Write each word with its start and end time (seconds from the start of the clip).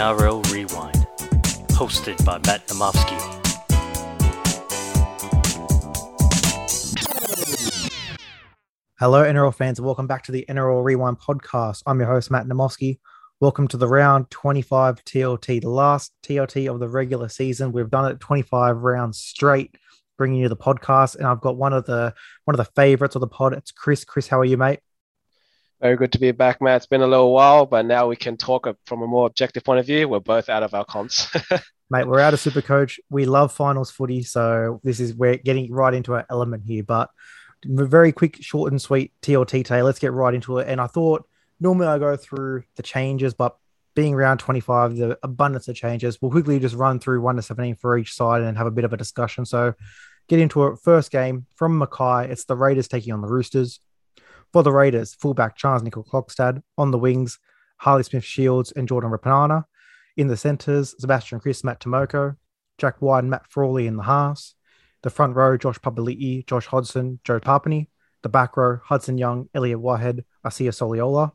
NRL 0.00 0.50
Rewind, 0.50 1.06
hosted 1.72 2.24
by 2.24 2.38
Matt 2.46 2.66
Namofsky. 2.68 3.20
Hello, 8.98 9.22
NRL 9.22 9.54
fans, 9.54 9.78
and 9.78 9.84
welcome 9.84 10.06
back 10.06 10.22
to 10.22 10.32
the 10.32 10.46
NRL 10.48 10.82
Rewind 10.82 11.18
podcast. 11.18 11.82
I'm 11.84 12.00
your 12.00 12.08
host, 12.08 12.30
Matt 12.30 12.46
Namofsky. 12.46 12.98
Welcome 13.40 13.68
to 13.68 13.76
the 13.76 13.86
round 13.86 14.30
25 14.30 15.04
TLT, 15.04 15.60
the 15.60 15.68
last 15.68 16.14
TLT 16.22 16.72
of 16.72 16.80
the 16.80 16.88
regular 16.88 17.28
season. 17.28 17.70
We've 17.70 17.90
done 17.90 18.10
it 18.10 18.20
25 18.20 18.78
rounds 18.78 19.18
straight, 19.18 19.76
bringing 20.16 20.40
you 20.40 20.48
the 20.48 20.56
podcast. 20.56 21.16
And 21.16 21.26
I've 21.26 21.42
got 21.42 21.58
one 21.58 21.74
of 21.74 21.84
the 21.84 22.14
one 22.46 22.58
of 22.58 22.66
the 22.66 22.72
favorites 22.74 23.16
of 23.16 23.20
the 23.20 23.28
pod. 23.28 23.52
It's 23.52 23.70
Chris. 23.70 24.06
Chris, 24.06 24.28
how 24.28 24.40
are 24.40 24.46
you, 24.46 24.56
mate? 24.56 24.80
Very 25.80 25.96
good 25.96 26.12
to 26.12 26.18
be 26.18 26.30
back, 26.32 26.60
Matt. 26.60 26.76
It's 26.76 26.86
been 26.86 27.00
a 27.00 27.06
little 27.06 27.32
while, 27.32 27.64
but 27.64 27.86
now 27.86 28.06
we 28.06 28.14
can 28.14 28.36
talk 28.36 28.68
from 28.84 29.02
a 29.02 29.06
more 29.06 29.26
objective 29.26 29.64
point 29.64 29.80
of 29.80 29.86
view. 29.86 30.08
We're 30.08 30.20
both 30.20 30.50
out 30.50 30.62
of 30.62 30.74
our 30.74 30.84
comps. 30.84 31.34
Mate, 31.90 32.06
we're 32.06 32.20
out 32.20 32.34
of 32.34 32.40
Super 32.40 32.60
Coach. 32.60 33.00
We 33.08 33.24
love 33.24 33.50
finals 33.50 33.90
footy, 33.90 34.22
so 34.22 34.80
this 34.84 35.00
is 35.00 35.14
we're 35.14 35.38
getting 35.38 35.72
right 35.72 35.94
into 35.94 36.12
our 36.14 36.26
element 36.28 36.64
here. 36.66 36.82
But 36.82 37.08
very 37.64 38.12
quick, 38.12 38.36
short 38.42 38.70
and 38.70 38.80
sweet 38.80 39.12
TLT 39.22 39.64
today. 39.64 39.82
Let's 39.82 39.98
get 39.98 40.12
right 40.12 40.34
into 40.34 40.58
it. 40.58 40.68
And 40.68 40.82
I 40.82 40.86
thought 40.86 41.26
normally 41.60 41.86
I 41.86 41.98
go 41.98 42.14
through 42.14 42.64
the 42.76 42.82
changes, 42.82 43.32
but 43.32 43.56
being 43.94 44.12
around 44.12 44.38
25, 44.38 44.96
the 44.96 45.18
abundance 45.22 45.66
of 45.68 45.76
changes, 45.76 46.20
we'll 46.20 46.30
quickly 46.30 46.60
just 46.60 46.76
run 46.76 47.00
through 47.00 47.22
1 47.22 47.36
to 47.36 47.42
17 47.42 47.76
for 47.76 47.96
each 47.96 48.14
side 48.14 48.42
and 48.42 48.58
have 48.58 48.66
a 48.66 48.70
bit 48.70 48.84
of 48.84 48.92
a 48.92 48.98
discussion. 48.98 49.46
So 49.46 49.74
get 50.28 50.40
into 50.40 50.66
it. 50.66 50.78
First 50.84 51.10
game 51.10 51.46
from 51.56 51.78
Mackay. 51.78 52.30
It's 52.30 52.44
the 52.44 52.54
Raiders 52.54 52.86
taking 52.86 53.14
on 53.14 53.22
the 53.22 53.28
Roosters. 53.28 53.80
For 54.52 54.62
the 54.62 54.72
Raiders, 54.72 55.14
fullback 55.14 55.56
Charles 55.56 55.82
Nicoll-Klokstad. 55.82 56.62
On 56.76 56.90
the 56.90 56.98
wings, 56.98 57.38
Harley 57.78 58.02
Smith 58.02 58.24
Shields 58.24 58.72
and 58.72 58.88
Jordan 58.88 59.10
Rapana. 59.10 59.64
In 60.16 60.26
the 60.26 60.36
centres, 60.36 60.94
Sebastian 60.98 61.40
Kris, 61.40 61.62
Matt 61.62 61.80
Timoko, 61.80 62.36
Jack 62.78 63.00
White 63.00 63.20
and 63.20 63.30
Matt 63.30 63.46
Frawley 63.48 63.86
in 63.86 63.96
the 63.96 64.02
halves. 64.02 64.54
The 65.02 65.10
front 65.10 65.36
row, 65.36 65.56
Josh 65.56 65.78
Papali'i, 65.78 66.46
Josh 66.46 66.66
Hodgson, 66.66 67.20
Joe 67.24 67.38
Tapine. 67.38 67.86
The 68.22 68.28
back 68.28 68.56
row, 68.56 68.80
Hudson 68.84 69.16
Young, 69.16 69.48
Elliot 69.54 69.80
Whitehead, 69.80 70.24
Asia 70.44 70.70
Soliola. 70.70 71.32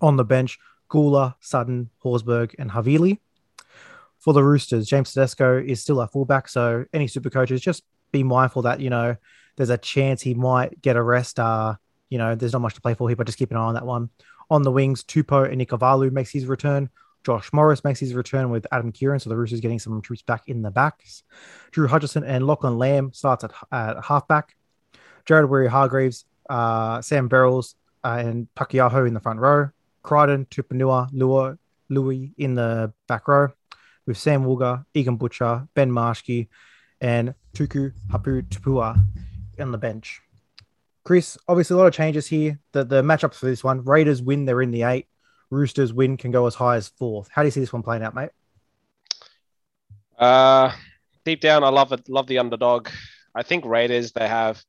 On 0.00 0.16
the 0.16 0.24
bench, 0.24 0.58
Guler, 0.90 1.34
Sutton, 1.40 1.90
Horsburgh, 2.04 2.54
and 2.58 2.70
Havili. 2.70 3.18
For 4.18 4.32
the 4.32 4.44
Roosters, 4.44 4.86
James 4.86 5.12
Tedesco 5.12 5.58
is 5.58 5.80
still 5.80 6.00
a 6.00 6.06
fullback, 6.06 6.48
so 6.48 6.84
any 6.92 7.08
super 7.08 7.30
coaches 7.30 7.60
just 7.60 7.82
be 8.12 8.22
mindful 8.22 8.62
that, 8.62 8.80
you 8.80 8.90
know, 8.90 9.16
there's 9.56 9.70
a 9.70 9.78
chance 9.78 10.20
he 10.20 10.34
might 10.34 10.80
get 10.82 10.96
a 10.96 11.02
rest 11.02 11.40
uh, 11.40 11.76
you 12.08 12.18
know, 12.18 12.34
there's 12.34 12.52
not 12.52 12.62
much 12.62 12.74
to 12.74 12.80
play 12.80 12.94
for 12.94 13.08
here, 13.08 13.16
but 13.16 13.26
just 13.26 13.38
keep 13.38 13.50
an 13.50 13.56
eye 13.56 13.60
on 13.60 13.74
that 13.74 13.86
one. 13.86 14.10
On 14.50 14.62
the 14.62 14.70
wings, 14.70 15.02
Tupou 15.02 15.50
and 15.50 15.60
Ikuvalu 15.60 16.12
makes 16.12 16.30
his 16.30 16.46
return. 16.46 16.88
Josh 17.24 17.52
Morris 17.52 17.82
makes 17.82 17.98
his 17.98 18.14
return 18.14 18.50
with 18.50 18.66
Adam 18.70 18.92
Keighran, 18.92 19.20
so 19.20 19.28
the 19.28 19.36
Roosters 19.36 19.60
getting 19.60 19.80
some 19.80 20.00
troops 20.00 20.22
back 20.22 20.44
in 20.46 20.62
the 20.62 20.70
backs. 20.70 21.24
Drew 21.72 21.88
Hutchison 21.88 22.22
and 22.22 22.46
Lachlan 22.46 22.78
Lamb 22.78 23.12
starts 23.12 23.42
at, 23.42 23.50
at 23.72 24.04
halfback. 24.04 24.54
Jared 25.24 25.50
Waerea-Hargreaves, 25.50 26.24
uh, 26.48 27.02
Sam 27.02 27.28
Verrills, 27.28 27.74
uh, 28.04 28.22
and 28.24 28.46
Taukei'aho 28.54 29.08
in 29.08 29.14
the 29.14 29.20
front 29.20 29.40
row. 29.40 29.70
Crichton, 30.04 30.46
Tupouniua, 30.46 31.08
Lua, 31.12 31.58
Louis 31.88 32.32
in 32.38 32.54
the 32.54 32.92
back 33.08 33.26
row, 33.26 33.48
with 34.06 34.16
Sam 34.16 34.44
Wooger, 34.44 34.84
Egan 34.94 35.16
Butcher, 35.16 35.66
Ben 35.74 35.90
Marschke, 35.90 36.46
and 37.00 37.34
Tuku 37.54 37.92
Hapu 38.12 38.42
Tupua 38.42 38.96
on 39.58 39.72
the 39.72 39.78
bench. 39.78 40.20
Chris, 41.06 41.38
obviously 41.46 41.74
a 41.74 41.76
lot 41.76 41.86
of 41.86 41.94
changes 41.94 42.26
here. 42.26 42.58
The 42.72 42.82
the 42.82 43.00
matchups 43.00 43.34
for 43.34 43.46
this 43.46 43.62
one: 43.62 43.84
Raiders 43.84 44.20
win, 44.20 44.44
they're 44.44 44.60
in 44.60 44.72
the 44.72 44.82
eight. 44.82 45.06
Roosters 45.50 45.92
win, 45.92 46.16
can 46.16 46.32
go 46.32 46.46
as 46.46 46.56
high 46.56 46.74
as 46.74 46.88
fourth. 46.88 47.28
How 47.30 47.42
do 47.42 47.46
you 47.46 47.52
see 47.52 47.60
this 47.60 47.72
one 47.72 47.84
playing 47.84 48.02
out, 48.02 48.16
mate? 48.16 48.30
Uh, 50.18 50.72
deep 51.24 51.40
down, 51.40 51.62
I 51.62 51.68
love 51.68 51.92
it. 51.92 52.08
Love 52.08 52.26
the 52.26 52.40
underdog. 52.40 52.88
I 53.36 53.44
think 53.44 53.64
Raiders 53.64 54.10
they 54.10 54.26
have. 54.26 54.60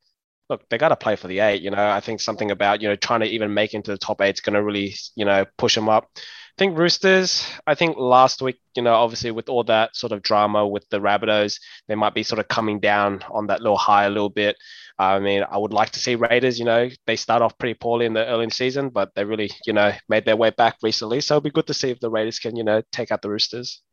Look, 0.47 0.69
they 0.69 0.77
got 0.77 0.89
to 0.89 0.95
play 0.95 1.15
for 1.15 1.27
the 1.27 1.39
eight. 1.39 1.63
You 1.63 1.71
know, 1.71 1.89
I 1.89 2.01
think 2.01 2.21
something 2.21 2.51
about 2.51 2.83
you 2.83 2.87
know 2.87 2.95
trying 2.95 3.21
to 3.21 3.27
even 3.27 3.55
make 3.55 3.73
into 3.73 3.89
the 3.89 3.97
top 3.97 4.21
eight 4.21 4.35
is 4.35 4.41
going 4.41 4.53
to 4.53 4.63
really 4.63 4.93
you 5.15 5.25
know 5.25 5.43
push 5.57 5.73
them 5.73 5.89
up. 5.89 6.07
I 6.15 6.19
think 6.59 6.77
Roosters. 6.77 7.47
I 7.65 7.73
think 7.73 7.97
last 7.97 8.43
week, 8.43 8.59
you 8.75 8.83
know, 8.83 8.93
obviously 8.93 9.31
with 9.31 9.49
all 9.49 9.63
that 9.63 9.95
sort 9.95 10.11
of 10.11 10.21
drama 10.21 10.67
with 10.67 10.87
the 10.89 10.99
Rabbitohs, 10.99 11.59
they 11.87 11.95
might 11.95 12.13
be 12.13 12.23
sort 12.23 12.39
of 12.39 12.47
coming 12.47 12.79
down 12.79 13.23
on 13.31 13.47
that 13.47 13.61
little 13.61 13.77
high 13.77 14.05
a 14.05 14.09
little 14.09 14.29
bit. 14.29 14.55
I 14.99 15.19
mean, 15.19 15.43
I 15.49 15.57
would 15.57 15.73
like 15.73 15.91
to 15.91 15.99
see 15.99 16.15
Raiders, 16.15 16.57
you 16.57 16.65
know, 16.65 16.89
they 17.05 17.15
start 17.15 17.43
off 17.43 17.57
pretty 17.57 17.75
poorly 17.75 18.07
in 18.07 18.13
the 18.13 18.25
early 18.25 18.49
season, 18.49 18.89
but 18.89 19.13
they 19.15 19.25
really, 19.25 19.51
you 19.65 19.73
know, 19.73 19.91
made 20.09 20.25
their 20.25 20.35
way 20.35 20.49
back 20.49 20.77
recently. 20.81 21.21
So 21.21 21.35
it'll 21.35 21.41
be 21.41 21.51
good 21.51 21.67
to 21.67 21.73
see 21.73 21.91
if 21.91 21.99
the 21.99 22.09
Raiders 22.09 22.39
can, 22.39 22.55
you 22.55 22.63
know, 22.63 22.81
take 22.91 23.11
out 23.11 23.21
the 23.21 23.29
Roosters. 23.29 23.83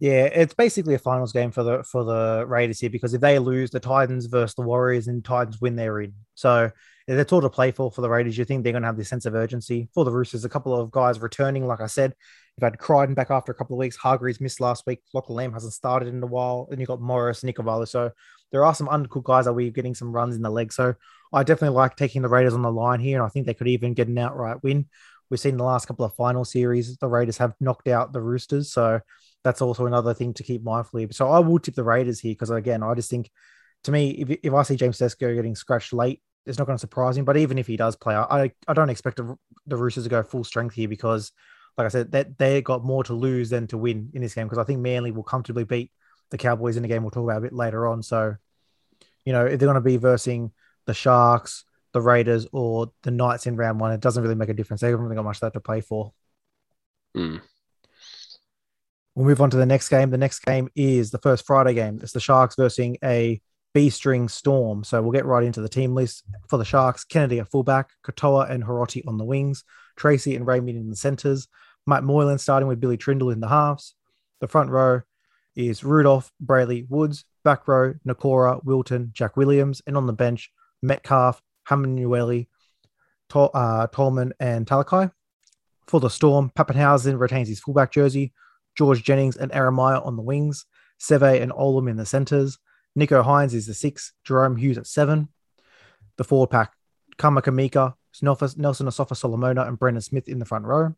Yeah, 0.00 0.24
it's 0.24 0.54
basically 0.54 0.94
a 0.94 0.98
finals 0.98 1.32
game 1.32 1.50
for 1.52 1.62
the 1.62 1.84
for 1.84 2.04
the 2.04 2.46
Raiders 2.48 2.80
here 2.80 2.88
because 2.88 3.12
if 3.12 3.20
they 3.20 3.38
lose, 3.38 3.70
the 3.70 3.78
Titans 3.80 4.26
versus 4.26 4.54
the 4.54 4.62
Warriors 4.62 5.08
and 5.08 5.22
Titans 5.22 5.60
win, 5.60 5.76
they're 5.76 6.00
in. 6.00 6.14
So 6.34 6.70
that's 7.06 7.32
all 7.32 7.42
to 7.42 7.50
play 7.50 7.70
for 7.70 7.92
for 7.92 8.00
the 8.00 8.08
Raiders. 8.08 8.38
You 8.38 8.46
think 8.46 8.64
they're 8.64 8.72
going 8.72 8.82
to 8.82 8.88
have 8.88 8.96
this 8.96 9.10
sense 9.10 9.26
of 9.26 9.34
urgency 9.34 9.90
for 9.92 10.06
the 10.06 10.10
Roosters? 10.10 10.46
A 10.46 10.48
couple 10.48 10.74
of 10.74 10.90
guys 10.90 11.20
returning, 11.20 11.66
like 11.66 11.82
I 11.82 11.86
said, 11.86 12.14
you've 12.56 12.64
had 12.64 12.78
Crichton 12.78 13.14
back 13.14 13.30
after 13.30 13.52
a 13.52 13.54
couple 13.54 13.76
of 13.76 13.78
weeks. 13.78 13.96
Hargreaves 13.96 14.40
missed 14.40 14.60
last 14.60 14.84
week. 14.86 15.02
Lachlan 15.12 15.36
Lamb 15.36 15.52
hasn't 15.52 15.74
started 15.74 16.08
in 16.08 16.22
a 16.22 16.26
while, 16.26 16.66
and 16.70 16.80
you've 16.80 16.88
got 16.88 17.02
Morris, 17.02 17.42
Nicovalu. 17.42 17.86
So 17.86 18.10
there 18.52 18.64
are 18.64 18.74
some 18.74 18.88
undercooked 18.88 19.24
guys 19.24 19.44
that 19.44 19.52
we're 19.52 19.70
getting 19.70 19.94
some 19.94 20.12
runs 20.12 20.36
in 20.36 20.42
the 20.42 20.50
leg. 20.50 20.72
So 20.72 20.94
I 21.32 21.42
definitely 21.42 21.76
like 21.76 21.96
taking 21.96 22.22
the 22.22 22.28
Raiders 22.28 22.54
on 22.54 22.62
the 22.62 22.72
line 22.72 23.00
here, 23.00 23.18
and 23.18 23.26
I 23.26 23.28
think 23.28 23.46
they 23.46 23.54
could 23.54 23.68
even 23.68 23.94
get 23.94 24.08
an 24.08 24.18
outright 24.18 24.62
win. 24.62 24.86
We've 25.30 25.38
seen 25.38 25.56
the 25.56 25.64
last 25.64 25.86
couple 25.86 26.04
of 26.04 26.14
final 26.14 26.44
series, 26.44 26.96
the 26.96 27.06
Raiders 27.06 27.38
have 27.38 27.54
knocked 27.60 27.86
out 27.86 28.12
the 28.12 28.20
Roosters. 28.20 28.72
So 28.72 29.00
that's 29.44 29.62
also 29.62 29.86
another 29.86 30.12
thing 30.12 30.34
to 30.34 30.42
keep 30.42 30.62
mindful 30.62 31.00
of. 31.00 31.14
So 31.14 31.28
I 31.28 31.38
will 31.38 31.60
tip 31.60 31.76
the 31.76 31.84
Raiders 31.84 32.18
here 32.18 32.32
because, 32.32 32.50
again, 32.50 32.82
I 32.82 32.94
just 32.94 33.10
think 33.10 33.30
to 33.84 33.92
me, 33.92 34.10
if, 34.10 34.38
if 34.42 34.52
I 34.52 34.62
see 34.62 34.76
James 34.76 34.98
Tedesco 34.98 35.34
getting 35.34 35.54
scratched 35.54 35.92
late, 35.92 36.20
it's 36.46 36.58
not 36.58 36.66
going 36.66 36.76
to 36.76 36.80
surprise 36.80 37.16
him. 37.16 37.24
But 37.24 37.36
even 37.36 37.58
if 37.58 37.66
he 37.68 37.76
does 37.76 37.94
play, 37.96 38.16
I, 38.16 38.50
I 38.66 38.72
don't 38.74 38.90
expect 38.90 39.18
the, 39.18 39.36
the 39.66 39.76
Roosters 39.76 40.04
to 40.04 40.10
go 40.10 40.22
full 40.22 40.42
strength 40.42 40.74
here 40.74 40.88
because, 40.88 41.30
like 41.78 41.84
I 41.84 41.88
said, 41.88 42.10
that 42.12 42.36
they 42.36 42.60
got 42.60 42.84
more 42.84 43.04
to 43.04 43.14
lose 43.14 43.50
than 43.50 43.68
to 43.68 43.78
win 43.78 44.10
in 44.14 44.22
this 44.22 44.34
game 44.34 44.46
because 44.46 44.58
I 44.58 44.64
think 44.64 44.80
Manly 44.80 45.12
will 45.12 45.22
comfortably 45.22 45.64
beat 45.64 45.92
the 46.30 46.38
Cowboys 46.38 46.76
in 46.76 46.82
the 46.82 46.88
game. 46.88 47.02
We'll 47.02 47.10
talk 47.10 47.24
about 47.24 47.38
a 47.38 47.42
bit 47.42 47.52
later 47.52 47.86
on. 47.86 48.02
So, 48.02 48.36
you 49.24 49.32
know, 49.32 49.46
if 49.46 49.58
they're 49.58 49.66
going 49.66 49.74
to 49.74 49.80
be 49.80 49.96
versing 49.96 50.52
the 50.86 50.94
Sharks, 50.94 51.64
the 51.92 52.00
Raiders, 52.00 52.46
or 52.52 52.92
the 53.02 53.10
Knights 53.10 53.46
in 53.46 53.56
round 53.56 53.80
one, 53.80 53.92
it 53.92 54.00
doesn't 54.00 54.22
really 54.22 54.34
make 54.34 54.48
a 54.48 54.54
difference. 54.54 54.80
They 54.80 54.88
haven't 54.88 55.04
really 55.04 55.16
got 55.16 55.24
much 55.24 55.40
that 55.40 55.52
to 55.52 55.60
play 55.60 55.80
for. 55.80 56.12
Mm. 57.16 57.40
We'll 59.14 59.26
move 59.26 59.40
on 59.40 59.50
to 59.50 59.56
the 59.56 59.66
next 59.66 59.88
game. 59.88 60.10
The 60.10 60.18
next 60.18 60.40
game 60.40 60.68
is 60.74 61.10
the 61.10 61.18
first 61.18 61.46
Friday 61.46 61.74
game. 61.74 61.98
It's 62.02 62.12
the 62.12 62.20
Sharks 62.20 62.54
versus 62.56 62.96
a 63.02 63.40
B 63.74 63.90
string 63.90 64.28
Storm. 64.28 64.84
So 64.84 65.02
we'll 65.02 65.12
get 65.12 65.26
right 65.26 65.44
into 65.44 65.60
the 65.60 65.68
team 65.68 65.94
list 65.94 66.24
for 66.48 66.56
the 66.56 66.64
Sharks. 66.64 67.04
Kennedy 67.04 67.40
at 67.40 67.50
fullback, 67.50 67.90
Katoa 68.04 68.50
and 68.50 68.64
Hiroti 68.64 69.06
on 69.06 69.18
the 69.18 69.24
wings, 69.24 69.64
Tracey 69.96 70.36
and 70.36 70.46
Raymond 70.46 70.78
in 70.78 70.90
the 70.90 70.96
centers, 70.96 71.48
Matt 71.86 72.04
Moylan 72.04 72.38
starting 72.38 72.68
with 72.68 72.80
Billy 72.80 72.96
Trindall 72.96 73.32
in 73.32 73.40
the 73.40 73.48
halves. 73.48 73.94
The 74.40 74.48
front 74.48 74.70
row 74.70 75.02
is 75.56 75.84
Rudolf, 75.84 76.32
Brailey, 76.44 76.88
Woods, 76.88 77.24
back 77.44 77.66
row, 77.66 77.94
Nikora, 78.06 78.62
Wilton, 78.64 79.10
Jack 79.12 79.36
Williams, 79.36 79.82
and 79.86 79.96
on 79.96 80.06
the 80.06 80.12
bench, 80.12 80.50
Metcalf, 80.82 81.42
Hamlin 81.64 82.46
Tol- 83.28 83.50
uh, 83.54 83.86
Tolman, 83.88 84.32
and 84.40 84.66
Talakai. 84.66 85.12
For 85.86 86.00
the 86.00 86.08
Storm, 86.08 86.52
Papenhuyzen 86.54 87.18
retains 87.18 87.48
his 87.48 87.60
fullback 87.60 87.92
jersey, 87.92 88.32
George 88.76 89.02
Jennings 89.02 89.36
and 89.36 89.50
Ieremia 89.52 90.04
on 90.06 90.16
the 90.16 90.22
wings, 90.22 90.66
Seve 91.00 91.40
and 91.40 91.52
Olam 91.52 91.90
in 91.90 91.96
the 91.96 92.06
centres. 92.06 92.58
Nicho 92.98 93.24
Hynes 93.24 93.54
is 93.54 93.66
the 93.66 93.74
six, 93.74 94.12
Jerome 94.24 94.56
Hughes 94.56 94.78
at 94.78 94.86
seven. 94.86 95.28
The 96.16 96.24
forward 96.24 96.50
pack, 96.50 96.72
Kamikamica, 97.18 97.94
Nelson 98.22 98.86
Asofa 98.86 99.16
Solomona, 99.16 99.62
and 99.62 99.78
Brendan 99.78 100.02
Smith 100.02 100.28
in 100.28 100.38
the 100.38 100.44
front 100.44 100.64
row. 100.64 100.94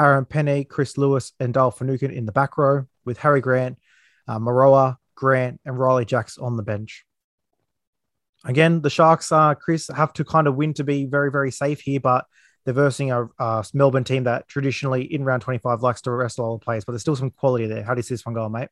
Aaron 0.00 0.24
Pene, 0.24 0.64
Chris 0.64 0.96
Lewis, 0.96 1.32
and 1.40 1.52
Dale 1.52 1.70
Finucane 1.70 2.10
in 2.10 2.26
the 2.26 2.32
back 2.32 2.56
row, 2.56 2.86
with 3.04 3.18
Harry 3.18 3.40
Grant, 3.40 3.78
uh, 4.28 4.38
Maroa, 4.38 4.96
Grant, 5.14 5.60
and 5.64 5.78
Ryley 5.78 6.04
Jacks 6.04 6.38
on 6.38 6.56
the 6.56 6.62
bench. 6.62 7.04
Again, 8.44 8.82
the 8.82 8.90
Sharks, 8.90 9.32
uh, 9.32 9.54
Chris, 9.54 9.88
have 9.94 10.12
to 10.14 10.24
kind 10.24 10.46
of 10.46 10.54
win 10.54 10.74
to 10.74 10.84
be 10.84 11.06
very, 11.06 11.30
very 11.30 11.50
safe 11.50 11.80
here, 11.80 11.98
but 11.98 12.24
they're 12.64 12.74
versing 12.74 13.10
a, 13.10 13.26
a 13.38 13.64
Melbourne 13.74 14.04
team 14.04 14.24
that 14.24 14.46
traditionally 14.46 15.02
in 15.02 15.24
round 15.24 15.42
25 15.42 15.82
likes 15.82 16.02
to 16.02 16.10
arrest 16.10 16.38
all 16.38 16.58
the 16.58 16.64
players, 16.64 16.84
but 16.84 16.92
there's 16.92 17.00
still 17.00 17.16
some 17.16 17.30
quality 17.30 17.66
there. 17.66 17.82
How 17.82 17.94
do 17.94 17.98
you 17.98 18.02
see 18.02 18.14
this 18.14 18.26
one 18.26 18.34
going, 18.34 18.52
mate? 18.52 18.68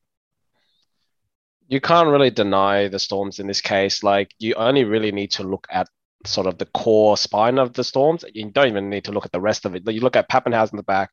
You 1.69 1.81
can't 1.81 2.09
really 2.09 2.31
deny 2.31 2.87
the 2.87 2.99
Storms 2.99 3.41
in 3.41 3.49
this 3.49 3.61
case. 3.61 4.05
Like, 4.05 4.32
you 4.38 4.55
only 4.55 4.85
really 4.85 5.11
need 5.11 5.32
to 5.32 5.43
look 5.43 5.67
at 5.69 5.88
sort 6.25 6.47
of 6.47 6.59
the 6.59 6.67
core 6.67 7.17
spine 7.17 7.59
of 7.59 7.73
the 7.73 7.82
Storms. 7.82 8.25
You 8.32 8.50
don't 8.50 8.69
even 8.69 8.88
need 8.88 9.05
to 9.05 9.12
look 9.12 9.25
at 9.25 9.32
the 9.32 9.41
rest 9.41 9.64
of 9.64 9.75
it. 9.75 9.82
You 9.91 10.00
look 10.00 10.17
at 10.17 10.31
Papenhuyzen 10.31 10.75
in 10.75 10.76
the 10.76 10.85
back, 10.85 11.11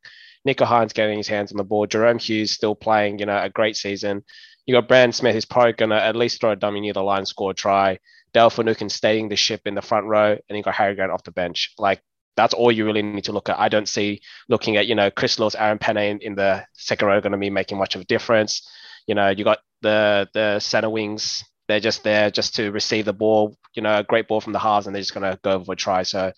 Nicho 0.48 0.66
Hynes 0.66 0.94
getting 0.94 1.18
his 1.18 1.28
hands 1.28 1.51
on 1.51 1.57
the 1.57 1.63
board, 1.63 1.92
Jerome 1.92 2.19
Hughes 2.19 2.51
still 2.51 2.75
playing, 2.75 3.19
you 3.19 3.25
know, 3.25 3.38
a 3.42 3.50
great 3.50 3.78
season. 3.78 4.24
You 4.66 4.75
got 4.75 4.88
Brand 4.88 5.13
Smith 5.16 5.34
who's 5.34 5.45
probably 5.45 5.74
gonna 5.74 5.95
at 5.98 6.16
least 6.16 6.40
throw 6.40 6.51
a 6.51 6.56
dummy 6.56 6.81
near 6.81 6.94
the 6.94 7.04
line, 7.04 7.25
score 7.25 7.51
a 7.51 7.54
try. 7.54 8.00
Dale 8.34 8.50
Finucane 8.50 8.90
staying 8.90 9.30
the 9.30 9.36
ship 9.36 9.62
in 9.66 9.75
the 9.75 9.81
front 9.81 10.07
row, 10.07 10.38
and 10.50 10.57
you 10.57 10.63
got 10.63 10.74
Harry 10.74 10.95
Grant 10.95 11.12
off 11.12 11.24
the 11.24 11.31
bench. 11.31 11.74
Like 11.78 12.01
that's 12.36 12.54
all 12.54 12.72
you 12.72 12.86
really 12.86 13.01
need 13.01 13.25
to 13.25 13.31
look 13.31 13.50
at. 13.50 13.60
I 13.60 13.69
don't 13.69 13.88
see 13.88 14.22
looking 14.50 14.78
at, 14.78 14.88
you 14.88 14.95
know, 14.95 15.12
Chris 15.12 15.38
Lewis, 15.40 15.56
Aaron 15.56 15.78
Pene 15.78 15.98
in, 15.98 16.19
in 16.19 16.36
the 16.36 16.66
second 16.74 17.07
row 17.07 17.22
going 17.22 17.31
to 17.31 17.38
be 17.38 17.50
making 17.50 17.78
much 17.78 17.96
of 17.96 18.01
a 18.01 18.06
difference. 18.06 18.68
You 19.07 19.16
know, 19.16 19.30
you 19.30 19.44
got 19.44 19.60
the 19.81 20.28
the 20.34 20.60
center 20.60 20.89
wings. 20.89 21.44
They're 21.68 21.80
just 21.80 22.04
there 22.04 22.30
just 22.30 22.56
to 22.56 22.71
receive 22.71 23.06
the 23.06 23.13
ball. 23.13 23.57
You 23.74 23.81
know, 23.81 23.98
a 23.98 24.04
great 24.04 24.27
ball 24.27 24.42
from 24.42 24.54
the 24.54 24.60
halves, 24.60 24.86
and 24.86 24.95
they're 24.95 25.01
just 25.01 25.13
going 25.13 25.30
to 25.30 25.39
go 25.44 25.51
over 25.51 25.65
for 25.65 25.74
a 25.74 25.75
try. 25.75 26.04
So, 26.04 26.31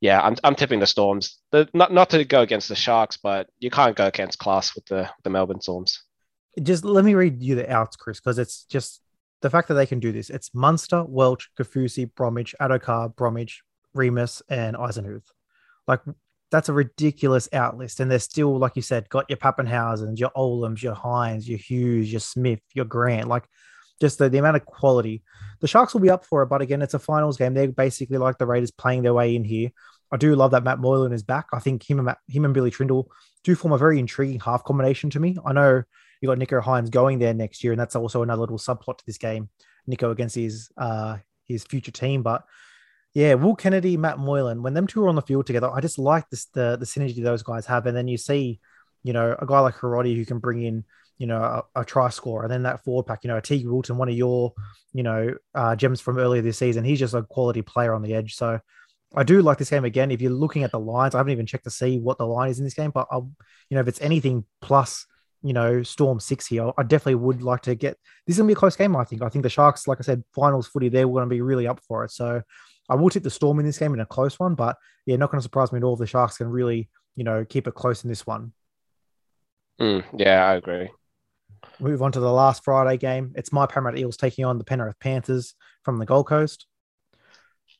yeah, 0.00 0.20
I'm, 0.20 0.36
I'm 0.44 0.54
tipping 0.54 0.80
the 0.80 0.86
Storms. 0.86 1.38
The, 1.52 1.68
not 1.72 1.92
not 1.92 2.10
to 2.10 2.24
go 2.24 2.42
against 2.42 2.68
the 2.68 2.74
Sharks, 2.74 3.16
but 3.16 3.48
you 3.60 3.70
can't 3.70 3.96
go 3.96 4.06
against 4.06 4.38
class 4.38 4.74
with 4.74 4.86
the 4.86 5.08
the 5.24 5.30
Melbourne 5.30 5.60
Storms. 5.60 6.02
Just 6.62 6.84
let 6.84 7.04
me 7.04 7.14
read 7.14 7.42
you 7.42 7.54
the 7.54 7.70
outs, 7.70 7.96
Chris, 7.96 8.20
because 8.20 8.38
it's 8.38 8.64
just 8.64 9.00
the 9.40 9.50
fact 9.50 9.68
that 9.68 9.74
they 9.74 9.86
can 9.86 10.00
do 10.00 10.12
this. 10.12 10.30
It's 10.30 10.54
Munster, 10.54 11.04
Welch, 11.04 11.48
Kaufusi, 11.58 12.10
Bromwich, 12.14 12.54
Addo-Carr, 12.60 13.10
Bromwich, 13.10 13.62
Remus, 13.94 14.42
and 14.48 14.76
Eisenhuth. 14.76 15.24
Like 15.86 16.00
that's 16.50 16.68
a 16.68 16.72
ridiculous 16.72 17.48
out 17.52 17.78
list. 17.78 17.98
And 17.98 18.10
they're 18.10 18.18
still, 18.18 18.58
like 18.58 18.76
you 18.76 18.82
said, 18.82 19.08
got 19.08 19.28
your 19.28 19.38
Papenhuyzens, 19.38 20.18
your 20.18 20.30
Olams, 20.36 20.82
your 20.82 20.94
Hynes, 20.94 21.48
your 21.48 21.58
Hughes, 21.58 22.12
your 22.12 22.20
Smith, 22.20 22.60
your 22.74 22.84
Grant. 22.84 23.26
Like 23.26 23.44
just 24.00 24.18
the, 24.18 24.28
the 24.28 24.38
amount 24.38 24.56
of 24.56 24.64
quality. 24.66 25.22
The 25.60 25.68
Sharks 25.68 25.94
will 25.94 26.00
be 26.00 26.10
up 26.10 26.24
for 26.24 26.42
it, 26.42 26.46
but 26.46 26.60
again, 26.60 26.82
it's 26.82 26.94
a 26.94 26.98
finals 26.98 27.36
game. 27.36 27.54
They're 27.54 27.68
basically 27.68 28.18
like 28.18 28.38
the 28.38 28.46
Raiders 28.46 28.70
playing 28.70 29.02
their 29.02 29.14
way 29.14 29.36
in 29.36 29.44
here. 29.44 29.70
I 30.10 30.16
do 30.16 30.34
love 30.34 30.50
that 30.50 30.64
Matt 30.64 30.78
Moylan 30.78 31.12
is 31.12 31.22
back. 31.22 31.46
I 31.52 31.58
think 31.60 31.88
him 31.88 31.98
and 31.98 32.06
Matt, 32.06 32.18
him 32.28 32.44
and 32.44 32.52
Billy 32.52 32.70
Trindall 32.70 33.06
do 33.44 33.54
form 33.54 33.72
a 33.72 33.78
very 33.78 33.98
intriguing 33.98 34.40
half 34.40 34.64
combination 34.64 35.08
to 35.10 35.20
me. 35.20 35.36
I 35.44 35.52
know 35.52 35.82
you 36.20 36.28
got 36.28 36.38
Nicho 36.38 36.62
Hynes 36.62 36.90
going 36.90 37.18
there 37.18 37.34
next 37.34 37.64
year, 37.64 37.72
and 37.72 37.80
that's 37.80 37.96
also 37.96 38.22
another 38.22 38.40
little 38.40 38.58
subplot 38.58 38.98
to 38.98 39.06
this 39.06 39.18
game. 39.18 39.48
Nicho 39.90 40.10
against 40.10 40.36
his 40.36 40.70
uh 40.76 41.16
his 41.46 41.64
future 41.64 41.90
team, 41.90 42.22
but 42.22 42.44
yeah, 43.14 43.34
Will 43.34 43.56
Kennedy, 43.56 43.96
Matt 43.96 44.18
Moylan, 44.18 44.62
when 44.62 44.74
them 44.74 44.86
two 44.86 45.04
are 45.04 45.08
on 45.08 45.16
the 45.16 45.22
field 45.22 45.46
together, 45.46 45.70
I 45.70 45.80
just 45.80 45.98
like 45.98 46.28
this 46.30 46.46
the 46.46 46.76
the 46.78 46.86
synergy 46.86 47.22
those 47.22 47.42
guys 47.42 47.66
have. 47.66 47.86
And 47.86 47.96
then 47.96 48.08
you 48.08 48.16
see, 48.16 48.60
you 49.02 49.12
know, 49.12 49.36
a 49.38 49.46
guy 49.46 49.60
like 49.60 49.74
Hiroti 49.74 50.16
who 50.16 50.24
can 50.24 50.38
bring 50.38 50.62
in, 50.62 50.84
you 51.22 51.28
know, 51.28 51.40
a, 51.76 51.82
a 51.82 51.84
try 51.84 52.08
scorer, 52.08 52.42
and 52.42 52.50
then 52.50 52.64
that 52.64 52.82
forward 52.82 53.04
pack, 53.04 53.20
you 53.22 53.28
know, 53.28 53.40
Teig 53.40 53.64
Wilton, 53.64 53.96
one 53.96 54.08
of 54.08 54.16
your, 54.16 54.52
you 54.92 55.04
know, 55.04 55.32
uh, 55.54 55.76
gems 55.76 56.00
from 56.00 56.18
earlier 56.18 56.42
this 56.42 56.58
season. 56.58 56.82
He's 56.82 56.98
just 56.98 57.14
a 57.14 57.22
quality 57.22 57.62
player 57.62 57.94
on 57.94 58.02
the 58.02 58.12
edge. 58.12 58.34
So 58.34 58.58
I 59.14 59.22
do 59.22 59.40
like 59.40 59.56
this 59.56 59.70
game 59.70 59.84
again. 59.84 60.10
If 60.10 60.20
you're 60.20 60.32
looking 60.32 60.64
at 60.64 60.72
the 60.72 60.80
lines, 60.80 61.14
I 61.14 61.18
haven't 61.18 61.32
even 61.32 61.46
checked 61.46 61.62
to 61.62 61.70
see 61.70 62.00
what 62.00 62.18
the 62.18 62.26
line 62.26 62.50
is 62.50 62.58
in 62.58 62.64
this 62.64 62.74
game, 62.74 62.90
but 62.90 63.06
I'll, 63.08 63.30
you 63.70 63.76
know, 63.76 63.80
if 63.80 63.86
it's 63.86 64.00
anything 64.00 64.44
plus, 64.60 65.06
you 65.44 65.52
know, 65.52 65.84
Storm 65.84 66.18
six 66.18 66.48
here, 66.48 66.72
I 66.76 66.82
definitely 66.82 67.14
would 67.14 67.40
like 67.40 67.62
to 67.62 67.76
get. 67.76 67.96
This 68.26 68.34
is 68.34 68.38
gonna 68.38 68.48
be 68.48 68.54
a 68.54 68.56
close 68.56 68.74
game. 68.74 68.96
I 68.96 69.04
think. 69.04 69.22
I 69.22 69.28
think 69.28 69.44
the 69.44 69.48
Sharks, 69.48 69.86
like 69.86 69.98
I 70.00 70.02
said, 70.02 70.24
finals 70.34 70.66
footy, 70.66 70.88
they're 70.88 71.06
going 71.06 71.22
to 71.22 71.30
be 71.30 71.40
really 71.40 71.68
up 71.68 71.78
for 71.86 72.04
it. 72.04 72.10
So 72.10 72.42
I 72.88 72.96
will 72.96 73.10
tip 73.10 73.22
the 73.22 73.30
Storm 73.30 73.60
in 73.60 73.66
this 73.66 73.78
game 73.78 73.94
in 73.94 74.00
a 74.00 74.06
close 74.06 74.40
one, 74.40 74.56
but 74.56 74.76
yeah, 75.06 75.14
not 75.14 75.30
going 75.30 75.38
to 75.38 75.42
surprise 75.42 75.70
me 75.70 75.78
at 75.78 75.84
all 75.84 75.94
if 75.94 76.00
the 76.00 76.06
Sharks 76.08 76.38
can 76.38 76.48
really, 76.48 76.88
you 77.14 77.22
know, 77.22 77.44
keep 77.44 77.68
it 77.68 77.74
close 77.74 78.02
in 78.02 78.10
this 78.10 78.26
one. 78.26 78.52
Mm, 79.80 80.04
yeah, 80.16 80.44
I 80.46 80.54
agree. 80.54 80.90
Move 81.78 82.02
on 82.02 82.12
to 82.12 82.20
the 82.20 82.32
last 82.32 82.64
Friday 82.64 82.96
game. 82.96 83.32
It's 83.36 83.52
my 83.52 83.66
Parramatta 83.66 83.98
Eels 83.98 84.16
taking 84.16 84.44
on 84.44 84.58
the 84.58 84.64
Penrith 84.64 84.98
Panthers 85.00 85.54
from 85.82 85.98
the 85.98 86.06
Gold 86.06 86.26
Coast. 86.26 86.66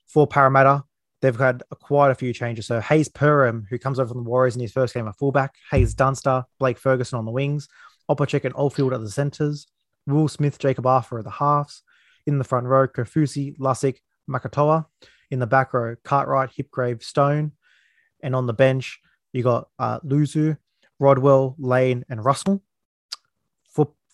For 0.07 0.27
Parramatta, 0.27 0.85
they've 1.21 1.39
had 1.39 1.63
quite 1.81 2.11
a 2.11 2.15
few 2.15 2.33
changes. 2.33 2.67
So 2.67 2.81
Hayze 2.81 3.09
Perham, 3.09 3.65
who 3.69 3.79
comes 3.79 3.99
over 3.99 4.13
from 4.13 4.25
the 4.25 4.31
Warriors 4.31 4.57
in 4.57 4.61
his 4.61 4.73
first 4.73 4.95
game 4.95 5.09
at 5.09 5.17
fullback, 5.17 5.55
Haze 5.71 5.95
Dunster, 5.95 6.45
Blake 6.59 6.79
Ferguson 6.79 7.19
on 7.19 7.25
the 7.25 7.31
wings, 7.31 7.69
Opacek 8.11 8.45
and 8.45 8.55
Oldfield 8.57 8.93
at 8.93 9.01
the 9.01 9.11
centres, 9.11 9.67
Will 10.07 10.29
Smith, 10.29 10.59
Jacob 10.59 10.87
Arthur 10.87 11.19
at 11.19 11.25
the 11.25 11.31
halves. 11.31 11.83
In 12.27 12.39
the 12.39 12.45
front 12.45 12.67
row, 12.67 12.87
Kaufusi, 12.87 13.57
Lussick, 13.59 13.99
Makatoa. 14.29 14.87
In 15.31 15.39
the 15.39 15.47
back 15.47 15.73
row, 15.73 15.97
Cartwright, 16.05 16.51
Hipgrave, 16.51 17.03
Stone. 17.03 17.53
And 18.23 18.37
on 18.37 18.47
the 18.47 18.53
bench, 18.53 19.01
you 19.33 19.43
got 19.43 19.69
uh, 19.79 20.01
Luzu, 20.01 20.59
Rodwell, 21.01 21.57
Lane, 21.59 22.05
and 22.09 22.25
Russell. 22.25 22.63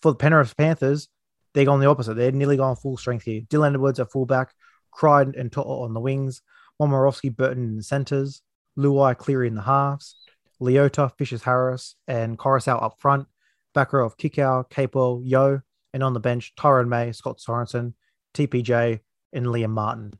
For 0.01 0.11
the 0.11 0.17
Penrith 0.17 0.55
Panthers, 0.55 1.09
they're 1.53 1.65
going 1.65 1.81
the 1.81 1.89
opposite. 1.89 2.15
They're 2.15 2.31
nearly 2.31 2.57
going 2.57 2.75
full 2.75 2.97
strength 2.97 3.25
here. 3.25 3.41
Dylan 3.41 3.73
Edwards 3.73 3.99
at 3.99 4.11
fullback, 4.11 4.53
Crichton 4.91 5.35
and 5.37 5.51
To'o 5.51 5.83
on 5.83 5.93
the 5.93 5.99
wings, 5.99 6.41
Momirovski, 6.81 7.35
Burton 7.35 7.63
in 7.63 7.77
the 7.77 7.83
centres, 7.83 8.41
Luai, 8.77 9.17
Cleary 9.17 9.47
in 9.47 9.55
the 9.55 9.61
halves, 9.63 10.15
Leota, 10.61 11.11
Fishers 11.17 11.43
Harris, 11.43 11.95
and 12.07 12.37
Koroisau 12.37 12.81
up 12.81 12.99
front. 12.99 13.27
Back 13.73 13.93
row 13.93 14.05
of 14.05 14.17
Kikau, 14.17 14.69
Capewell, 14.69 15.21
Yeo, 15.23 15.61
and 15.93 16.03
on 16.03 16.13
the 16.13 16.19
bench, 16.19 16.53
Tyrone 16.55 16.89
May, 16.89 17.11
Scott 17.11 17.37
Sorensen, 17.37 17.93
TPJ, 18.33 18.99
and 19.33 19.45
Liam 19.45 19.69
Martin. 19.69 20.13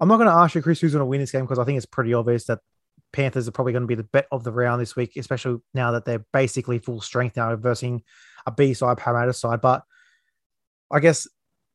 I'm 0.00 0.08
not 0.08 0.16
going 0.16 0.28
to 0.28 0.34
ask 0.34 0.54
you, 0.54 0.62
Chris, 0.62 0.80
who's 0.80 0.92
going 0.92 1.00
to 1.00 1.06
win 1.06 1.20
this 1.20 1.30
game 1.30 1.42
because 1.42 1.60
I 1.60 1.64
think 1.64 1.76
it's 1.76 1.86
pretty 1.86 2.12
obvious 2.14 2.44
that 2.46 2.58
Panthers 3.12 3.46
are 3.46 3.52
probably 3.52 3.72
going 3.72 3.84
to 3.84 3.88
be 3.88 3.94
the 3.94 4.02
bet 4.02 4.26
of 4.32 4.42
the 4.42 4.52
round 4.52 4.80
this 4.80 4.96
week, 4.96 5.12
especially 5.16 5.60
now 5.74 5.92
that 5.92 6.04
they're 6.04 6.24
basically 6.32 6.78
full 6.78 7.00
strength 7.00 7.36
now 7.36 7.54
versus 7.54 8.00
a 8.46 8.52
B 8.52 8.74
side, 8.74 8.98
Parramatta 8.98 9.32
side. 9.32 9.60
But 9.60 9.82
I 10.90 11.00
guess 11.00 11.28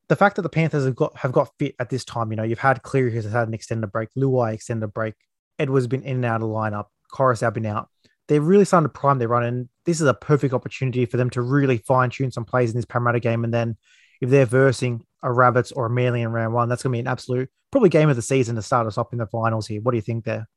the 0.09 0.15
fact 0.15 0.35
that 0.37 0.43
the 0.43 0.49
Panthers 0.49 0.85
have 0.85 0.95
got 0.95 1.17
have 1.17 1.31
got 1.31 1.51
fit 1.59 1.75
at 1.79 1.89
this 1.89 2.05
time, 2.05 2.31
you 2.31 2.37
know, 2.37 2.43
you've 2.43 2.59
had 2.59 2.83
Cleary 2.83 3.13
who's 3.13 3.25
had 3.25 3.47
an 3.47 3.53
extended 3.53 3.91
break, 3.91 4.09
Luai 4.17 4.53
extended 4.53 4.93
break, 4.93 5.15
Edwards 5.59 5.87
been 5.87 6.03
in 6.03 6.17
and 6.17 6.25
out 6.25 6.41
of 6.41 6.47
the 6.47 6.53
lineup, 6.53 6.85
Koroisau 7.13 7.53
been 7.53 7.65
out. 7.65 7.89
They're 8.27 8.41
really 8.41 8.65
starting 8.65 8.89
to 8.89 8.93
prime 8.93 9.19
their 9.19 9.29
run, 9.29 9.43
and 9.43 9.69
this 9.85 10.01
is 10.01 10.07
a 10.07 10.13
perfect 10.13 10.53
opportunity 10.53 11.05
for 11.05 11.17
them 11.17 11.29
to 11.31 11.41
really 11.41 11.77
fine 11.77 12.09
tune 12.09 12.31
some 12.31 12.45
plays 12.45 12.71
in 12.71 12.75
this 12.75 12.85
Parramatta 12.85 13.21
game. 13.21 13.43
And 13.43 13.53
then 13.53 13.77
if 14.19 14.29
they're 14.29 14.45
versing 14.45 15.05
a 15.23 15.31
Rabbits 15.31 15.71
or 15.71 15.85
a 15.85 15.89
Manly 15.89 16.21
in 16.21 16.31
round 16.31 16.53
one, 16.53 16.67
that's 16.69 16.83
going 16.83 16.91
to 16.91 16.95
be 16.95 16.99
an 16.99 17.07
absolute 17.07 17.49
probably 17.71 17.89
game 17.89 18.09
of 18.09 18.15
the 18.15 18.21
season 18.21 18.55
to 18.55 18.61
start 18.61 18.87
us 18.87 18.97
up 18.97 19.13
in 19.13 19.19
the 19.19 19.27
finals 19.27 19.67
here. 19.67 19.81
What 19.81 19.91
do 19.91 19.97
you 19.97 20.01
think 20.01 20.25
there? 20.25 20.47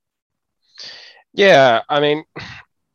Yeah, 1.33 1.83
I 1.89 2.01
mean, 2.01 2.25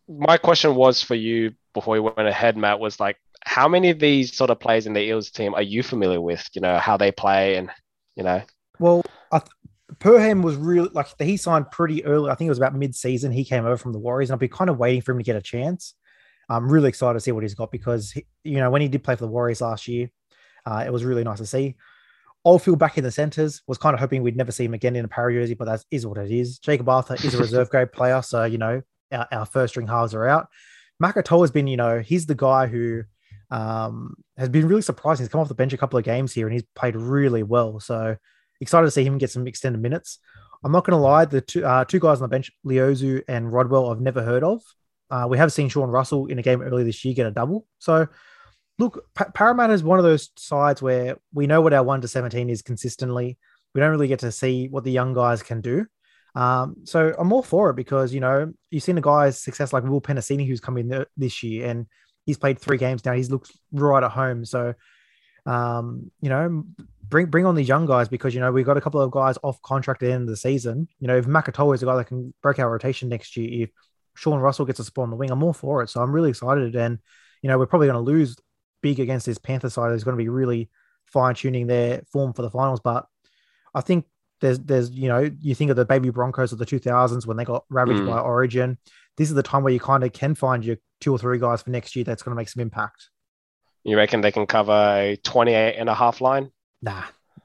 my 0.07 0.37
question 0.37 0.75
was 0.75 1.01
for 1.01 1.15
you 1.15 1.53
before 1.75 1.93
we 1.93 1.99
went 1.99 2.27
ahead, 2.27 2.57
Matt, 2.57 2.79
was 2.79 2.99
like, 2.99 3.17
how 3.45 3.67
many 3.67 3.91
of 3.91 3.99
these 3.99 4.35
sort 4.35 4.49
of 4.49 4.59
players 4.59 4.87
in 4.87 4.93
the 4.93 5.01
Eels 5.01 5.29
team 5.29 5.53
are 5.53 5.61
you 5.61 5.83
familiar 5.83 6.19
with? 6.19 6.49
You 6.53 6.61
know, 6.61 6.79
how 6.79 6.97
they 6.97 7.11
play 7.11 7.57
and, 7.57 7.69
you 8.15 8.23
know. 8.23 8.41
Well, 8.79 9.03
I 9.31 9.39
th- 9.39 9.51
Perham 9.99 10.41
was 10.41 10.55
really 10.55 10.89
like 10.93 11.07
he 11.19 11.37
signed 11.37 11.69
pretty 11.71 12.03
early. 12.03 12.31
I 12.31 12.35
think 12.35 12.47
it 12.47 12.49
was 12.49 12.57
about 12.57 12.73
mid-season. 12.73 13.31
He 13.31 13.45
came 13.45 13.65
over 13.65 13.77
from 13.77 13.93
the 13.93 13.99
Warriors, 13.99 14.29
and 14.29 14.35
I've 14.35 14.39
been 14.39 14.49
kind 14.49 14.69
of 14.69 14.79
waiting 14.79 15.01
for 15.01 15.11
him 15.11 15.19
to 15.19 15.23
get 15.23 15.35
a 15.35 15.41
chance. 15.41 15.93
I'm 16.49 16.71
really 16.71 16.89
excited 16.89 17.13
to 17.13 17.19
see 17.19 17.31
what 17.31 17.43
he's 17.43 17.55
got 17.55 17.71
because 17.71 18.11
he, 18.11 18.25
you 18.43 18.57
know 18.57 18.69
when 18.71 18.81
he 18.81 18.87
did 18.87 19.03
play 19.03 19.15
for 19.15 19.25
the 19.25 19.31
Warriors 19.31 19.61
last 19.61 19.87
year, 19.87 20.09
uh, 20.65 20.83
it 20.85 20.91
was 20.91 21.05
really 21.05 21.23
nice 21.23 21.37
to 21.37 21.45
see. 21.45 21.75
Oldfield 22.43 22.77
back 22.77 22.97
in 22.97 23.03
the 23.03 23.11
centres 23.11 23.63
was 23.67 23.77
kind 23.77 23.93
of 23.93 23.99
hoping 23.99 24.21
we'd 24.21 24.37
never 24.37 24.51
see 24.51 24.65
him 24.65 24.75
again 24.75 24.95
in 24.95 25.05
a 25.05 25.07
para 25.07 25.33
jersey, 25.33 25.55
but 25.55 25.65
that 25.65 25.83
is 25.89 26.05
what 26.05 26.17
it 26.17 26.31
is. 26.31 26.59
Jacob 26.59 26.87
Arthur 26.89 27.15
is 27.15 27.33
a 27.33 27.39
reserve 27.39 27.69
grade 27.69 27.91
player, 27.91 28.21
so 28.21 28.43
you 28.43 28.57
know 28.57 28.81
our, 29.11 29.27
our 29.31 29.45
first 29.45 29.73
string 29.73 29.87
halves 29.87 30.13
are 30.13 30.27
out. 30.27 30.47
Makatoa 31.01 31.41
has 31.41 31.51
been, 31.51 31.67
you 31.67 31.77
know, 31.77 31.99
he's 31.99 32.25
the 32.25 32.35
guy 32.35 32.67
who 32.67 33.03
um, 33.51 34.15
has 34.37 34.49
been 34.49 34.67
really 34.67 34.81
surprising. 34.81 35.23
He's 35.23 35.31
come 35.31 35.41
off 35.41 35.47
the 35.47 35.55
bench 35.55 35.73
a 35.73 35.77
couple 35.77 35.99
of 35.99 36.05
games 36.05 36.33
here 36.33 36.47
and 36.47 36.53
he's 36.53 36.65
played 36.75 36.95
really 36.95 37.43
well. 37.43 37.79
So 37.79 38.17
excited 38.61 38.85
to 38.85 38.91
see 38.91 39.03
him 39.03 39.17
get 39.17 39.31
some 39.31 39.47
extended 39.47 39.81
minutes. 39.81 40.19
I'm 40.63 40.71
not 40.71 40.85
going 40.85 40.97
to 40.97 41.03
lie, 41.03 41.25
the 41.25 41.41
two, 41.41 41.65
uh, 41.65 41.85
two 41.85 41.99
guys 41.99 42.17
on 42.17 42.23
the 42.23 42.27
bench, 42.29 42.51
Leozu 42.65 43.21
and 43.27 43.51
Rodwell, 43.51 43.91
I've 43.91 44.01
never 44.01 44.23
heard 44.23 44.43
of. 44.43 44.63
Uh, 45.11 45.27
we 45.29 45.37
have 45.37 45.53
seen 45.53 45.69
Sean 45.69 45.89
Russell 45.89 46.25
in 46.27 46.39
a 46.39 46.41
game 46.41 46.61
earlier 46.61 46.85
this 46.85 47.05
year 47.05 47.13
get 47.13 47.27
a 47.27 47.31
double. 47.31 47.67
So 47.77 48.07
look, 48.79 49.05
pa- 49.13 49.29
Parramatta 49.33 49.73
is 49.73 49.83
one 49.83 49.99
of 49.99 50.05
those 50.05 50.31
sides 50.37 50.81
where 50.81 51.17
we 51.33 51.45
know 51.45 51.61
what 51.61 51.73
our 51.73 51.83
one 51.83 52.01
to 52.01 52.07
seventeen 52.07 52.49
is 52.49 52.63
consistently. 52.63 53.37
We 53.73 53.81
don't 53.81 53.91
really 53.91 54.07
get 54.07 54.19
to 54.19 54.31
see 54.31 54.67
what 54.69 54.83
the 54.83 54.91
young 54.91 55.13
guys 55.13 55.43
can 55.43 55.61
do. 55.61 55.85
Um, 56.35 56.77
so 56.83 57.15
I'm 57.17 57.31
all 57.31 57.43
for 57.43 57.69
it 57.69 57.75
because 57.75 58.13
you 58.13 58.19
know 58.19 58.53
you've 58.69 58.83
seen 58.83 58.97
a 58.97 59.01
guy's 59.01 59.41
success 59.41 59.71
like 59.71 59.83
Will 59.83 60.01
Penisini 60.01 60.45
who's 60.45 60.59
come 60.59 60.77
in 60.77 61.05
this 61.15 61.43
year 61.43 61.67
and 61.67 61.87
he's 62.25 62.37
played 62.37 62.59
three 62.59 62.77
games 62.77 63.05
now. 63.05 63.13
He's 63.13 63.31
looked 63.31 63.51
right 63.71 64.03
at 64.03 64.11
home. 64.11 64.45
So 64.45 64.73
um, 65.45 66.11
you 66.21 66.29
know, 66.29 66.63
bring 67.07 67.27
bring 67.27 67.45
on 67.45 67.55
these 67.55 67.67
young 67.67 67.85
guys 67.85 68.07
because 68.07 68.33
you 68.33 68.39
know 68.39 68.51
we've 68.51 68.65
got 68.65 68.77
a 68.77 68.81
couple 68.81 69.01
of 69.01 69.11
guys 69.11 69.37
off 69.43 69.61
contract 69.61 70.01
at 70.01 70.07
the 70.07 70.13
end 70.13 70.23
of 70.23 70.29
the 70.29 70.37
season. 70.37 70.87
You 70.99 71.07
know, 71.07 71.17
if 71.17 71.25
Makatoa 71.25 71.75
is 71.75 71.83
a 71.83 71.85
guy 71.85 71.95
that 71.97 72.07
can 72.07 72.33
break 72.41 72.59
our 72.59 72.69
rotation 72.69 73.09
next 73.09 73.37
year, 73.37 73.63
if 73.63 73.69
Sean 74.15 74.39
Russell 74.39 74.65
gets 74.65 74.79
a 74.79 74.83
spot 74.83 75.03
on 75.03 75.09
the 75.11 75.15
wing, 75.15 75.31
I'm 75.31 75.43
all 75.43 75.53
for 75.53 75.83
it. 75.83 75.89
So 75.89 76.01
I'm 76.01 76.11
really 76.11 76.31
excited. 76.31 76.75
And 76.75 76.99
you 77.41 77.49
know, 77.49 77.57
we're 77.59 77.67
probably 77.67 77.87
going 77.87 78.03
to 78.03 78.11
lose 78.11 78.35
big 78.81 78.99
against 78.99 79.25
this 79.25 79.37
Panther 79.37 79.69
side 79.69 79.91
is 79.93 80.03
going 80.03 80.17
to 80.17 80.23
be 80.23 80.29
really 80.29 80.69
fine 81.05 81.35
tuning 81.35 81.67
their 81.67 82.01
form 82.11 82.33
for 82.33 82.41
the 82.41 82.49
finals. 82.49 82.79
But 82.83 83.05
I 83.73 83.81
think 83.81 84.05
there's 84.41 84.59
there's 84.59 84.91
you 84.91 85.07
know 85.07 85.29
you 85.41 85.55
think 85.55 85.71
of 85.71 85.77
the 85.77 85.85
baby 85.85 86.09
Broncos 86.09 86.51
of 86.51 86.59
the 86.59 86.65
2000s 86.65 87.25
when 87.25 87.37
they 87.37 87.45
got 87.45 87.65
ravaged 87.69 88.01
mm. 88.01 88.07
by 88.07 88.19
Origin. 88.19 88.77
This 89.17 89.29
is 89.29 89.35
the 89.35 89.43
time 89.43 89.63
where 89.63 89.73
you 89.73 89.79
kind 89.79 90.03
of 90.03 90.11
can 90.11 90.35
find 90.35 90.63
your 90.63 90.77
two 90.99 91.13
or 91.13 91.17
three 91.17 91.39
guys 91.39 91.61
for 91.61 91.69
next 91.69 91.95
year 91.95 92.03
that's 92.03 92.21
going 92.21 92.35
to 92.35 92.39
make 92.39 92.49
some 92.49 92.61
impact. 92.61 93.09
You 93.83 93.95
reckon 93.95 94.21
they 94.21 94.31
can 94.31 94.45
cover 94.45 94.71
a 94.71 95.17
28 95.23 95.75
and 95.75 95.87
a 95.87 95.93
half 95.93 96.19
line? 96.19 96.51
Nah, 96.81 97.03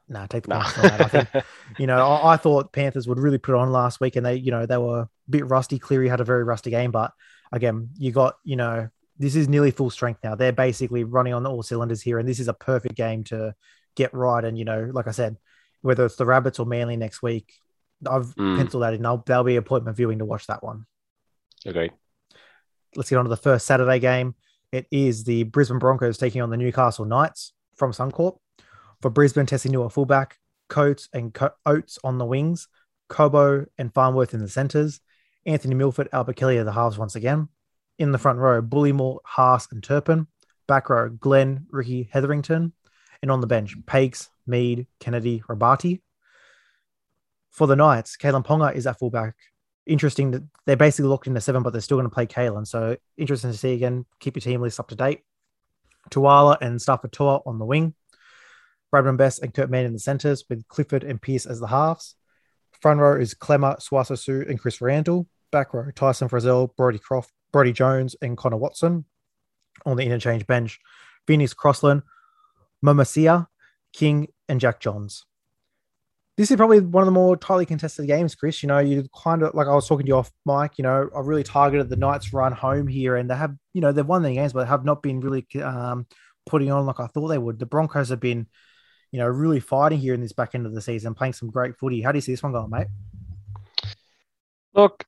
nah, 0.09 0.27
take 0.27 0.45
the 0.45 0.49
nah. 0.49 0.65
I 0.65 1.09
think, 1.09 1.29
you 1.79 1.87
know, 1.87 2.05
I, 2.05 2.33
I, 2.33 2.37
thought 2.39 2.73
Panthers 2.73 3.07
would 3.07 3.19
really 3.19 3.39
put 3.39 3.55
on 3.55 3.71
last 3.71 4.01
week 4.01 4.17
and 4.17 4.27
they, 4.27 4.37
you 4.37 4.51
know, 4.51 4.67
they 4.67 4.79
were 4.79 5.03
a 5.03 5.09
bit 5.29 5.47
rusty. 5.47 5.79
Cleary 5.79 6.09
had 6.09 6.21
a 6.21 6.25
very 6.25 6.43
rusty 6.43 6.71
game, 6.71 6.91
but 6.91 7.13
again, 7.53 7.91
you 7.99 8.11
got, 8.11 8.35
you 8.43 8.57
know, 8.57 8.89
this 9.21 9.37
is 9.37 9.49
nearly 9.49 9.71
full 9.71 9.91
strength 9.91 10.21
now. 10.25 10.35
They're 10.35 10.51
basically 10.51 11.05
running 11.05 11.35
on 11.35 11.47
all 11.47 11.63
cylinders 11.63 12.01
here, 12.01 12.19
and 12.19 12.27
this 12.29 12.41
is 12.41 12.49
a 12.49 12.55
perfect 12.55 12.95
game 12.95 13.23
to 13.25 13.55
get 13.95 14.15
right. 14.15 14.43
And 14.43 14.59
you 14.59 14.65
know, 14.65 14.91
like 14.93 15.07
I 15.07 15.11
said, 15.11 15.37
whether 15.83 16.05
it's 16.05 16.17
the 16.17 16.27
Rabbits 16.27 16.59
or 16.59 16.67
Manly 16.67 16.97
next 16.97 17.23
week, 17.23 17.55
I've 18.09 18.35
Mm. 18.37 18.57
penciled 18.57 18.83
that 18.83 18.95
in. 18.95 19.05
I'll, 19.07 19.23
that'll 19.27 19.45
be 19.45 19.57
appointment 19.57 19.97
viewing 19.97 20.19
to 20.19 20.25
watch 20.25 20.47
that 20.47 20.63
one. 20.63 20.87
Agreed. 21.67 21.93
Let's 22.97 23.11
get 23.11 23.17
on 23.17 23.25
to 23.25 23.29
the 23.29 23.37
first 23.37 23.67
Saturday 23.67 23.99
game. 23.99 24.35
It 24.73 24.87
is 24.91 25.25
the 25.25 25.45
Brisbane 25.45 25.79
Broncos 25.79 26.17
taking 26.19 26.43
on 26.43 26.51
the 26.51 26.57
Newcastle 26.57 27.05
Knights 27.05 27.53
from 27.77 27.93
Suncorp. 27.93 28.39
For 29.01 29.11
Brisbane, 29.11 29.47
Tesi 29.47 29.71
Niu 29.71 29.85
at 29.85 29.93
fullback, 29.93 30.39
Coates 30.69 31.09
and 31.13 31.33
Co- 31.35 31.51
Oates 31.67 31.99
on 32.05 32.19
the 32.19 32.25
wings, 32.25 32.69
Cobbo 33.09 33.67
and 33.79 33.93
Farnworth 33.93 34.35
in 34.35 34.41
the 34.41 34.49
centres, 34.49 35.01
Anthony 35.47 35.75
Milford, 35.75 36.09
Albert 36.13 36.37
Kelly 36.37 36.59
are 36.59 36.65
the 36.65 36.73
halves 36.73 36.99
once 36.99 37.17
again. 37.17 37.49
In 37.99 38.13
the 38.13 38.19
front 38.19 38.39
row, 38.39 38.61
Bullemor, 38.63 39.19
Haas, 39.25 39.69
and 39.73 39.83
Turpin. 39.83 40.27
Back 40.69 40.89
row, 40.91 41.09
Glenn, 41.11 41.67
Riki, 41.71 42.09
Hetherington. 42.13 42.73
And 43.23 43.31
on 43.31 43.41
the 43.41 43.47
bench, 43.47 43.77
Pakes, 43.87 44.29
Mead, 44.47 44.87
Kennedy, 44.99 45.43
Rabati. 45.49 46.01
For 47.51 47.67
the 47.67 47.77
Knights, 47.77 48.17
Kalyn 48.17 48.45
Ponga 48.45 48.75
is 48.75 48.87
at 48.87 48.99
fullback. 48.99 49.35
Interesting 49.87 50.31
that 50.31 50.43
they're 50.67 50.77
basically 50.77 51.09
locked 51.09 51.27
into 51.27 51.41
seven, 51.41 51.63
but 51.63 51.73
they're 51.73 51.83
still 51.83 51.97
going 51.97 52.09
to 52.09 52.15
play 52.15 52.27
Kalyn. 52.27 52.67
So 52.67 52.97
interesting 53.17 53.51
to 53.51 53.59
see 53.59 53.75
again. 53.75 54.07
Keep 54.21 54.37
your 54.37 54.41
team 54.43 54.61
list 54.61 54.81
up 54.81 54.89
to 54.89 54.95
date. 54.95 55.23
Tuala 56.11 56.57
and 56.61 56.79
Starford 56.79 57.13
To'a 57.13 57.43
on 57.47 57.59
the 57.59 57.65
wing. 57.65 57.95
Bradman 58.93 59.17
Best 59.17 59.43
and 59.43 59.53
Kurt 59.55 59.71
Mann 59.71 59.85
in 59.85 59.93
the 59.93 59.99
centres 59.99 60.45
with 60.49 60.67
Clifford 60.69 61.05
and 61.05 61.21
Pierce 61.21 61.47
as 61.47 61.61
the 61.61 61.67
halves. 61.67 62.17
Front 62.81 63.01
row 63.01 63.21
is 63.21 63.35
Klemmer, 63.35 63.79
Swasasu, 63.81 64.49
and 64.49 64.59
Chris 64.59 64.81
Randall. 64.81 65.29
Back 65.53 65.75
row, 65.75 65.91
Tyson 65.95 66.29
Frizzell, 66.29 66.75
Brody 66.77 66.99
Croft, 66.99 67.33
Brodie 67.53 67.73
Jones, 67.73 68.17
and 68.23 68.37
Connor 68.37 68.57
Watson. 68.57 69.05
On 69.85 69.97
the 69.97 70.05
interchange 70.05 70.47
bench, 70.47 70.81
Phoenix 71.27 71.55
Crossland, 71.55 72.03
Mamasia, 72.85 73.47
King, 73.93 74.29
and 74.49 74.61
Jack 74.61 74.81
Johns. 74.81 75.25
This 76.37 76.51
is 76.51 76.57
probably 76.57 76.81
one 76.81 77.03
of 77.03 77.07
the 77.07 77.13
more 77.13 77.37
tightly 77.37 77.67
contested 77.67 78.07
games, 78.07 78.35
Chris. 78.35 78.63
You 78.63 78.69
know, 78.69 78.79
you 78.79 79.07
kind 79.15 79.43
of 79.43 79.55
like 79.55 79.67
I 79.67 79.75
was 79.75 79.87
talking 79.87 80.07
to 80.07 80.09
you 80.09 80.17
off 80.17 80.33
mic. 80.47 80.79
You 80.79 80.85
know, 80.85 81.11
I 81.15 81.21
really 81.21 81.43
targeted 81.43 81.91
the 81.91 81.97
Knights' 81.97 82.33
run 82.33 82.53
home 82.53 82.87
here, 82.87 83.17
and 83.17 83.29
they 83.29 83.37
have, 83.37 83.55
you 83.75 83.83
know, 83.83 83.93
they've 83.93 84.07
won 84.07 84.23
their 84.23 84.33
games, 84.33 84.55
but 84.55 84.67
have 84.67 84.85
not 84.85 85.03
been 85.03 85.21
really 85.21 85.47
um, 85.63 86.07
putting 86.47 86.71
on 86.71 86.87
like 86.87 87.01
I 87.01 87.09
thought 87.09 87.29
they 87.29 87.37
would. 87.37 87.59
The 87.59 87.67
Broncos 87.67 88.09
have 88.09 88.21
been, 88.21 88.47
you 89.11 89.19
know, 89.19 89.27
really 89.27 89.61
fighting 89.61 89.99
here 89.99 90.15
in 90.15 90.23
this 90.23 90.33
back 90.33 90.55
end 90.55 90.65
of 90.65 90.75
the 90.75 90.81
season, 90.81 91.15
playing 91.15 91.35
some 91.35 91.51
great 91.51 91.77
footy. 91.77 92.01
How 92.01 92.13
do 92.13 92.17
you 92.17 92.23
see 92.23 92.33
this 92.33 92.43
one 92.43 92.53
going, 92.53 92.71
mate? 92.71 92.87
Look, 94.73 95.05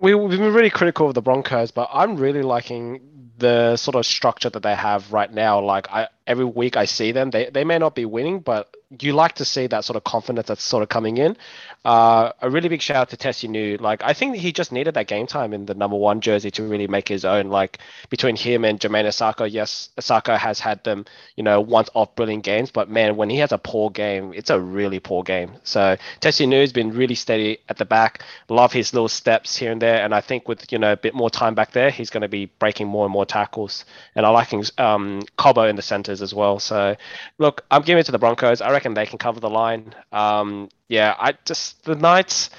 we, 0.00 0.14
we've 0.14 0.38
been 0.38 0.54
really 0.54 0.70
critical 0.70 1.08
of 1.08 1.14
the 1.14 1.22
Broncos, 1.22 1.70
but 1.70 1.90
I'm 1.92 2.16
really 2.16 2.42
liking 2.42 3.00
the 3.38 3.76
sort 3.76 3.94
of 3.94 4.06
structure 4.06 4.50
that 4.50 4.62
they 4.62 4.74
have 4.74 5.12
right 5.12 5.32
now. 5.32 5.60
Like 5.60 5.90
I 5.90 6.08
every 6.26 6.44
week 6.44 6.76
I 6.76 6.84
see 6.84 7.12
them. 7.12 7.30
They 7.30 7.50
they 7.50 7.64
may 7.64 7.78
not 7.78 7.94
be 7.94 8.04
winning, 8.04 8.40
but 8.40 8.74
you 9.00 9.12
like 9.12 9.34
to 9.36 9.44
see 9.44 9.66
that 9.66 9.84
sort 9.84 9.96
of 9.96 10.04
confidence 10.04 10.48
that's 10.48 10.62
sort 10.62 10.82
of 10.82 10.88
coming 10.88 11.16
in. 11.16 11.36
Uh, 11.84 12.30
a 12.40 12.50
really 12.50 12.68
big 12.68 12.82
shout 12.82 12.96
out 12.96 13.08
to 13.10 13.16
Tesi 13.16 13.48
Niu. 13.48 13.76
Like 13.78 14.02
I 14.04 14.12
think 14.12 14.36
he 14.36 14.52
just 14.52 14.70
needed 14.70 14.94
that 14.94 15.06
game 15.06 15.26
time 15.26 15.52
in 15.52 15.66
the 15.66 15.74
number 15.74 15.96
one 15.96 16.20
jersey 16.20 16.50
to 16.52 16.62
really 16.62 16.86
make 16.86 17.08
his 17.08 17.24
own. 17.24 17.48
Like 17.48 17.78
between 18.10 18.36
him 18.36 18.64
and 18.64 18.78
Jamayne 18.78 19.06
Isaako, 19.06 19.50
yes, 19.50 19.88
Isaako 19.98 20.36
has 20.36 20.60
had 20.60 20.84
them, 20.84 21.06
you 21.36 21.42
know, 21.42 21.60
once 21.60 21.88
off 21.94 22.14
brilliant 22.14 22.44
games, 22.44 22.70
but 22.70 22.88
man, 22.90 23.16
when 23.16 23.30
he 23.30 23.38
has 23.38 23.52
a 23.52 23.58
poor 23.58 23.90
game, 23.90 24.32
it's 24.34 24.50
a 24.50 24.60
really 24.60 25.00
poor 25.00 25.22
game. 25.22 25.52
So 25.64 25.96
Tesi 26.20 26.46
Niu 26.46 26.60
has 26.60 26.72
been 26.72 26.92
really 26.92 27.14
steady 27.14 27.58
at 27.68 27.78
the 27.78 27.84
back. 27.84 28.22
Love 28.48 28.72
his 28.72 28.92
little 28.92 29.08
steps 29.08 29.56
here 29.56 29.72
and 29.72 29.80
there, 29.80 30.04
and 30.04 30.14
I 30.14 30.20
think 30.20 30.48
with 30.48 30.70
you 30.70 30.78
know 30.78 30.92
a 30.92 30.96
bit 30.96 31.14
more 31.14 31.30
time 31.30 31.54
back 31.54 31.72
there, 31.72 31.90
he's 31.90 32.10
going 32.10 32.22
to 32.22 32.28
be 32.28 32.46
breaking 32.46 32.88
more 32.88 33.06
and 33.06 33.12
more 33.12 33.26
tackles. 33.26 33.84
And 34.14 34.26
I 34.26 34.28
like 34.28 34.52
um, 34.78 35.22
Cobbo 35.38 35.68
in 35.68 35.76
the 35.76 35.82
centers 36.12 36.22
as 36.22 36.34
well. 36.34 36.58
So 36.58 36.96
look, 37.38 37.64
I'm 37.70 37.82
giving 37.82 38.00
it 38.00 38.04
to 38.06 38.12
the 38.12 38.18
Broncos. 38.18 38.60
I 38.60 38.70
reckon 38.70 38.94
they 38.94 39.06
can 39.06 39.18
cover 39.18 39.40
the 39.40 39.50
line. 39.50 39.94
Um, 40.12 40.68
yeah, 40.88 41.14
I 41.18 41.34
just 41.44 41.84
the 41.84 41.94
Knights. 41.94 42.50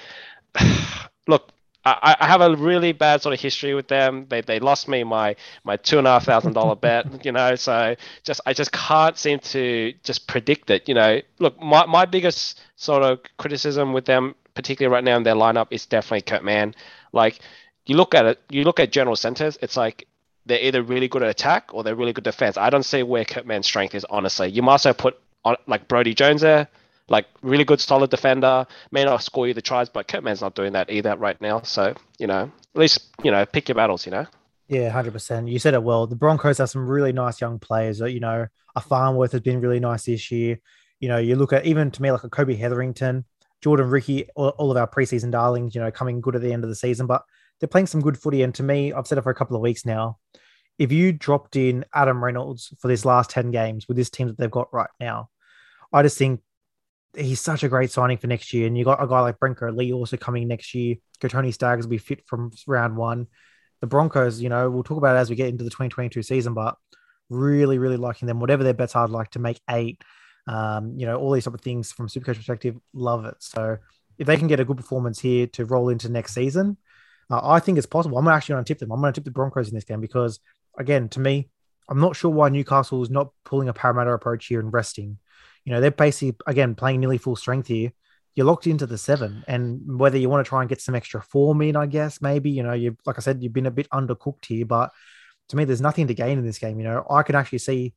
look, 1.28 1.52
I, 1.86 2.16
I 2.20 2.28
have 2.28 2.42
a 2.42 2.56
really 2.56 2.94
bad 2.94 3.22
sort 3.22 3.34
of 3.34 3.42
history 3.42 3.74
with 3.74 3.88
them. 3.88 4.26
They, 4.30 4.42
they 4.42 4.60
lost 4.60 4.88
me 4.88 5.04
my 5.04 5.36
my 5.64 5.78
two 5.78 5.98
and 5.98 6.08
a 6.08 6.12
half 6.12 6.26
thousand 6.26 6.54
dollar 6.54 6.76
bet, 6.88 7.26
you 7.26 7.32
know. 7.32 7.56
So 7.56 7.96
just 8.24 8.42
I 8.46 8.54
just 8.54 8.72
can't 8.72 9.18
seem 9.18 9.40
to 9.40 9.94
just 10.04 10.28
predict 10.28 10.70
it. 10.70 10.88
You 10.88 10.96
know, 10.96 11.22
look, 11.40 11.62
my, 11.62 11.86
my 11.86 12.06
biggest 12.06 12.62
sort 12.76 13.04
of 13.04 13.20
criticism 13.38 13.94
with 13.94 14.06
them, 14.06 14.36
particularly 14.56 14.94
right 14.94 15.04
now 15.04 15.18
in 15.18 15.24
their 15.24 15.36
lineup, 15.36 15.68
is 15.72 15.86
definitely 15.86 16.22
Kurt 16.22 16.44
Mann. 16.44 16.74
Like 17.12 17.40
you 17.86 17.98
look 17.98 18.16
at 18.16 18.26
it, 18.26 18.40
you 18.50 18.64
look 18.64 18.80
at 18.80 18.92
general 18.92 19.16
centers, 19.16 19.58
it's 19.62 19.78
like 19.78 20.08
they're 20.46 20.62
either 20.62 20.82
really 20.82 21.08
good 21.08 21.24
at 21.24 21.30
attack 21.30 21.74
or 21.74 21.84
they're 21.84 21.96
really 21.96 22.14
good 22.14 22.24
defense. 22.24 22.58
I 22.58 22.70
don't 22.70 22.84
see 22.84 23.04
where 23.04 23.26
Kurt 23.26 23.46
Mann's 23.46 23.66
strength 23.66 23.96
is, 23.96 24.06
honestly. 24.10 24.50
You 24.50 24.62
might 24.62 24.84
have 24.84 24.98
put 24.98 25.20
on 25.46 25.56
like 25.68 25.88
Brodie 25.88 26.14
Jones 26.14 26.42
there, 26.42 26.68
like 27.08 27.26
really 27.42 27.64
good 27.64 27.80
solid 27.80 28.10
defender. 28.10 28.66
May 28.92 29.06
not 29.06 29.24
score 29.24 29.48
you 29.48 29.54
the 29.54 29.62
tries, 29.62 29.90
but 29.90 30.08
Kurt 30.08 30.24
Mann's 30.24 30.42
not 30.42 30.56
doing 30.56 30.74
that 30.74 30.90
either 30.90 31.16
right 31.16 31.40
now. 31.42 31.62
So, 31.62 31.96
you 32.20 32.28
know, 32.28 32.52
at 32.76 32.80
least, 32.80 33.02
you 33.24 33.32
know, 33.32 33.46
pick 33.46 33.70
your 33.70 33.76
battles, 33.76 34.06
you 34.06 34.12
know? 34.12 34.26
Yeah, 34.68 34.90
hundred 34.90 35.14
percent. 35.14 35.50
You 35.50 35.60
said 35.60 35.74
it 35.74 35.84
well. 35.84 36.08
The 36.08 36.16
Broncos 36.16 36.58
have 36.58 36.70
some 36.70 36.88
really 36.88 37.14
nice 37.14 37.40
young 37.42 37.60
players. 37.60 38.00
You 38.00 38.20
know, 38.20 38.48
a 38.76 38.82
Farnworth 38.82 39.34
has 39.34 39.42
been 39.42 39.62
really 39.62 39.80
nice 39.80 40.06
this 40.06 40.32
year. 40.32 40.60
You 41.00 41.10
know, 41.10 41.18
you 41.18 41.36
look 41.36 41.54
at 41.54 41.66
even 41.66 41.92
to 41.92 42.02
me 42.02 42.12
like 42.12 42.24
a 42.24 42.30
Kobe 42.30 42.56
Hetherington, 42.56 43.26
Jordan 43.62 43.90
Riki, 43.90 44.30
all, 44.36 44.50
all 44.50 44.72
of 44.72 44.78
our 44.78 44.88
preseason 44.88 45.32
darlings. 45.32 45.76
You 45.76 45.82
know, 45.82 45.92
coming 45.92 46.22
good 46.22 46.36
at 46.36 46.42
the 46.42 46.54
end 46.54 46.64
of 46.64 46.70
the 46.70 46.76
season, 46.76 47.08
but 47.08 47.24
they're 47.64 47.70
playing 47.70 47.88
some 47.88 48.02
good 48.02 48.20
footy. 48.20 48.42
And 48.42 48.54
to 48.56 48.64
me, 48.64 48.92
I've 48.92 49.08
said 49.08 49.18
it 49.18 49.22
for 49.22 49.30
a 49.30 49.36
couple 49.36 49.56
of 49.56 49.62
weeks 49.62 49.86
now. 49.86 50.18
If 50.78 50.92
you 50.92 51.14
dropped 51.14 51.56
in 51.56 51.86
Adam 51.96 52.22
Reynolds 52.22 52.74
for 52.82 52.90
these 52.90 53.06
last 53.06 53.30
10 53.30 53.52
games 53.52 53.88
with 53.88 53.96
this 53.96 54.10
team 54.10 54.28
that 54.28 54.38
they've 54.38 54.52
got 54.52 54.74
right 54.74 54.90
now, 55.00 55.30
I 55.94 56.04
just 56.04 56.18
think 56.18 56.42
he's 57.16 57.40
such 57.40 57.64
a 57.64 57.70
great 57.70 57.90
signing 57.90 58.18
for 58.18 58.28
next 58.28 58.52
year. 58.52 58.68
And 58.68 58.78
you 58.78 58.84
got 58.84 59.02
a 59.02 59.08
guy 59.08 59.22
like 59.22 59.40
Brinker 59.40 59.72
Lee 59.72 59.94
also 59.94 60.18
coming 60.18 60.46
next 60.46 60.76
year. 60.76 60.96
Tony 61.22 61.54
Staggs 61.54 61.86
will 61.86 61.92
be 61.92 62.00
fit 62.00 62.28
from 62.28 62.52
round 62.68 62.98
one. 62.98 63.28
The 63.80 63.88
Broncos, 63.88 64.42
you 64.42 64.50
know, 64.50 64.70
we'll 64.70 64.84
talk 64.84 64.98
about 64.98 65.16
it 65.16 65.20
as 65.20 65.30
we 65.30 65.38
get 65.38 65.48
into 65.48 65.64
the 65.64 65.70
2022 65.70 66.22
season, 66.22 66.54
but 66.54 66.76
really, 67.30 67.78
really 67.78 67.96
liking 67.96 68.28
them. 68.28 68.42
Whatever 68.42 68.66
their 68.66 68.74
bets 68.74 68.94
are, 68.98 69.06
I'd 69.06 69.10
like 69.10 69.32
to 69.32 69.40
make 69.40 69.62
eight. 69.70 70.04
Um, 70.48 70.98
you 70.98 71.06
know, 71.06 71.16
all 71.16 71.32
these 71.32 71.46
type 71.46 71.54
of 71.54 71.62
things 71.62 71.94
from 71.94 72.10
Supercoach 72.10 72.36
perspective, 72.36 72.76
love 72.94 73.24
it. 73.24 73.36
So 73.40 73.78
if 74.18 74.28
they 74.28 74.36
can 74.36 74.50
get 74.50 74.60
a 74.60 74.66
good 74.66 74.76
performance 74.76 75.18
here 75.18 75.48
to 75.48 75.64
roll 75.64 75.88
into 75.88 76.10
next 76.10 76.34
season, 76.34 76.76
uh, 77.34 77.42
I 77.44 77.60
think 77.60 77.78
it's 77.78 77.88
possible. 77.88 78.18
I'm 78.18 78.28
actually 78.28 78.54
going 78.54 78.66
to 78.66 78.68
tip 78.68 78.80
them. 78.80 78.92
I'm 78.92 79.02
going 79.02 79.12
to 79.12 79.20
tip 79.20 79.26
the 79.26 79.32
Broncos 79.32 79.70
in 79.70 79.76
this 79.76 79.84
game 79.84 80.02
because, 80.02 80.40
again, 80.78 81.10
to 81.10 81.20
me, 81.20 81.50
I'm 81.90 82.00
not 82.00 82.16
sure 82.16 82.32
why 82.32 82.50
Newcastle 82.50 83.02
is 83.02 83.10
not 83.10 83.32
pulling 83.44 83.70
a 83.70 83.74
Parramatta 83.74 84.12
approach 84.12 84.46
here 84.46 84.60
and 84.60 84.72
resting. 84.72 85.18
You 85.66 85.74
know, 85.74 85.82
they're 85.82 85.92
basically, 85.92 86.38
again, 86.46 86.76
playing 86.76 87.00
nearly 87.00 87.18
full 87.18 87.36
strength 87.36 87.68
here. 87.68 87.92
You're 88.36 88.46
locked 88.46 88.68
into 88.68 88.86
the 88.86 88.98
seven. 88.98 89.44
And 89.48 90.00
whether 90.00 90.18
you 90.18 90.30
want 90.30 90.46
to 90.46 90.50
try 90.50 90.62
and 90.62 90.70
get 90.70 90.82
some 90.82 90.96
extra 90.96 91.22
form 91.22 91.62
in, 91.62 91.76
I 91.76 91.86
guess, 91.86 92.22
maybe, 92.22 92.50
you 92.50 92.64
know, 92.64 92.74
you 92.74 92.98
like 93.06 93.18
I 93.18 93.22
said, 93.22 93.42
you've 93.42 93.54
been 93.54 93.66
a 93.66 93.72
bit 93.72 93.90
undercooked 93.90 94.46
here. 94.46 94.66
But 94.66 94.92
to 95.50 95.56
me, 95.56 95.66
there's 95.66 95.82
nothing 95.82 96.08
to 96.08 96.14
gain 96.14 96.38
in 96.38 96.46
this 96.46 96.60
game. 96.60 96.80
You 96.80 96.86
know, 96.86 97.06
I 97.10 97.24
can 97.24 97.36
actually 97.36 97.60
see 97.60 97.94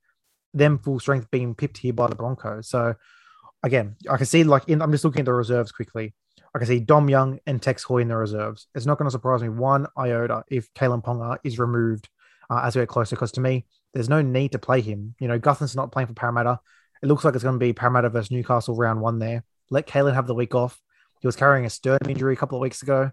them 0.55 0.79
full 0.79 1.01
strength 1.01 1.31
being 1.31 1.55
pipped 1.55 1.79
here 1.79 1.93
by 1.93 2.07
the 2.07 2.15
Broncos. 2.15 2.69
So, 2.69 2.95
again, 3.63 3.97
I 4.09 4.17
can 4.17 4.27
see, 4.27 4.45
like, 4.45 4.69
in, 4.69 4.83
I'm 4.83 4.93
just 4.93 5.05
looking 5.05 5.21
at 5.21 5.27
the 5.27 5.33
reserves 5.33 5.73
quickly. 5.73 6.15
I 6.57 6.59
can 6.59 6.69
see 6.69 6.81
Dom 6.81 7.11
Young 7.11 7.39
and 7.47 7.61
Tex 7.61 7.83
Hoy 7.83 7.99
in 7.99 8.09
the 8.09 8.17
reserves. 8.17 8.67
It's 8.75 8.87
not 8.87 8.97
going 8.97 9.05
to 9.05 9.11
surprise 9.11 9.43
me 9.43 9.51
one 9.51 9.87
iota 9.99 10.43
if 10.49 10.73
Kalyn 10.73 11.05
Ponga 11.05 11.37
is 11.45 11.59
removed 11.59 12.09
uh, 12.49 12.63
as 12.65 12.75
we 12.75 12.81
get 12.81 12.89
closer, 12.89 13.15
because 13.15 13.33
to 13.33 13.43
me, 13.43 13.67
there's 13.93 14.09
no 14.09 14.23
need 14.23 14.53
to 14.53 14.59
play 14.59 14.81
him. 14.81 15.15
You 15.21 15.29
know, 15.29 15.39
Gutherson's 15.39 15.77
not 15.77 15.93
playing 15.93 16.07
for 16.07 16.15
Parramatta. 16.15 16.59
It 17.03 17.09
looks 17.09 17.27
like 17.27 17.35
it's 17.35 17.45
going 17.45 17.57
to 17.57 17.59
be 17.59 17.75
Parramatta 17.75 18.09
versus 18.09 18.31
Newcastle 18.31 18.75
round 18.75 19.03
one 19.03 19.19
there. 19.19 19.45
Let 19.69 19.87
Kalyn 19.87 20.15
have 20.15 20.27
the 20.27 20.35
week 20.35 20.55
off. 20.55 20.81
He 21.21 21.29
was 21.29 21.37
carrying 21.37 21.67
a 21.67 21.71
sternum 21.71 22.09
injury 22.09 22.33
a 22.33 22.37
couple 22.37 22.57
of 22.57 22.63
weeks 22.63 22.81
ago. 22.81 23.11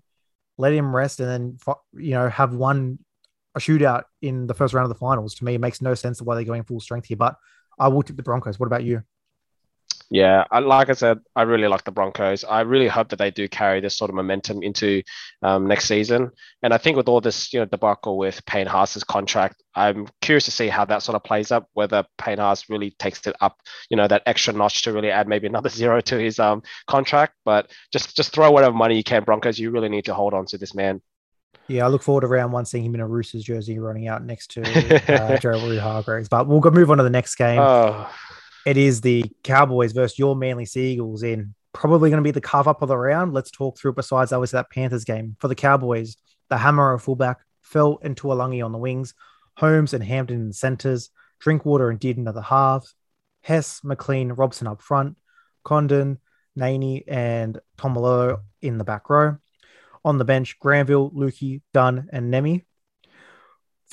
Let 0.57 0.71
him 0.71 0.95
rest 0.95 1.19
and 1.19 1.29
then, 1.29 1.57
you 2.01 2.11
know, 2.11 2.29
have 2.29 2.53
one 2.53 2.99
a 3.55 3.59
shootout 3.59 4.03
in 4.21 4.47
the 4.47 4.53
first 4.53 4.73
round 4.73 4.85
of 4.85 4.89
the 4.89 4.99
finals. 4.99 5.35
To 5.35 5.43
me, 5.43 5.55
it 5.55 5.61
makes 5.61 5.81
no 5.81 5.95
sense 5.95 6.21
why 6.21 6.35
they're 6.35 6.45
going 6.45 6.63
full 6.63 6.79
strength 6.79 7.07
here. 7.07 7.17
But 7.17 7.35
I 7.77 7.89
will 7.89 8.03
tip 8.03 8.15
the 8.15 8.23
Broncos. 8.23 8.57
What 8.57 8.67
about 8.67 8.85
you? 8.85 9.03
Yeah, 10.09 10.43
I, 10.51 10.59
like 10.59 10.89
I 10.89 10.93
said, 10.93 11.19
I 11.35 11.41
really 11.43 11.67
like 11.67 11.83
the 11.85 11.91
Broncos. 11.91 12.43
I 12.43 12.61
really 12.61 12.87
hope 12.87 13.09
that 13.09 13.17
they 13.17 13.31
do 13.31 13.47
carry 13.47 13.79
this 13.81 13.97
sort 13.97 14.09
of 14.09 14.15
momentum 14.15 14.61
into 14.61 15.01
um, 15.41 15.67
next 15.67 15.85
season. 15.85 16.29
And 16.61 16.73
I 16.73 16.77
think 16.77 16.97
with 16.97 17.07
all 17.07 17.21
this, 17.21 17.51
you 17.51 17.59
know, 17.59 17.65
debacle 17.65 18.17
with 18.17 18.45
Payne 18.45 18.67
Haas's 18.67 19.03
contract, 19.03 19.63
I'm 19.75 20.07
curious 20.21 20.45
to 20.45 20.51
see 20.51 20.67
how 20.67 20.85
that 20.85 21.01
sort 21.01 21.15
of 21.15 21.23
plays 21.23 21.51
up. 21.51 21.67
Whether 21.73 22.05
Payne 22.17 22.37
Haas 22.37 22.69
really 22.69 22.91
takes 22.99 23.25
it 23.25 23.35
up, 23.41 23.57
you 23.89 23.97
know, 23.97 24.07
that 24.07 24.23
extra 24.25 24.53
notch 24.53 24.83
to 24.83 24.93
really 24.93 25.09
add 25.09 25.27
maybe 25.27 25.47
another 25.47 25.69
zero 25.81 25.99
to 26.01 26.17
his 26.17 26.37
um, 26.39 26.61
contract. 26.87 27.33
But 27.43 27.71
just 27.91 28.15
just 28.15 28.33
throw 28.33 28.51
whatever 28.51 28.75
money 28.75 28.95
you 28.95 29.03
can, 29.03 29.23
Broncos. 29.23 29.57
You 29.57 29.71
really 29.71 29.89
need 29.89 30.05
to 30.05 30.13
hold 30.13 30.33
on 30.33 30.45
to 30.47 30.57
this 30.57 30.75
man. 30.75 31.01
Yeah, 31.67 31.85
I 31.85 31.87
look 31.87 32.03
forward 32.03 32.21
to 32.21 32.27
round 32.27 32.51
one 32.51 32.65
seeing 32.65 32.83
him 32.83 32.93
in 32.93 33.01
a 33.01 33.07
Roosters 33.07 33.43
jersey 33.43 33.79
running 33.79 34.07
out 34.07 34.23
next 34.23 34.51
to 34.51 34.61
uh, 35.13 35.37
Gerald 35.37 35.77
Hargreaves. 35.79 36.29
But 36.29 36.47
we'll 36.47 36.59
go 36.59 36.69
move 36.69 36.91
on 36.91 36.97
to 36.97 37.03
the 37.03 37.09
next 37.09 37.35
game. 37.35 37.59
Oh. 37.59 38.09
It 38.65 38.77
is 38.77 39.01
the 39.01 39.25
Cowboys 39.43 39.91
versus 39.91 40.17
your 40.17 40.35
Manly 40.35 40.65
Seagulls 40.65 41.23
in 41.23 41.53
probably 41.73 42.09
going 42.09 42.23
to 42.23 42.27
be 42.27 42.31
the 42.31 42.39
carve 42.39 42.67
up 42.67 42.81
of 42.81 42.87
the 42.87 42.97
round. 42.97 43.33
Let's 43.33 43.51
talk 43.51 43.77
through 43.77 43.93
besides 43.93 44.31
obviously 44.31 44.57
that 44.57 44.71
Panthers 44.71 45.03
game. 45.03 45.35
For 45.39 45.49
the 45.49 45.55
Cowboys, 45.55 46.15
the 46.49 46.57
Hammer 46.57 46.93
of 46.93 47.01
fullback, 47.01 47.39
Fell 47.61 47.99
and 48.01 48.15
Tuolangi 48.15 48.63
on 48.63 48.71
the 48.71 48.77
wings, 48.77 49.15
Holmes 49.57 49.93
and 49.93 50.03
Hampton 50.03 50.37
in 50.37 50.47
the 50.47 50.53
centres, 50.53 51.09
Drinkwater 51.39 51.89
and 51.89 51.99
Dearden 51.99 52.27
at 52.27 52.35
the 52.35 52.41
halves, 52.41 52.95
Hess, 53.41 53.81
McLean, 53.83 54.31
Robson 54.31 54.67
up 54.67 54.81
front, 54.81 55.17
Condon, 55.65 56.19
Naney 56.57 57.03
and 57.07 57.59
Tomalo 57.77 58.41
in 58.61 58.77
the 58.77 58.83
back 58.83 59.09
row. 59.09 59.37
On 60.05 60.17
the 60.17 60.25
bench, 60.25 60.59
Granville, 60.59 61.11
Lukey, 61.11 61.61
Dunn, 61.73 62.09
and 62.11 62.31
Nemi. 62.31 62.65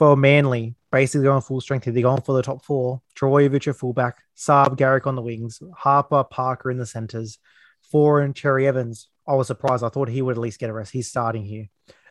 For 0.00 0.16
Manly, 0.16 0.76
basically 0.90 1.25
going 1.25 1.42
full 1.42 1.61
strength 1.61 1.85
here. 1.85 1.92
They're 1.92 2.04
going 2.04 2.23
for 2.23 2.35
the 2.35 2.40
top 2.40 2.64
four. 2.64 3.02
Trbojevic 3.14 3.69
at 3.69 3.76
fullback, 3.76 4.16
Saab, 4.35 4.78
Garrick 4.78 5.07
on 5.07 5.14
the 5.14 5.21
wings, 5.21 5.61
Harper, 5.76 6.25
Parker 6.25 6.71
in 6.71 6.78
the 6.78 6.87
centers, 6.87 7.38
Four 7.83 8.23
and 8.23 8.35
Cherry 8.35 8.66
Evans. 8.66 9.11
I 9.28 9.35
was 9.35 9.49
surprised. 9.49 9.85
I 9.85 9.90
thought 9.90 10.09
he 10.09 10.23
would 10.23 10.38
at 10.38 10.40
least 10.40 10.59
get 10.59 10.71
a 10.71 10.73
rest. 10.73 10.92
He's 10.92 11.11
starting 11.11 11.45
here. 11.45 11.69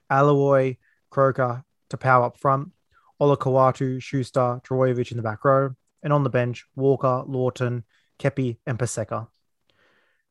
Alloy, 0.08 0.78
Croker 1.10 1.64
to 1.90 1.98
power 1.98 2.26
up 2.26 2.38
front. 2.38 2.70
Olakau'atu, 3.20 4.00
Schuster, 4.00 4.62
Trbojevic 4.64 5.10
in 5.10 5.18
the 5.18 5.24
back 5.24 5.44
row. 5.44 5.72
And 6.04 6.14
on 6.14 6.24
the 6.24 6.30
bench, 6.30 6.68
Walker, 6.76 7.24
Lawton, 7.26 7.86
Keppie, 8.20 8.58
and 8.68 8.78
Paseka. 8.78 9.30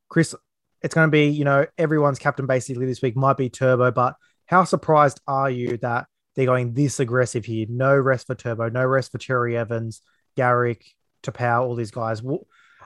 Chris, 0.08 0.32
it's 0.80 0.94
going 0.94 1.08
to 1.08 1.10
be, 1.10 1.26
you 1.26 1.44
know, 1.44 1.66
everyone's 1.76 2.20
captain 2.20 2.46
basically 2.46 2.86
this 2.86 3.02
week 3.02 3.16
might 3.16 3.36
be 3.36 3.50
Turbo, 3.50 3.90
but 3.90 4.14
how 4.46 4.62
surprised 4.62 5.20
are 5.26 5.50
you 5.50 5.76
that 5.78 6.06
they're 6.38 6.46
going 6.46 6.72
this 6.72 7.00
aggressive 7.00 7.44
here? 7.44 7.66
No 7.68 7.96
rest 7.96 8.28
for 8.28 8.36
Turbo, 8.36 8.68
no 8.68 8.86
rest 8.86 9.10
for 9.10 9.18
Cherry 9.18 9.56
Evans, 9.56 10.02
Garrick, 10.36 10.84
Taupau, 11.24 11.62
all 11.62 11.74
these 11.74 11.90
guys. 11.90 12.22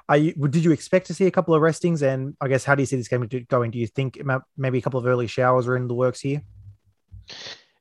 Are 0.08 0.16
you, 0.16 0.32
did 0.32 0.64
you 0.64 0.72
expect 0.72 1.08
to 1.08 1.14
see 1.14 1.26
a 1.26 1.30
couple 1.30 1.54
of 1.54 1.60
restings? 1.60 2.00
And 2.00 2.34
I 2.40 2.48
guess, 2.48 2.64
how 2.64 2.74
do 2.74 2.80
you 2.80 2.86
see 2.86 2.96
this 2.96 3.08
game 3.08 3.28
going? 3.48 3.70
Do 3.70 3.78
you 3.78 3.86
think 3.86 4.18
maybe 4.56 4.78
a 4.78 4.80
couple 4.80 4.98
of 4.98 5.04
early 5.04 5.26
showers 5.26 5.68
are 5.68 5.76
in 5.76 5.86
the 5.86 5.92
works 5.92 6.20
here? 6.20 6.40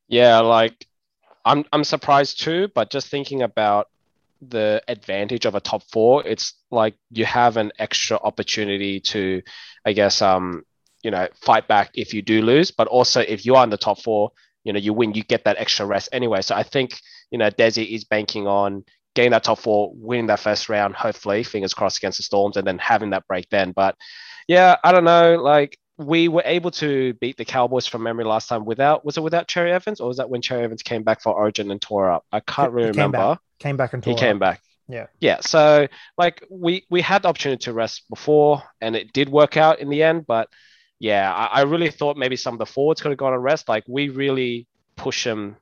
Yeah, 0.10 0.40
like 0.40 0.86
I'm, 1.46 1.64
I'm 1.72 1.86
surprised 1.86 2.42
too, 2.42 2.68
but 2.76 2.90
just 2.90 3.08
thinking 3.08 3.42
about 3.42 3.88
the 4.42 4.84
advantage 4.90 5.46
of 5.46 5.56
a 5.56 5.62
top 5.62 5.84
four, 5.90 6.28
it's 6.28 6.54
like 6.70 6.96
you 7.12 7.24
have 7.24 7.56
an 7.56 7.72
extra 7.80 8.18
opportunity 8.18 9.00
to, 9.00 9.42
I 9.86 9.94
guess, 9.94 10.22
um, 10.22 10.64
you 11.02 11.12
know, 11.12 11.30
fight 11.40 11.70
back 11.70 11.92
if 11.94 12.14
you 12.14 12.22
do 12.22 12.42
lose, 12.42 12.72
but 12.72 12.90
also 12.90 13.22
if 13.22 13.46
you 13.46 13.56
are 13.56 13.64
in 13.64 13.70
the 13.70 13.78
top 13.78 14.02
four, 14.02 14.34
you 14.64 14.74
know, 14.74 14.80
you 14.80 14.94
win, 14.94 15.14
you 15.14 15.24
get 15.24 15.46
that 15.46 15.58
extra 15.58 15.86
rest 15.86 16.10
anyway. 16.12 16.42
So 16.42 16.56
I 16.56 16.64
think, 16.64 17.00
you 17.32 17.38
know, 17.38 17.50
Desi 17.50 17.88
is 17.88 18.04
banking 18.04 18.48
on 18.48 18.84
getting 19.16 19.32
that 19.32 19.44
top 19.44 19.60
four, 19.60 19.92
winning 19.94 20.28
that 20.28 20.40
first 20.40 20.70
round, 20.70 20.96
hopefully, 20.96 21.44
fingers 21.44 21.74
crossed 21.74 21.98
against 21.98 22.18
the 22.18 22.24
Storms, 22.24 22.58
and 22.58 22.66
then 22.66 22.78
having 22.78 23.12
that 23.12 23.28
break 23.28 23.50
then. 23.50 23.72
But 23.72 23.96
yeah, 24.48 24.76
I 24.84 24.92
don't 24.92 25.04
know. 25.04 25.36
Like 25.36 25.78
we 25.98 26.28
were 26.28 26.44
able 26.46 26.72
to 26.72 27.14
beat 27.16 27.38
the 27.38 27.46
Cowboys 27.46 27.88
from 27.88 28.04
memory 28.04 28.26
last 28.26 28.48
time 28.48 28.66
without 28.66 29.06
was 29.06 29.18
it 29.18 29.22
without 29.22 29.48
Cherry 29.48 29.72
Evans 29.72 30.00
or 30.00 30.08
was 30.08 30.18
that 30.18 30.30
when 30.30 30.42
Cherry 30.42 30.64
Evans 30.64 30.82
came 30.82 31.04
back 31.04 31.22
for 31.22 31.34
Origin 31.34 31.70
and 31.72 31.82
tore 31.82 32.12
up? 32.12 32.26
I 32.32 32.40
can't 32.40 32.72
really 32.72 32.92
came 32.92 33.12
remember. 33.12 33.18
Back. 33.18 33.40
Came 33.60 33.78
back 33.78 33.94
and 33.94 34.04
he 34.04 34.16
came 34.16 34.38
up. 34.38 34.42
back. 34.42 34.62
Yeah. 34.88 35.08
Yeah. 35.20 35.40
So 35.42 35.88
like 36.18 36.44
we 36.50 36.86
we 36.90 37.02
had 37.02 37.24
the 37.24 37.30
opportunity 37.30 37.64
to 37.66 37.74
rest 37.74 38.04
before 38.10 38.64
and 38.82 38.96
it 38.96 39.14
did 39.14 39.30
work 39.30 39.58
out 39.58 39.80
in 39.80 39.90
the 39.90 40.04
end, 40.04 40.26
but 40.26 40.50
yeah, 41.02 41.34
I, 41.34 41.46
I 41.46 41.62
really 41.64 41.90
thought 41.90 42.16
maybe 42.16 42.36
some 42.36 42.54
of 42.54 42.60
the 42.60 42.66
forwards 42.68 43.02
could 43.02 43.10
have 43.10 43.18
gone 43.18 43.34
on 43.34 43.40
rest. 43.40 43.68
Like 43.68 43.84
we 43.88 44.10
really 44.10 44.68
push 44.96 45.24
them 45.24 45.58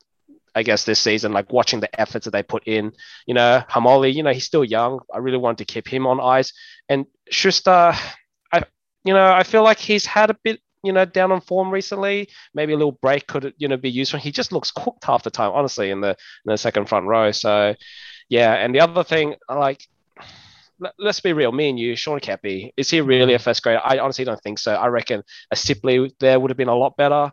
I 0.53 0.63
guess 0.63 0.83
this 0.83 0.99
season, 0.99 1.31
like 1.31 1.53
watching 1.53 1.79
the 1.79 2.01
efforts 2.01 2.25
that 2.25 2.31
they 2.31 2.43
put 2.43 2.67
in. 2.67 2.91
You 3.25 3.35
know, 3.35 3.63
Haumole, 3.69 4.13
you 4.13 4.21
know, 4.21 4.33
he's 4.33 4.43
still 4.43 4.65
young. 4.65 4.99
I 5.13 5.19
really 5.19 5.37
wanted 5.37 5.59
to 5.59 5.73
keep 5.73 5.87
him 5.87 6.05
on 6.05 6.19
ice. 6.19 6.51
And 6.89 7.05
Schuster, 7.29 7.93
I 8.51 8.63
you 9.05 9.13
know, 9.13 9.31
I 9.31 9.43
feel 9.43 9.63
like 9.63 9.79
he's 9.79 10.05
had 10.05 10.29
a 10.29 10.35
bit, 10.43 10.59
you 10.83 10.91
know, 10.91 11.05
down 11.05 11.31
on 11.31 11.39
form 11.39 11.71
recently. 11.71 12.27
Maybe 12.53 12.73
a 12.73 12.77
little 12.77 12.99
break 13.01 13.25
could, 13.27 13.53
you 13.57 13.69
know, 13.69 13.77
be 13.77 13.89
useful. 13.89 14.19
He 14.19 14.31
just 14.31 14.51
looks 14.51 14.71
cooked 14.71 15.05
half 15.05 15.23
the 15.23 15.31
time, 15.31 15.51
honestly, 15.53 15.89
in 15.89 16.01
the 16.01 16.09
in 16.09 16.47
the 16.47 16.57
second 16.57 16.89
front 16.89 17.05
row. 17.05 17.31
So 17.31 17.75
yeah. 18.27 18.55
And 18.55 18.75
the 18.75 18.81
other 18.81 19.05
thing, 19.05 19.35
like 19.47 19.87
let's 20.99 21.19
be 21.21 21.33
real, 21.33 21.51
me 21.51 21.69
and 21.69 21.79
you, 21.79 21.95
Sean 21.95 22.19
Keppie, 22.19 22.71
is 22.77 22.89
he 22.89 23.01
really 23.01 23.33
a 23.33 23.39
first 23.39 23.63
grader? 23.63 23.81
I 23.83 23.99
honestly 23.99 24.25
don't 24.25 24.41
think 24.41 24.59
so. 24.59 24.75
I 24.75 24.87
reckon 24.87 25.23
a 25.51 25.55
Sipley 25.55 26.11
there 26.19 26.39
would 26.39 26.51
have 26.51 26.57
been 26.57 26.69
a 26.69 26.75
lot 26.75 26.97
better 26.97 27.31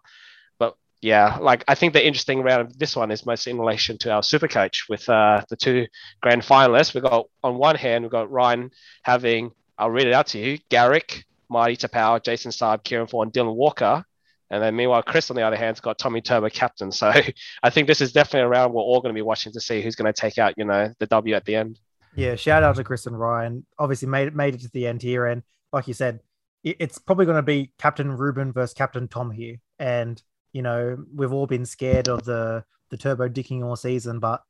But 0.58 0.76
yeah, 1.02 1.38
like 1.40 1.64
I 1.68 1.76
think 1.76 1.94
the 1.94 2.06
interesting 2.06 2.42
round 2.42 2.62
of 2.62 2.78
this 2.78 2.96
one 2.96 3.10
is 3.12 3.26
mostly 3.26 3.52
in 3.52 3.58
relation 3.60 3.98
to 4.00 4.12
our 4.12 4.22
super 4.24 4.48
coach 4.48 4.86
with 4.88 5.08
uh, 5.08 5.42
the 5.50 5.56
two 5.56 5.86
grand 6.22 6.42
finalists. 6.42 6.94
We've 6.94 7.04
got 7.04 7.26
on 7.44 7.58
one 7.58 7.76
hand, 7.76 8.04
we've 8.04 8.12
got 8.12 8.30
Ryan 8.32 8.70
having, 9.04 9.52
I'll 9.78 9.90
read 9.90 10.08
it 10.08 10.14
out 10.14 10.28
to 10.28 10.38
you, 10.40 10.58
Garrick, 10.70 11.24
Marty 11.50 11.76
Taupau, 11.76 12.22
Jason 12.22 12.52
Saab, 12.52 12.84
Kieran 12.84 13.08
and 13.12 13.32
Dylan 13.32 13.56
Walker. 13.56 14.04
And 14.50 14.62
then 14.62 14.76
meanwhile, 14.76 15.02
Chris 15.02 15.30
on 15.30 15.36
the 15.36 15.42
other 15.42 15.56
hand's 15.56 15.80
got 15.80 15.98
Tommy 15.98 16.22
Turbo 16.22 16.50
captain. 16.50 16.92
So 16.92 17.12
I 17.64 17.70
think 17.70 17.88
this 17.88 18.02
is 18.02 18.12
definitely 18.12 18.42
a 18.46 18.48
round 18.48 18.74
we're 18.74 18.82
all 18.82 19.00
going 19.00 19.14
to 19.14 19.18
be 19.18 19.22
watching 19.22 19.52
to 19.54 19.60
see 19.60 19.82
who's 19.82 19.96
going 19.96 20.12
to 20.12 20.20
take 20.20 20.38
out, 20.38 20.54
you 20.58 20.64
know, 20.66 20.92
the 21.00 21.06
W 21.08 21.34
at 21.36 21.44
the 21.46 21.56
end. 21.56 21.80
Yeah, 22.16 22.34
shout 22.34 22.62
out 22.62 22.76
to 22.76 22.84
Chris 22.84 23.06
and 23.06 23.18
Ryan. 23.18 23.66
Obviously 23.78 24.08
made 24.08 24.28
it 24.28 24.34
made 24.34 24.54
it 24.54 24.62
to 24.62 24.70
the 24.70 24.86
end 24.86 25.02
here. 25.02 25.26
And 25.26 25.42
like 25.72 25.86
you 25.86 25.94
said, 25.94 26.20
it's 26.64 26.98
probably 26.98 27.26
going 27.26 27.36
to 27.36 27.42
be 27.42 27.72
Captain 27.78 28.10
Ruben 28.10 28.52
versus 28.52 28.74
Captain 28.74 29.06
Tom 29.06 29.30
here. 29.30 29.56
And 29.78 30.20
you 30.52 30.62
know, 30.62 30.96
we've 31.14 31.32
all 31.32 31.46
been 31.46 31.66
scared 31.66 32.08
of 32.08 32.24
the 32.24 32.64
the 32.90 32.96
turbo 32.96 33.28
dicking 33.28 33.62
all 33.62 33.76
season, 33.76 34.18
but 34.18 34.42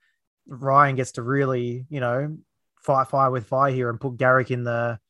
Ryan 0.46 0.94
gets 0.94 1.12
to 1.12 1.22
really, 1.22 1.86
you 1.88 2.00
know, 2.00 2.36
fight 2.80 3.08
fire 3.08 3.30
with 3.30 3.46
fire 3.46 3.72
here 3.72 3.90
and 3.90 4.00
put 4.00 4.16
Garrick 4.16 4.50
in 4.50 4.62
the 4.62 5.00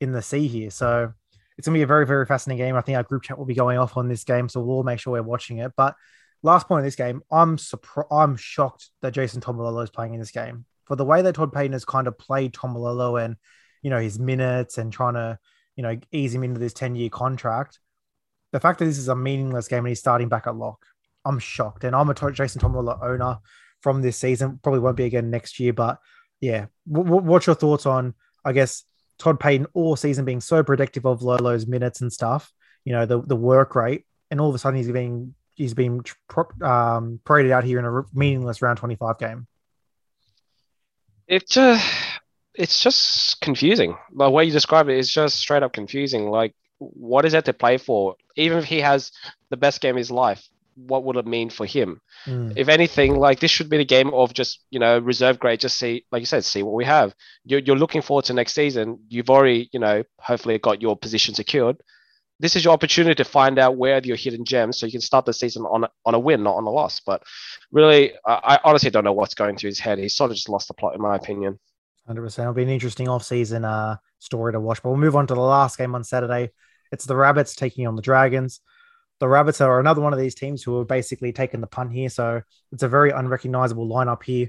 in 0.00 0.12
the 0.12 0.22
sea 0.22 0.48
here. 0.48 0.70
So 0.70 1.12
it's 1.58 1.68
gonna 1.68 1.78
be 1.78 1.82
a 1.82 1.86
very, 1.86 2.06
very 2.06 2.24
fascinating 2.24 2.64
game. 2.64 2.76
I 2.76 2.80
think 2.80 2.96
our 2.96 3.02
group 3.02 3.24
chat 3.24 3.36
will 3.36 3.44
be 3.44 3.54
going 3.54 3.76
off 3.76 3.98
on 3.98 4.08
this 4.08 4.24
game, 4.24 4.48
so 4.48 4.60
we'll 4.60 4.76
all 4.76 4.82
make 4.82 4.98
sure 4.98 5.12
we're 5.12 5.22
watching 5.22 5.58
it. 5.58 5.72
But 5.76 5.94
last 6.42 6.66
point 6.66 6.80
of 6.80 6.84
this 6.86 6.96
game, 6.96 7.22
I'm 7.30 7.58
surprised 7.58 8.08
I'm 8.10 8.36
shocked 8.36 8.88
that 9.02 9.12
Jason 9.12 9.42
Taumalolo 9.42 9.84
is 9.84 9.90
playing 9.90 10.14
in 10.14 10.20
this 10.20 10.30
game. 10.30 10.64
For 10.90 10.96
the 10.96 11.04
way 11.04 11.22
that 11.22 11.36
Todd 11.36 11.52
Payten 11.52 11.72
has 11.72 11.84
kind 11.84 12.08
of 12.08 12.18
played 12.18 12.52
Taumalolo 12.52 13.24
and 13.24 13.36
you 13.80 13.90
know 13.90 14.00
his 14.00 14.18
minutes 14.18 14.76
and 14.76 14.92
trying 14.92 15.14
to, 15.14 15.38
you 15.76 15.84
know, 15.84 15.96
ease 16.10 16.34
him 16.34 16.42
into 16.42 16.58
this 16.58 16.74
10-year 16.74 17.10
contract 17.10 17.78
the 18.52 18.60
fact 18.60 18.78
that 18.78 18.84
this 18.84 18.98
is 18.98 19.08
a 19.08 19.16
meaningless 19.16 19.68
game 19.68 19.80
and 19.80 19.88
he's 19.88 20.00
starting 20.00 20.28
back 20.28 20.46
at 20.46 20.56
lock, 20.56 20.84
I'm 21.24 21.38
shocked. 21.38 21.84
And 21.84 21.94
I'm 21.94 22.10
a 22.10 22.32
Jason 22.32 22.60
Taumalolo 22.60 23.02
owner 23.02 23.38
from 23.80 24.02
this 24.02 24.16
season. 24.16 24.58
Probably 24.62 24.80
won't 24.80 24.96
be 24.96 25.04
again 25.04 25.30
next 25.30 25.60
year, 25.60 25.72
but 25.72 25.98
yeah. 26.40 26.66
W- 26.90 27.22
what's 27.22 27.46
your 27.46 27.54
thoughts 27.56 27.86
on, 27.86 28.14
I 28.44 28.52
guess, 28.52 28.84
Todd 29.18 29.38
Payten 29.38 29.66
all 29.74 29.96
season 29.96 30.24
being 30.24 30.40
so 30.40 30.62
predictive 30.62 31.06
of 31.06 31.20
Lolo's 31.20 31.66
minutes 31.66 32.00
and 32.00 32.12
stuff, 32.12 32.50
you 32.84 32.92
know, 32.92 33.06
the, 33.06 33.20
the 33.20 33.36
work 33.36 33.74
rate, 33.74 34.04
and 34.30 34.40
all 34.40 34.48
of 34.48 34.54
a 34.54 34.58
sudden 34.58 34.78
he's 34.78 34.90
being 34.90 35.34
he's 35.54 35.74
been 35.74 36.02
um, 36.62 37.20
paraded 37.26 37.52
out 37.52 37.64
here 37.64 37.78
in 37.78 37.84
a 37.84 38.02
meaningless 38.14 38.62
round 38.62 38.78
25 38.78 39.18
game. 39.18 39.46
It 41.30 41.48
just 41.48 41.88
it's 42.54 42.82
just 42.82 43.40
confusing. 43.40 43.96
The 44.14 44.28
way 44.28 44.44
you 44.44 44.52
describe 44.52 44.88
it 44.88 44.98
is 44.98 45.10
just 45.10 45.38
straight 45.38 45.62
up 45.62 45.72
confusing. 45.72 46.28
Like 46.28 46.54
what 46.78 47.24
is 47.24 47.32
that 47.32 47.44
to 47.44 47.52
play 47.52 47.78
for? 47.78 48.16
Even 48.36 48.58
if 48.58 48.64
he 48.64 48.80
has 48.80 49.12
the 49.50 49.56
best 49.56 49.80
game 49.80 49.94
of 49.94 49.98
his 49.98 50.10
life, 50.10 50.48
what 50.74 51.04
would 51.04 51.16
it 51.16 51.26
mean 51.26 51.50
for 51.50 51.66
him? 51.66 52.00
Mm. 52.26 52.54
If 52.56 52.68
anything, 52.68 53.16
like 53.16 53.38
this 53.38 53.50
should 53.50 53.70
be 53.70 53.76
the 53.76 53.84
game 53.84 54.12
of 54.12 54.34
just 54.34 54.60
you 54.70 54.80
know 54.80 54.98
reserve 54.98 55.38
grade. 55.38 55.60
Just 55.60 55.78
see, 55.78 56.04
like 56.10 56.20
you 56.20 56.26
said, 56.26 56.44
see 56.44 56.64
what 56.64 56.74
we 56.74 56.84
have. 56.84 57.14
You're, 57.44 57.60
you're 57.60 57.76
looking 57.76 58.02
forward 58.02 58.24
to 58.26 58.34
next 58.34 58.54
season. 58.54 58.98
You've 59.08 59.30
already 59.30 59.68
you 59.72 59.78
know 59.78 60.02
hopefully 60.18 60.58
got 60.58 60.82
your 60.82 60.96
position 60.96 61.34
secured. 61.34 61.76
This 62.40 62.56
is 62.56 62.64
your 62.64 62.72
opportunity 62.72 63.14
to 63.16 63.24
find 63.24 63.58
out 63.58 63.76
where 63.76 63.96
are 63.96 64.00
your 64.00 64.16
hidden 64.16 64.44
gems, 64.44 64.78
so 64.78 64.86
you 64.86 64.92
can 64.92 65.00
start 65.02 65.26
the 65.26 65.32
season 65.32 65.64
on 65.64 65.84
a, 65.84 65.90
on 66.06 66.14
a 66.14 66.18
win, 66.18 66.42
not 66.42 66.56
on 66.56 66.64
a 66.64 66.70
loss. 66.70 67.00
But 67.00 67.22
really, 67.70 68.14
I, 68.26 68.40
I 68.54 68.60
honestly 68.64 68.90
don't 68.90 69.04
know 69.04 69.12
what's 69.12 69.34
going 69.34 69.56
through 69.56 69.68
his 69.68 69.78
head. 69.78 69.98
He's 69.98 70.16
sort 70.16 70.30
of 70.30 70.36
just 70.36 70.48
lost 70.48 70.68
the 70.68 70.74
plot, 70.74 70.94
in 70.94 71.02
my 71.02 71.16
opinion. 71.16 71.60
Hundred 72.06 72.22
percent. 72.22 72.44
It'll 72.44 72.54
be 72.54 72.62
an 72.62 72.70
interesting 72.70 73.08
off-season 73.08 73.64
uh, 73.64 73.96
story 74.18 74.52
to 74.52 74.60
watch. 74.60 74.82
But 74.82 74.88
we'll 74.88 74.98
move 74.98 75.16
on 75.16 75.26
to 75.26 75.34
the 75.34 75.40
last 75.40 75.76
game 75.76 75.94
on 75.94 76.02
Saturday. 76.02 76.50
It's 76.90 77.04
the 77.04 77.14
Rabbits 77.14 77.54
taking 77.54 77.86
on 77.86 77.94
the 77.94 78.02
Dragons. 78.02 78.60
The 79.20 79.28
Rabbits 79.28 79.60
are 79.60 79.78
another 79.78 80.00
one 80.00 80.14
of 80.14 80.18
these 80.18 80.34
teams 80.34 80.62
who 80.62 80.78
are 80.78 80.84
basically 80.84 81.32
taking 81.32 81.60
the 81.60 81.66
punt 81.66 81.92
here. 81.92 82.08
So 82.08 82.40
it's 82.72 82.82
a 82.82 82.88
very 82.88 83.10
unrecognizable 83.10 83.86
lineup 83.86 84.22
here. 84.22 84.48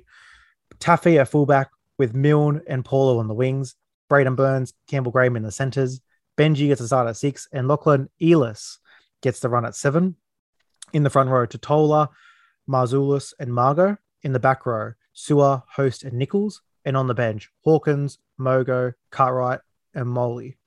Taffy 0.80 1.20
at 1.20 1.28
fullback 1.28 1.70
with 2.00 2.16
Milne 2.16 2.62
and 2.68 2.86
Paulo 2.86 3.20
on 3.20 3.28
the 3.28 3.34
wings. 3.34 3.76
Braidon 4.10 4.38
Burns, 4.38 4.74
Campbell 4.90 5.12
Graham 5.12 5.36
in 5.36 5.44
the 5.44 5.52
centers. 5.52 6.00
Benji 6.38 6.68
gets 6.68 6.82
a 6.82 6.88
start 6.88 7.08
at 7.08 7.18
six, 7.18 7.48
and 7.52 7.68
Lachlan 7.68 8.10
Ilias 8.20 8.80
gets 9.22 9.40
the 9.40 9.50
run 9.50 9.66
at 9.66 9.76
seven. 9.76 10.16
In 10.94 11.04
the 11.04 11.10
front 11.10 11.30
row, 11.30 11.46
Tatola, 11.46 12.10
Marzoulis, 12.70 13.34
and 13.40 13.54
Margot. 13.54 13.98
In 14.24 14.34
the 14.34 14.40
back 14.40 14.66
row, 14.66 14.94
Sewer, 15.14 15.64
Host, 15.76 16.04
and 16.04 16.14
Nichols. 16.14 16.62
And 16.84 16.98
on 16.98 17.08
the 17.08 17.14
bench, 17.14 17.50
Hawkins, 17.64 18.18
Mogo, 18.40 18.94
Cartwright, 19.12 19.60
and 19.94 20.10
Molly. 20.10 20.58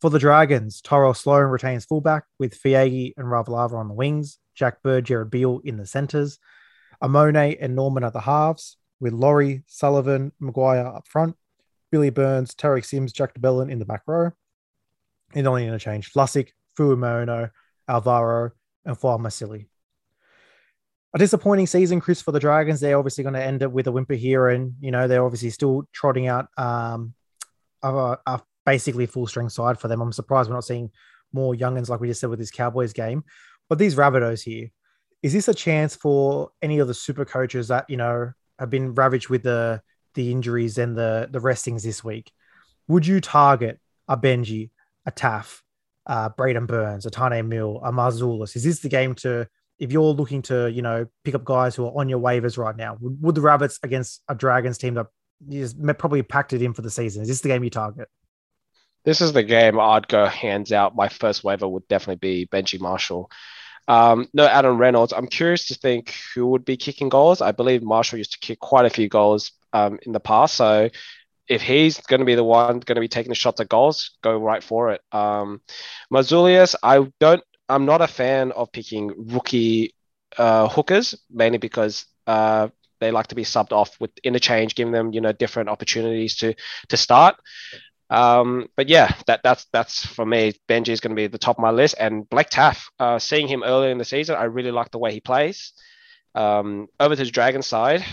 For 0.00 0.10
the 0.10 0.18
Dragons, 0.18 0.80
Tyrell 0.80 1.12
Sloan 1.12 1.50
retains 1.50 1.84
fullback 1.84 2.24
with 2.38 2.58
Fiagi 2.58 3.12
and 3.16 3.26
Ravalawa 3.26 3.74
on 3.74 3.88
the 3.88 3.94
wings, 3.94 4.38
Jack 4.54 4.82
Bird, 4.82 5.04
Jared 5.04 5.30
Beal 5.30 5.60
in 5.62 5.76
the 5.76 5.86
centres, 5.86 6.38
Amone 7.02 7.58
and 7.60 7.74
Norman 7.74 8.04
at 8.04 8.14
the 8.14 8.20
halves, 8.20 8.78
with 8.98 9.12
Laurie, 9.12 9.62
Sullivan, 9.66 10.32
McGuire 10.40 10.96
up 10.96 11.06
front, 11.06 11.36
Billy 11.90 12.10
Burns, 12.10 12.54
Tariq 12.54 12.84
Sims, 12.84 13.12
Jack 13.12 13.34
de 13.34 13.40
Belin 13.40 13.70
in 13.70 13.78
the 13.78 13.84
back 13.84 14.02
row, 14.06 14.30
and 15.34 15.46
only 15.46 15.66
interchange 15.66 16.12
Flussick, 16.12 16.50
Fuimono, 16.78 17.50
Alvaro, 17.88 18.50
and 18.84 18.96
Masili. 18.96 19.66
A 21.12 21.18
disappointing 21.18 21.66
season, 21.66 22.00
Chris, 22.00 22.22
for 22.22 22.30
the 22.30 22.38
Dragons. 22.38 22.80
They're 22.80 22.96
obviously 22.96 23.24
going 23.24 23.34
to 23.34 23.42
end 23.42 23.64
up 23.64 23.72
with 23.72 23.88
a 23.88 23.92
whimper 23.92 24.14
here, 24.14 24.48
and 24.48 24.74
you 24.80 24.92
know 24.92 25.08
they're 25.08 25.24
obviously 25.24 25.50
still 25.50 25.88
trotting 25.92 26.28
out 26.28 26.46
um, 26.56 27.14
a, 27.82 28.16
a 28.26 28.40
basically 28.64 29.06
full 29.06 29.26
strength 29.26 29.52
side 29.52 29.80
for 29.80 29.88
them. 29.88 30.00
I'm 30.00 30.12
surprised 30.12 30.48
we're 30.48 30.56
not 30.56 30.64
seeing 30.64 30.90
more 31.32 31.54
youngins, 31.54 31.88
like 31.88 32.00
we 32.00 32.08
just 32.08 32.20
said 32.20 32.30
with 32.30 32.38
this 32.38 32.50
Cowboys 32.50 32.92
game. 32.92 33.24
But 33.68 33.78
these 33.78 33.96
Rabbitohs 33.96 34.42
here, 34.42 34.68
is 35.22 35.32
this 35.32 35.48
a 35.48 35.54
chance 35.54 35.96
for 35.96 36.50
any 36.62 36.78
of 36.78 36.88
the 36.88 36.94
super 36.94 37.24
coaches 37.24 37.68
that 37.68 37.90
you 37.90 37.96
know 37.96 38.32
have 38.60 38.70
been 38.70 38.94
ravaged 38.94 39.28
with 39.28 39.42
the 39.42 39.82
the 40.14 40.30
injuries 40.30 40.78
and 40.78 40.96
the 40.96 41.28
the 41.30 41.40
restings 41.40 41.82
this 41.82 42.02
week? 42.04 42.32
Would 42.88 43.06
you 43.06 43.20
target 43.20 43.80
a 44.08 44.16
Benji, 44.16 44.70
a 45.06 45.12
Taaffe, 45.12 45.62
uh, 46.06 46.30
Braidon 46.30 46.66
Burns, 46.66 47.06
a 47.06 47.10
Taane 47.10 47.46
Milne, 47.46 47.80
a 47.82 47.92
Marzoulis? 47.92 48.56
Is 48.56 48.64
this 48.64 48.80
the 48.80 48.88
game 48.88 49.14
to 49.16 49.46
if 49.78 49.92
you're 49.92 50.02
looking 50.02 50.42
to 50.42 50.70
you 50.70 50.82
know 50.82 51.06
pick 51.24 51.34
up 51.34 51.44
guys 51.44 51.74
who 51.74 51.86
are 51.86 52.00
on 52.00 52.08
your 52.08 52.20
waivers 52.20 52.58
right 52.58 52.76
now? 52.76 52.96
Would, 53.00 53.22
would 53.22 53.34
the 53.34 53.40
Rabbits 53.40 53.78
against 53.82 54.22
a 54.28 54.34
Dragons 54.34 54.78
team 54.78 54.94
that 54.94 55.06
is 55.48 55.74
probably 55.74 56.22
packed 56.22 56.52
it 56.52 56.62
in 56.62 56.74
for 56.74 56.82
the 56.82 56.90
season? 56.90 57.22
Is 57.22 57.28
this 57.28 57.40
the 57.40 57.48
game 57.48 57.64
you 57.64 57.70
target? 57.70 58.08
This 59.04 59.20
is 59.22 59.32
the 59.32 59.42
game 59.42 59.80
I'd 59.80 60.08
go 60.08 60.26
hands 60.26 60.72
out. 60.72 60.94
My 60.94 61.08
first 61.08 61.42
waiver 61.42 61.66
would 61.66 61.88
definitely 61.88 62.16
be 62.16 62.46
Benji 62.46 62.78
Marshall. 62.78 63.30
Um, 63.88 64.28
no 64.34 64.46
Adam 64.46 64.76
Reynolds. 64.76 65.12
I'm 65.12 65.26
curious 65.26 65.66
to 65.68 65.74
think 65.74 66.14
who 66.34 66.46
would 66.48 66.64
be 66.64 66.76
kicking 66.76 67.08
goals. 67.08 67.40
I 67.40 67.52
believe 67.52 67.82
Marshall 67.82 68.18
used 68.18 68.32
to 68.32 68.38
kick 68.38 68.60
quite 68.60 68.84
a 68.84 68.90
few 68.90 69.08
goals 69.08 69.52
um, 69.72 69.98
in 70.04 70.12
the 70.12 70.20
past. 70.20 70.54
So 70.54 70.90
if 71.48 71.62
he's 71.62 71.98
going 72.00 72.20
to 72.20 72.26
be 72.26 72.34
the 72.36 72.44
one 72.44 72.80
going 72.80 72.94
to 72.96 73.00
be 73.00 73.08
taking 73.08 73.30
the 73.30 73.34
shots 73.34 73.60
at 73.60 73.68
goals, 73.68 74.12
go 74.22 74.38
right 74.38 74.62
for 74.62 74.90
it. 74.92 75.00
Um, 75.12 75.60
Mazulius, 76.12 76.74
I 76.82 77.10
don't. 77.20 77.42
I'm 77.68 77.86
not 77.86 78.00
a 78.02 78.08
fan 78.08 78.52
of 78.52 78.72
picking 78.72 79.28
rookie 79.32 79.94
uh, 80.38 80.68
hookers, 80.68 81.14
mainly 81.30 81.58
because 81.58 82.06
uh, 82.26 82.68
they 83.00 83.10
like 83.10 83.28
to 83.28 83.34
be 83.34 83.44
subbed 83.44 83.72
off 83.72 83.98
with 84.00 84.10
interchange, 84.24 84.74
giving 84.74 84.92
them 84.92 85.12
you 85.12 85.20
know 85.20 85.32
different 85.32 85.68
opportunities 85.68 86.36
to 86.36 86.54
to 86.88 86.96
start. 86.96 87.36
Um, 88.10 88.68
but 88.76 88.88
yeah, 88.88 89.14
that 89.26 89.42
that's 89.42 89.66
that's 89.72 90.04
for 90.04 90.26
me. 90.26 90.54
Benji 90.68 90.88
is 90.88 91.00
going 91.00 91.14
to 91.14 91.20
be 91.20 91.28
the 91.28 91.38
top 91.38 91.58
of 91.58 91.62
my 91.62 91.70
list, 91.70 91.94
and 91.98 92.28
Blake 92.28 92.50
Taaffe. 92.50 92.84
Uh, 92.98 93.18
seeing 93.18 93.48
him 93.48 93.62
earlier 93.64 93.90
in 93.90 93.98
the 93.98 94.04
season, 94.04 94.36
I 94.36 94.44
really 94.44 94.72
like 94.72 94.90
the 94.90 94.98
way 94.98 95.12
he 95.12 95.20
plays. 95.20 95.72
Um, 96.34 96.88
over 96.98 97.16
to 97.16 97.24
the 97.24 97.30
Dragon 97.30 97.62
side, 97.62 98.04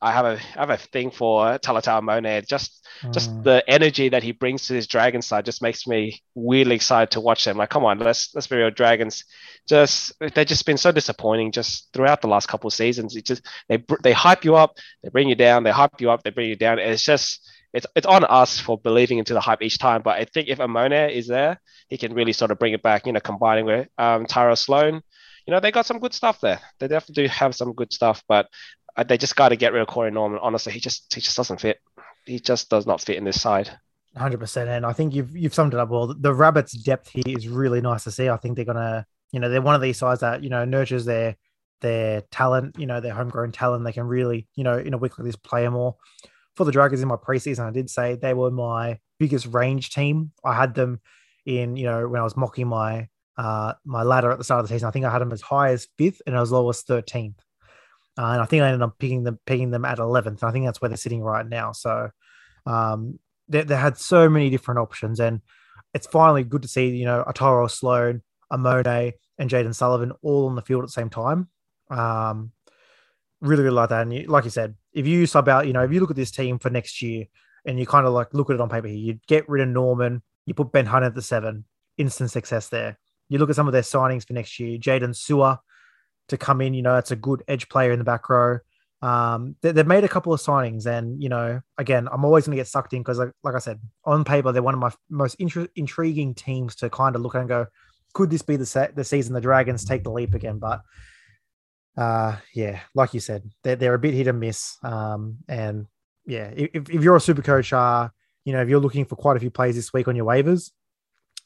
I 0.00 0.12
have 0.12 0.26
a 0.26 0.38
I 0.56 0.60
have 0.60 0.70
a 0.70 0.76
thing 0.76 1.10
for 1.10 1.58
Talatau 1.58 2.00
Amone. 2.00 2.46
Just 2.46 2.86
mm. 3.02 3.12
just 3.14 3.42
the 3.42 3.64
energy 3.66 4.10
that 4.10 4.22
he 4.22 4.32
brings 4.32 4.66
to 4.66 4.74
his 4.74 4.86
Dragon 4.86 5.22
side 5.22 5.44
just 5.46 5.62
makes 5.62 5.86
me 5.86 6.22
weirdly 6.34 6.76
excited 6.76 7.12
to 7.12 7.20
watch 7.20 7.44
them. 7.44 7.56
Like, 7.56 7.70
come 7.70 7.84
on, 7.84 7.98
let's 7.98 8.34
let's 8.34 8.46
be 8.46 8.56
real. 8.56 8.70
Dragons, 8.70 9.24
just 9.68 10.12
they've 10.20 10.46
just 10.46 10.66
been 10.66 10.76
so 10.76 10.92
disappointing 10.92 11.50
just 11.50 11.88
throughout 11.92 12.20
the 12.20 12.28
last 12.28 12.46
couple 12.46 12.68
of 12.68 12.74
seasons. 12.74 13.16
It 13.16 13.24
just 13.24 13.46
they 13.68 13.82
they 14.02 14.12
hype 14.12 14.44
you 14.44 14.54
up, 14.56 14.76
they 15.02 15.08
bring 15.08 15.28
you 15.28 15.34
down, 15.34 15.64
they 15.64 15.70
hype 15.70 16.00
you 16.00 16.10
up, 16.10 16.22
they 16.22 16.30
bring 16.30 16.48
you 16.48 16.56
down. 16.56 16.78
And 16.78 16.90
it's 16.90 17.02
just 17.02 17.48
it's 17.72 17.86
it's 17.96 18.06
on 18.06 18.24
us 18.24 18.60
for 18.60 18.78
believing 18.78 19.18
into 19.18 19.32
the 19.32 19.40
hype 19.40 19.62
each 19.62 19.78
time. 19.78 20.02
But 20.02 20.18
I 20.18 20.24
think 20.24 20.48
if 20.48 20.58
Amone 20.58 21.10
is 21.10 21.26
there, 21.26 21.58
he 21.88 21.96
can 21.96 22.12
really 22.12 22.32
sort 22.32 22.50
of 22.50 22.58
bring 22.58 22.74
it 22.74 22.82
back. 22.82 23.06
You 23.06 23.12
know, 23.12 23.20
combining 23.20 23.64
with 23.64 23.88
um, 23.96 24.26
Tyrell 24.26 24.56
Sloan, 24.56 25.02
you 25.46 25.52
know, 25.52 25.60
they 25.60 25.72
got 25.72 25.86
some 25.86 26.00
good 26.00 26.12
stuff 26.12 26.40
there. 26.40 26.60
They 26.80 26.88
definitely 26.88 27.24
do 27.24 27.28
have 27.28 27.54
some 27.54 27.72
good 27.72 27.92
stuff, 27.92 28.22
but 28.28 28.46
they 29.04 29.18
just 29.18 29.36
got 29.36 29.50
to 29.50 29.56
get 29.56 29.72
rid 29.72 29.82
of 29.82 29.88
Corey 29.88 30.10
Norman. 30.10 30.38
Honestly, 30.42 30.72
he 30.72 30.80
just 30.80 31.14
he 31.14 31.20
just 31.20 31.36
doesn't 31.36 31.60
fit. 31.60 31.80
He 32.24 32.40
just 32.40 32.70
does 32.70 32.86
not 32.86 33.00
fit 33.00 33.16
in 33.16 33.24
this 33.24 33.40
side. 33.40 33.70
Hundred 34.16 34.40
percent, 34.40 34.70
and 34.70 34.86
I 34.86 34.92
think 34.92 35.14
you've 35.14 35.36
you've 35.36 35.54
summed 35.54 35.74
it 35.74 35.80
up 35.80 35.90
well. 35.90 36.14
The 36.18 36.32
Rabbits' 36.32 36.72
depth 36.72 37.08
here 37.08 37.36
is 37.36 37.48
really 37.48 37.80
nice 37.80 38.04
to 38.04 38.10
see. 38.10 38.28
I 38.28 38.36
think 38.36 38.56
they're 38.56 38.64
gonna, 38.64 39.06
you 39.30 39.40
know, 39.40 39.48
they're 39.48 39.60
one 39.60 39.74
of 39.74 39.82
these 39.82 39.98
sides 39.98 40.20
that 40.20 40.42
you 40.42 40.48
know 40.48 40.64
nurtures 40.64 41.04
their 41.04 41.36
their 41.82 42.22
talent, 42.30 42.76
you 42.78 42.86
know, 42.86 43.00
their 43.00 43.12
homegrown 43.12 43.52
talent. 43.52 43.84
They 43.84 43.92
can 43.92 44.06
really, 44.06 44.46
you 44.54 44.64
know, 44.64 44.78
in 44.78 44.94
a 44.94 44.98
week 44.98 45.18
like 45.18 45.26
this, 45.26 45.36
play 45.36 45.68
more 45.68 45.96
for 46.56 46.64
the 46.64 46.72
Dragons 46.72 47.02
in 47.02 47.08
my 47.08 47.16
preseason, 47.16 47.68
I 47.68 47.70
did 47.70 47.90
say 47.90 48.16
they 48.16 48.34
were 48.34 48.50
my 48.50 48.98
biggest 49.18 49.46
range 49.46 49.90
team. 49.90 50.32
I 50.44 50.54
had 50.54 50.74
them 50.74 51.00
in, 51.44 51.76
you 51.76 51.84
know, 51.84 52.08
when 52.08 52.20
I 52.20 52.24
was 52.24 52.36
mocking 52.36 52.66
my 52.66 53.08
uh, 53.36 53.74
my 53.84 54.02
ladder 54.02 54.30
at 54.30 54.38
the 54.38 54.44
start 54.44 54.60
of 54.60 54.68
the 54.68 54.74
season. 54.74 54.88
I 54.88 54.90
think 54.90 55.04
I 55.04 55.12
had 55.12 55.20
them 55.20 55.30
as 55.30 55.42
high 55.42 55.70
as 55.70 55.86
fifth 55.98 56.22
and 56.26 56.34
as 56.34 56.50
low 56.50 56.68
as 56.70 56.80
thirteenth. 56.80 57.38
Uh, 58.18 58.32
and 58.32 58.40
I 58.40 58.46
think 58.46 58.62
I 58.62 58.68
ended 58.68 58.82
up 58.82 58.98
picking 58.98 59.24
them 59.24 59.38
picking 59.46 59.70
them 59.70 59.84
at 59.84 59.98
eleventh. 59.98 60.42
I 60.42 60.52
think 60.52 60.64
that's 60.64 60.80
where 60.80 60.88
they're 60.88 60.96
sitting 60.96 61.22
right 61.22 61.46
now. 61.46 61.72
So 61.72 62.10
um, 62.64 63.18
they, 63.48 63.62
they 63.62 63.76
had 63.76 63.98
so 63.98 64.28
many 64.28 64.50
different 64.50 64.80
options, 64.80 65.20
and 65.20 65.40
it's 65.92 66.06
finally 66.06 66.44
good 66.44 66.62
to 66.62 66.68
see 66.68 66.88
you 66.88 67.04
know 67.04 67.24
Ataro 67.26 67.70
Sloan, 67.70 68.22
Amone, 68.52 69.12
and 69.38 69.50
Jaden 69.50 69.74
Sullivan 69.74 70.12
all 70.22 70.46
on 70.46 70.54
the 70.54 70.62
field 70.62 70.82
at 70.82 70.88
the 70.88 70.92
same 70.92 71.10
time. 71.10 71.48
Um, 71.90 72.52
really, 73.40 73.62
really 73.62 73.74
like 73.74 73.90
that. 73.90 74.02
And 74.02 74.14
you, 74.14 74.26
like 74.26 74.44
you 74.44 74.50
said, 74.50 74.74
if 74.92 75.06
you 75.06 75.26
sub 75.26 75.48
out, 75.48 75.66
you 75.66 75.72
know, 75.72 75.82
if 75.82 75.92
you 75.92 76.00
look 76.00 76.10
at 76.10 76.16
this 76.16 76.30
team 76.30 76.58
for 76.58 76.70
next 76.70 77.02
year 77.02 77.26
and 77.64 77.78
you 77.78 77.86
kind 77.86 78.06
of 78.06 78.12
like 78.12 78.32
look 78.32 78.50
at 78.50 78.54
it 78.54 78.60
on 78.60 78.68
paper 78.68 78.88
here, 78.88 78.96
you 78.96 79.20
get 79.26 79.48
rid 79.48 79.62
of 79.62 79.68
Norman, 79.68 80.22
you 80.46 80.54
put 80.54 80.72
Ben 80.72 80.86
Hunt 80.86 81.04
at 81.04 81.14
the 81.14 81.22
seven, 81.22 81.64
instant 81.98 82.30
success 82.30 82.68
there. 82.68 82.98
You 83.28 83.38
look 83.38 83.50
at 83.50 83.56
some 83.56 83.66
of 83.66 83.72
their 83.72 83.82
signings 83.82 84.26
for 84.26 84.32
next 84.32 84.58
year, 84.58 84.78
Jaden 84.78 85.10
Su'A 85.10 85.58
to 86.28 86.36
come 86.36 86.60
in, 86.60 86.74
you 86.74 86.82
know, 86.82 86.94
that's 86.94 87.10
a 87.10 87.16
good 87.16 87.42
edge 87.48 87.68
player 87.68 87.92
in 87.92 87.98
the 87.98 88.04
back 88.04 88.28
row. 88.28 88.58
Um, 89.02 89.56
they, 89.60 89.72
have 89.72 89.86
made 89.86 90.04
a 90.04 90.08
couple 90.08 90.32
of 90.32 90.40
signings, 90.40 90.86
and 90.86 91.22
you 91.22 91.28
know, 91.28 91.60
again, 91.78 92.08
I'm 92.10 92.24
always 92.24 92.46
going 92.46 92.56
to 92.56 92.60
get 92.60 92.66
sucked 92.66 92.92
in 92.92 93.00
because, 93.00 93.18
like, 93.18 93.32
like 93.42 93.54
I 93.54 93.58
said, 93.58 93.78
on 94.04 94.24
paper, 94.24 94.52
they're 94.52 94.62
one 94.62 94.74
of 94.74 94.80
my 94.80 94.90
most 95.10 95.38
intri- 95.38 95.68
intriguing 95.76 96.34
teams 96.34 96.74
to 96.76 96.90
kind 96.90 97.14
of 97.14 97.22
look 97.22 97.34
at 97.34 97.40
and 97.40 97.48
go, 97.48 97.66
could 98.14 98.30
this 98.30 98.42
be 98.42 98.56
the 98.56 98.66
set 98.66 98.96
the 98.96 99.04
season 99.04 99.34
the 99.34 99.40
Dragons 99.40 99.84
take 99.84 100.02
the 100.02 100.10
leap 100.10 100.34
again? 100.34 100.58
But 100.58 100.80
uh, 101.96 102.36
yeah, 102.54 102.80
like 102.94 103.14
you 103.14 103.20
said, 103.20 103.48
they're, 103.62 103.76
they're 103.76 103.94
a 103.94 103.98
bit 103.98 104.14
hit 104.14 104.26
and 104.26 104.40
miss. 104.40 104.78
Um, 104.82 105.38
and 105.48 105.86
yeah, 106.26 106.50
if, 106.56 106.88
if 106.90 107.02
you're 107.02 107.16
a 107.16 107.20
super 107.20 107.42
coach, 107.42 107.72
uh, 107.72 108.08
you 108.44 108.52
know, 108.52 108.62
if 108.62 108.68
you're 108.68 108.80
looking 108.80 109.04
for 109.04 109.16
quite 109.16 109.36
a 109.36 109.40
few 109.40 109.50
plays 109.50 109.76
this 109.76 109.92
week 109.92 110.08
on 110.08 110.16
your 110.16 110.26
waivers, 110.26 110.70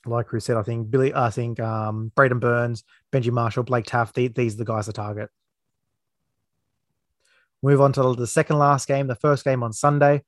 like 0.06 0.26
Chris 0.26 0.44
said, 0.44 0.56
I 0.56 0.62
think 0.62 0.90
Billy, 0.90 1.14
I 1.14 1.30
think 1.30 1.60
um, 1.60 2.12
Braidon 2.16 2.40
Burns, 2.40 2.84
Benji 3.12 3.30
Marshall, 3.30 3.64
Blake 3.64 3.86
Taaffe, 3.86 4.12
these, 4.14 4.32
these 4.32 4.54
are 4.54 4.58
the 4.58 4.64
guys 4.64 4.86
to 4.86 4.92
target. 4.92 5.30
Move 7.62 7.80
on 7.80 7.92
to 7.92 8.14
the 8.14 8.26
second 8.26 8.58
last 8.58 8.88
game, 8.88 9.06
the 9.06 9.14
first 9.14 9.44
game 9.44 9.62
on 9.62 9.72
Sunday. 9.72 10.22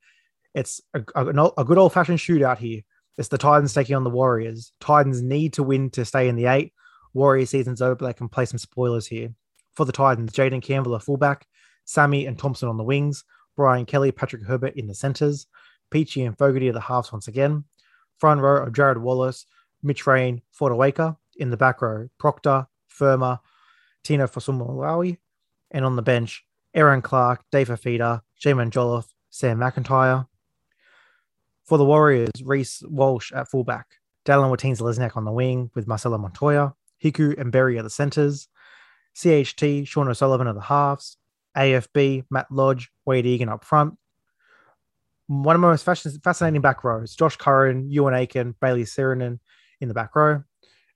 It's 0.54 0.82
a, 0.92 1.02
a, 1.14 1.50
a 1.58 1.64
good 1.64 1.78
old 1.78 1.92
fashioned 1.92 2.18
shootout 2.18 2.58
here. 2.58 2.82
It's 3.16 3.28
the 3.28 3.38
Titans 3.38 3.72
taking 3.72 3.96
on 3.96 4.04
the 4.04 4.10
Warriors. 4.10 4.72
Titans 4.80 5.22
need 5.22 5.54
to 5.54 5.62
win 5.62 5.90
to 5.90 6.04
stay 6.04 6.28
in 6.28 6.36
the 6.36 6.46
eight. 6.46 6.72
Warrior 7.14 7.46
season's 7.46 7.82
over, 7.82 7.94
but 7.94 8.06
they 8.06 8.12
can 8.12 8.28
play 8.28 8.44
some 8.44 8.58
spoilers 8.58 9.06
here 9.06 9.34
for 9.74 9.84
the 9.84 9.92
Titans, 9.92 10.32
Jayden 10.32 10.62
Campbell, 10.62 10.94
a 10.94 11.00
fullback, 11.00 11.46
Sami 11.84 12.26
and 12.26 12.38
Thompson 12.38 12.68
on 12.68 12.76
the 12.76 12.84
wings, 12.84 13.24
Brian 13.56 13.86
Kelly, 13.86 14.12
Patrick 14.12 14.44
Herbert 14.44 14.76
in 14.76 14.86
the 14.86 14.94
centers, 14.94 15.46
Peachey 15.90 16.26
and 16.26 16.36
Fogarty 16.36 16.68
are 16.68 16.72
the 16.72 16.80
halves 16.80 17.12
once 17.12 17.28
again. 17.28 17.64
Front 18.18 18.40
row 18.40 18.64
of 18.64 18.72
Jarrod 18.72 18.98
Wallace, 18.98 19.46
Mitch 19.82 20.06
Rein, 20.06 20.42
Fotuaika. 20.58 21.16
In 21.36 21.50
the 21.50 21.56
back 21.56 21.80
row, 21.80 22.08
Proctor, 22.18 22.66
Fermor, 22.88 23.40
Tino 24.04 24.26
Fa'asuamaleaui. 24.26 25.16
And 25.70 25.84
on 25.84 25.96
the 25.96 26.02
bench, 26.02 26.44
Erin 26.74 27.00
Clark, 27.00 27.42
Dave 27.50 27.68
Fifita, 27.68 28.20
Jaimin 28.40 28.70
Jolliffe, 28.70 29.14
Sam 29.30 29.58
McIntyre. 29.58 30.26
For 31.64 31.78
the 31.78 31.84
Warriors, 31.84 32.30
Reece 32.44 32.82
Walsh 32.86 33.32
at 33.32 33.48
fullback, 33.48 33.86
Dallin 34.26 34.54
Watene-Zelezniak 34.54 35.16
on 35.16 35.24
the 35.24 35.32
wing 35.32 35.70
with 35.74 35.86
Marcelo 35.86 36.18
Montoya, 36.18 36.74
Hiku 37.02 37.38
and 37.40 37.50
Berry 37.50 37.78
at 37.78 37.84
the 37.84 37.90
centers, 37.90 38.48
CHT, 39.16 39.88
Sean 39.88 40.08
O'Sullivan 40.08 40.48
at 40.48 40.54
the 40.54 40.60
halves, 40.60 41.16
AFB, 41.56 42.24
Matt 42.30 42.50
Lodge, 42.50 42.90
Wade 43.06 43.26
Egan 43.26 43.48
up 43.48 43.64
front. 43.64 43.94
One 45.28 45.54
of 45.56 45.62
my 45.62 45.68
most 45.68 45.84
fascinating 45.84 46.60
back 46.60 46.84
rows, 46.84 47.14
Josh 47.14 47.36
Curran, 47.36 47.90
Euan 47.90 48.12
Aitken, 48.12 48.54
Bailey 48.60 48.84
Sironen 48.84 49.38
in 49.82 49.88
the 49.88 49.94
back 49.94 50.16
row. 50.16 50.42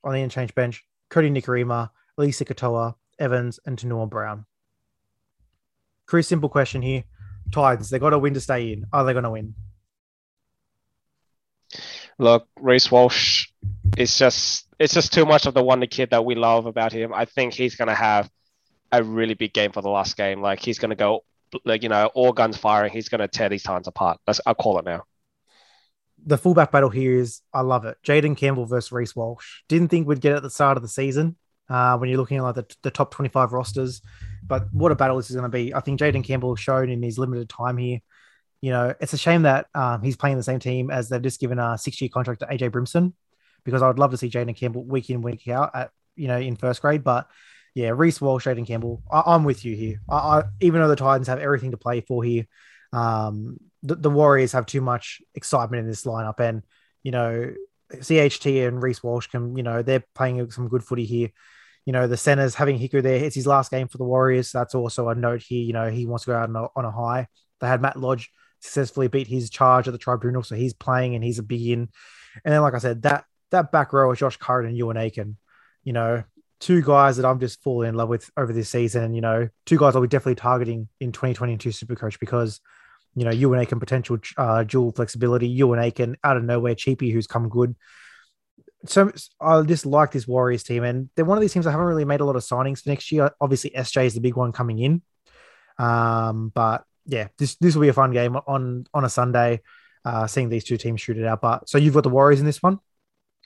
On 0.03 0.13
the 0.13 0.19
interchange 0.21 0.55
bench, 0.55 0.83
Cody 1.09 1.29
Nikorima, 1.29 1.91
Eliesa 2.17 2.47
Katoa, 2.47 2.95
Evans, 3.19 3.59
and 3.65 3.77
Tanua 3.77 4.09
Brown. 4.09 4.45
Pretty 6.07 6.23
simple 6.23 6.49
question 6.49 6.81
here. 6.81 7.03
Titans, 7.51 7.89
they 7.89 7.99
got 7.99 8.09
to 8.11 8.19
win 8.19 8.33
to 8.33 8.41
stay 8.41 8.73
in. 8.73 8.85
Are 8.91 9.03
they 9.03 9.13
going 9.13 9.23
to 9.23 9.31
win? 9.31 9.53
Look, 12.17 12.47
Reece 12.59 12.89
Walsh 12.89 13.47
it's 13.95 14.17
just 14.17 14.67
it's 14.79 14.93
just 14.93 15.13
too 15.13 15.25
much 15.25 15.45
of 15.45 15.53
the 15.53 15.63
wonder 15.63 15.87
kid 15.87 16.09
that 16.11 16.25
we 16.25 16.35
love 16.35 16.65
about 16.65 16.91
him. 16.91 17.13
I 17.13 17.25
think 17.25 17.53
he's 17.53 17.75
gonna 17.75 17.95
have 17.95 18.29
a 18.91 19.03
really 19.03 19.33
big 19.33 19.53
game 19.53 19.71
for 19.71 19.81
the 19.81 19.89
last 19.89 20.17
game. 20.17 20.41
Like 20.41 20.59
he's 20.59 20.79
gonna 20.79 20.95
go 20.95 21.23
like 21.65 21.83
you 21.83 21.89
know 21.89 22.07
all 22.13 22.33
guns 22.33 22.57
firing. 22.57 22.91
He's 22.91 23.09
gonna 23.09 23.27
tear 23.27 23.49
these 23.49 23.63
Titans 23.63 23.87
apart. 23.87 24.19
That's, 24.25 24.41
I'll 24.45 24.55
call 24.55 24.79
it 24.79 24.85
now. 24.85 25.03
The 26.27 26.37
fullback 26.37 26.71
battle 26.71 26.89
here 26.89 27.15
is 27.15 27.41
I 27.53 27.61
love 27.61 27.85
it. 27.85 27.97
Jayden 28.05 28.37
Campbell 28.37 28.65
versus 28.65 28.91
Reece 28.91 29.15
Walsh. 29.15 29.61
Didn't 29.69 29.87
think 29.87 30.07
we'd 30.07 30.21
get 30.21 30.33
it 30.33 30.37
at 30.37 30.43
the 30.43 30.49
start 30.49 30.77
of 30.77 30.83
the 30.83 30.89
season 30.89 31.37
uh, 31.69 31.97
when 31.97 32.09
you're 32.09 32.19
looking 32.19 32.37
at 32.37 32.43
like 32.43 32.55
the, 32.55 32.75
the 32.83 32.91
top 32.91 33.11
25 33.11 33.53
rosters, 33.53 34.01
but 34.45 34.71
what 34.73 34.91
a 34.91 34.95
battle 34.95 35.17
this 35.17 35.29
is 35.29 35.35
going 35.35 35.49
to 35.49 35.57
be. 35.57 35.73
I 35.73 35.79
think 35.79 35.99
Jayden 35.99 36.23
Campbell 36.23 36.55
shown 36.55 36.89
in 36.89 37.01
his 37.01 37.17
limited 37.17 37.49
time 37.49 37.77
here. 37.77 37.99
You 38.61 38.71
know, 38.71 38.93
it's 38.99 39.13
a 39.13 39.17
shame 39.17 39.43
that 39.43 39.67
um, 39.75 40.01
he's 40.01 40.15
playing 40.15 40.37
the 40.37 40.43
same 40.43 40.59
team 40.59 40.91
as 40.91 41.09
they've 41.09 41.21
just 41.21 41.39
given 41.39 41.59
a 41.59 41.77
six 41.77 42.01
year 42.01 42.09
contract 42.13 42.41
to 42.41 42.47
AJ 42.47 42.71
Brimson 42.71 43.13
because 43.63 43.81
I 43.81 43.87
would 43.87 43.99
love 43.99 44.11
to 44.11 44.17
see 44.17 44.29
Jaden 44.29 44.55
Campbell 44.55 44.83
week 44.83 45.09
in, 45.09 45.21
week 45.21 45.47
out 45.47 45.71
at, 45.75 45.91
you 46.15 46.27
know, 46.27 46.37
in 46.37 46.55
first 46.55 46.81
grade. 46.81 47.03
But 47.03 47.27
yeah, 47.75 47.91
Reece 47.95 48.19
Walsh, 48.19 48.47
Jayden 48.47 48.65
Campbell, 48.65 49.03
I, 49.11 49.35
am 49.35 49.43
with 49.43 49.63
you 49.63 49.75
here. 49.75 50.01
I, 50.09 50.15
I, 50.15 50.43
even 50.59 50.81
though 50.81 50.87
the 50.87 50.95
Titans 50.95 51.27
have 51.27 51.39
everything 51.39 51.71
to 51.71 51.77
play 51.77 52.01
for 52.01 52.23
here, 52.23 52.47
um, 52.91 53.57
the, 53.83 53.95
the 53.95 54.09
Warriors 54.09 54.51
have 54.51 54.65
too 54.65 54.81
much 54.81 55.21
excitement 55.35 55.81
in 55.81 55.87
this 55.87 56.05
lineup. 56.05 56.39
And, 56.39 56.63
you 57.03 57.11
know, 57.11 57.53
CHT 57.93 58.67
and 58.67 58.81
Reece 58.81 59.03
Walsh 59.03 59.27
can, 59.27 59.55
you 59.55 59.63
know, 59.63 59.81
they're 59.81 60.03
playing 60.15 60.49
some 60.51 60.67
good 60.67 60.83
footy 60.83 61.05
here. 61.05 61.29
You 61.85 61.93
know, 61.93 62.07
the 62.07 62.17
centers 62.17 62.55
having 62.55 62.77
Hiku 62.77 63.01
there. 63.01 63.23
It's 63.23 63.35
his 63.35 63.47
last 63.47 63.71
game 63.71 63.87
for 63.87 63.97
the 63.97 64.03
Warriors. 64.03 64.51
That's 64.51 64.75
also 64.75 65.07
a 65.07 65.15
note 65.15 65.41
here. 65.41 65.63
You 65.63 65.73
know, 65.73 65.89
he 65.89 66.05
wants 66.05 66.25
to 66.25 66.31
go 66.31 66.37
out 66.37 66.49
on 66.49 66.55
a, 66.55 66.67
on 66.75 66.85
a 66.85 66.91
high. 66.91 67.27
They 67.59 67.67
had 67.67 67.81
Matt 67.81 67.97
Lodge 67.97 68.29
successfully 68.59 69.07
beat 69.07 69.27
his 69.27 69.49
charge 69.49 69.87
at 69.87 69.91
the 69.91 69.97
tribunal, 69.97 70.43
so 70.43 70.55
he's 70.55 70.73
playing 70.73 71.15
and 71.15 71.23
he's 71.23 71.39
a 71.39 71.43
big 71.43 71.65
in. 71.67 71.89
And 72.43 72.53
then, 72.53 72.61
like 72.61 72.73
I 72.73 72.79
said, 72.79 73.03
that 73.03 73.25
that 73.51 73.71
back 73.71 73.93
row 73.93 74.11
of 74.11 74.17
Josh 74.17 74.37
Curran 74.37 74.67
and 74.67 74.77
Euan 74.77 74.99
Aitken, 74.99 75.37
you 75.83 75.93
know, 75.93 76.23
two 76.59 76.81
guys 76.81 77.17
that 77.17 77.25
I'm 77.25 77.39
just 77.39 77.61
falling 77.63 77.89
in 77.89 77.95
love 77.95 78.09
with 78.09 78.29
over 78.35 78.51
this 78.51 78.69
season. 78.69 79.03
And, 79.03 79.15
you 79.15 79.21
know, 79.21 79.49
two 79.65 79.77
guys 79.77 79.95
I'll 79.95 80.01
be 80.01 80.07
definitely 80.07 80.35
targeting 80.35 80.89
in 80.99 81.11
2022 81.11 81.69
Supercoach 81.69 82.19
because, 82.19 82.59
you 83.15 83.25
know, 83.25 83.31
Euan 83.31 83.61
Aitken 83.61 83.79
potential 83.79 84.17
uh, 84.37 84.63
dual 84.63 84.91
flexibility, 84.91 85.59
Euan 85.59 85.83
Aitken 85.83 86.17
out 86.23 86.37
of 86.37 86.43
nowhere, 86.43 86.75
Cheapy, 86.75 87.11
who's 87.11 87.27
come 87.27 87.49
good. 87.49 87.75
So 88.85 89.11
I 89.41 89.61
just 89.63 89.85
like 89.85 90.11
this 90.11 90.27
Warriors 90.27 90.63
team. 90.63 90.83
And 90.83 91.09
they're 91.15 91.25
one 91.25 91.37
of 91.37 91.41
these 91.41 91.53
teams 91.53 91.65
I 91.65 91.71
haven't 91.71 91.87
really 91.87 92.05
made 92.05 92.19
a 92.19 92.25
lot 92.25 92.35
of 92.35 92.43
signings 92.43 92.83
for 92.83 92.89
next 92.89 93.11
year. 93.11 93.31
Obviously, 93.41 93.71
SJ 93.71 94.05
is 94.05 94.13
the 94.13 94.21
big 94.21 94.35
one 94.35 94.51
coming 94.51 94.79
in. 94.79 95.01
Um, 95.79 96.51
but 96.53 96.83
yeah, 97.05 97.27
this 97.37 97.55
this 97.55 97.75
will 97.75 97.81
be 97.81 97.87
a 97.87 97.93
fun 97.93 98.11
game 98.11 98.35
on 98.35 98.85
on 98.93 99.05
a 99.05 99.09
Sunday, 99.09 99.61
uh, 100.05 100.27
seeing 100.27 100.49
these 100.49 100.63
two 100.63 100.77
teams 100.77 101.01
shoot 101.01 101.17
it 101.17 101.25
out. 101.25 101.41
But 101.41 101.69
so 101.69 101.77
you've 101.77 101.93
got 101.93 102.03
the 102.03 102.09
Warriors 102.09 102.39
in 102.39 102.45
this 102.45 102.61
one. 102.61 102.79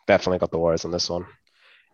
Definitely 0.07 0.39
got 0.39 0.51
the 0.51 0.57
Warriors 0.57 0.85
in 0.85 0.91
this 0.91 1.09
one. 1.09 1.25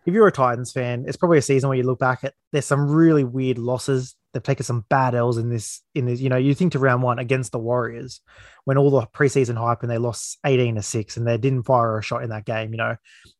If 0.06 0.14
you're 0.14 0.26
a 0.26 0.32
Titans 0.32 0.72
fan, 0.72 1.04
it's 1.06 1.16
probably 1.16 1.38
a 1.38 1.42
season 1.42 1.68
where 1.68 1.76
you 1.76 1.84
look 1.84 1.98
back 1.98 2.24
at 2.24 2.34
there's 2.52 2.64
some 2.64 2.90
really 2.90 3.24
weird 3.24 3.58
losses. 3.58 4.16
They've 4.32 4.42
taken 4.42 4.64
some 4.64 4.84
bad 4.88 5.14
L's 5.14 5.38
in 5.38 5.48
this. 5.48 5.82
In 5.94 6.06
this, 6.06 6.20
you 6.20 6.28
know, 6.28 6.36
you 6.36 6.54
think 6.54 6.72
to 6.72 6.78
round 6.78 7.02
one 7.02 7.18
against 7.18 7.52
the 7.52 7.58
Warriors 7.58 8.20
when 8.64 8.76
all 8.76 8.90
the 8.90 9.06
preseason 9.06 9.56
hype 9.56 9.82
and 9.82 9.90
they 9.90 9.98
lost 9.98 10.38
18 10.44 10.74
to 10.74 10.82
six 10.82 11.16
and 11.16 11.26
they 11.26 11.38
didn't 11.38 11.62
fire 11.62 11.98
a 11.98 12.02
shot 12.02 12.22
in 12.22 12.30
that 12.30 12.44
game. 12.44 12.72
You 12.72 12.76
know, 12.78 12.96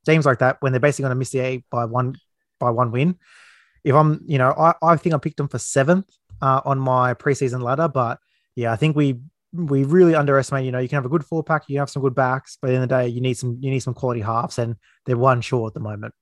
games 0.06 0.24
like 0.24 0.38
that 0.38 0.56
when 0.60 0.72
they're 0.72 0.80
basically 0.80 1.04
going 1.04 1.10
to 1.10 1.18
miss 1.18 1.30
the 1.30 1.40
eight 1.40 1.64
by 1.70 1.84
one 1.84 2.14
by 2.58 2.70
one 2.70 2.90
win. 2.90 3.16
If 3.84 3.94
I'm, 3.94 4.22
you 4.26 4.38
know, 4.38 4.50
I, 4.50 4.74
I 4.82 4.96
think 4.96 5.14
I 5.14 5.18
picked 5.18 5.36
them 5.36 5.48
for 5.48 5.58
seventh 5.58 6.10
uh, 6.40 6.60
on 6.64 6.78
my 6.78 7.14
preseason 7.14 7.62
ladder. 7.62 7.88
But 7.88 8.18
yeah, 8.56 8.72
I 8.72 8.76
think 8.76 8.96
we 8.96 9.20
we 9.52 9.84
really 9.84 10.14
underestimate. 10.14 10.64
You 10.64 10.72
know, 10.72 10.78
you 10.78 10.88
can 10.88 10.96
have 10.96 11.06
a 11.06 11.10
good 11.10 11.24
four 11.24 11.42
pack, 11.42 11.64
you 11.68 11.78
have 11.78 11.90
some 11.90 12.02
good 12.02 12.14
backs, 12.14 12.58
but 12.60 12.70
in 12.70 12.80
the, 12.80 12.86
the 12.86 12.86
day, 12.86 13.08
you 13.08 13.20
need 13.20 13.34
some 13.34 13.58
you 13.60 13.70
need 13.70 13.80
some 13.80 13.94
quality 13.94 14.20
halves, 14.20 14.58
and 14.58 14.76
they're 15.06 15.16
one 15.16 15.40
short 15.40 15.70
at 15.70 15.74
the 15.74 15.80
moment. 15.80 16.14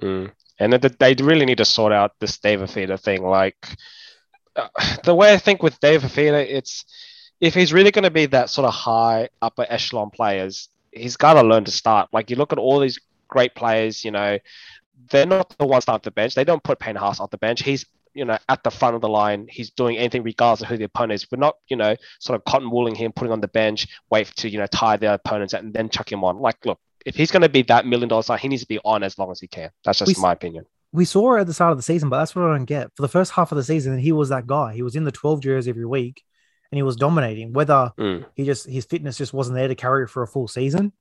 Mm. 0.00 0.32
And 0.58 0.72
they 0.72 1.14
really 1.14 1.46
need 1.46 1.58
to 1.58 1.64
sort 1.64 1.92
out 1.92 2.12
this 2.20 2.38
Dave 2.38 2.60
Fifita 2.60 2.98
thing. 2.98 3.24
Like 3.24 3.66
uh, 4.54 4.68
the 5.04 5.14
way 5.14 5.32
I 5.32 5.38
think 5.38 5.62
with 5.62 5.80
Dave 5.80 6.02
Fifita, 6.02 6.46
it's 6.48 6.84
if 7.40 7.54
he's 7.54 7.72
really 7.72 7.90
going 7.90 8.04
to 8.04 8.10
be 8.10 8.26
that 8.26 8.50
sort 8.50 8.66
of 8.66 8.74
high 8.74 9.28
upper 9.42 9.66
echelon 9.68 10.10
players, 10.10 10.68
he's 10.92 11.16
got 11.16 11.34
to 11.34 11.42
learn 11.42 11.64
to 11.64 11.72
start. 11.72 12.08
Like 12.12 12.30
you 12.30 12.36
look 12.36 12.52
at 12.52 12.58
all 12.58 12.78
these 12.78 13.00
great 13.26 13.54
players, 13.54 14.04
you 14.04 14.12
know, 14.12 14.38
they're 15.10 15.26
not 15.26 15.54
the 15.58 15.66
ones 15.66 15.88
off 15.88 16.02
the 16.02 16.10
bench. 16.10 16.34
They 16.34 16.44
don't 16.44 16.62
put 16.62 16.78
Payne 16.78 16.96
Haas 16.96 17.20
off 17.20 17.30
the 17.30 17.38
bench. 17.38 17.62
He's 17.62 17.84
you 18.14 18.24
know, 18.24 18.38
at 18.48 18.62
the 18.62 18.70
front 18.70 18.94
of 18.94 19.02
the 19.02 19.08
line. 19.08 19.46
He's 19.50 19.70
doing 19.70 19.98
anything 19.98 20.22
regardless 20.22 20.62
of 20.62 20.68
who 20.68 20.78
the 20.78 20.84
opponent 20.84 21.14
is. 21.14 21.30
We're 21.30 21.38
not, 21.38 21.56
you 21.68 21.76
know, 21.76 21.96
sort 22.20 22.38
of 22.38 22.44
cotton 22.44 22.70
wooling 22.70 22.94
him, 22.94 23.12
putting 23.12 23.32
on 23.32 23.40
the 23.40 23.48
bench, 23.48 23.88
wait 24.08 24.28
to, 24.36 24.48
you 24.48 24.58
know, 24.58 24.66
tie 24.66 24.96
the 24.96 25.14
opponents 25.14 25.52
and 25.52 25.74
then 25.74 25.88
chuck 25.88 26.10
him 26.10 26.24
on. 26.24 26.38
Like, 26.38 26.64
look, 26.64 26.78
if 27.04 27.14
he's 27.16 27.30
going 27.30 27.42
to 27.42 27.48
be 27.48 27.62
that 27.62 27.86
million 27.86 28.08
dollar 28.08 28.22
star, 28.22 28.36
he 28.36 28.48
needs 28.48 28.62
to 28.62 28.68
be 28.68 28.78
on 28.84 29.02
as 29.02 29.18
long 29.18 29.30
as 29.30 29.40
he 29.40 29.46
can. 29.46 29.70
That's 29.84 29.98
just 29.98 30.16
we, 30.16 30.22
my 30.22 30.32
opinion. 30.32 30.64
We 30.92 31.04
saw 31.04 31.36
at 31.36 31.46
the 31.46 31.54
start 31.54 31.72
of 31.72 31.78
the 31.78 31.82
season, 31.82 32.08
but 32.08 32.18
that's 32.18 32.34
what 32.34 32.44
I 32.44 32.56
don't 32.56 32.64
get. 32.64 32.90
For 32.94 33.02
the 33.02 33.08
first 33.08 33.32
half 33.32 33.52
of 33.52 33.56
the 33.56 33.64
season, 33.64 33.98
he 33.98 34.12
was 34.12 34.28
that 34.28 34.46
guy. 34.46 34.74
He 34.74 34.82
was 34.82 34.96
in 34.96 35.04
the 35.04 35.12
12 35.12 35.40
jersey 35.40 35.70
every 35.70 35.86
week 35.86 36.22
and 36.70 36.78
he 36.78 36.82
was 36.82 36.96
dominating. 36.96 37.52
Whether 37.52 37.92
mm. 37.98 38.24
he 38.34 38.44
just, 38.44 38.66
his 38.66 38.84
fitness 38.84 39.18
just 39.18 39.32
wasn't 39.32 39.56
there 39.56 39.68
to 39.68 39.74
carry 39.74 40.04
it 40.04 40.10
for 40.10 40.22
a 40.22 40.28
full 40.28 40.48
season. 40.48 40.92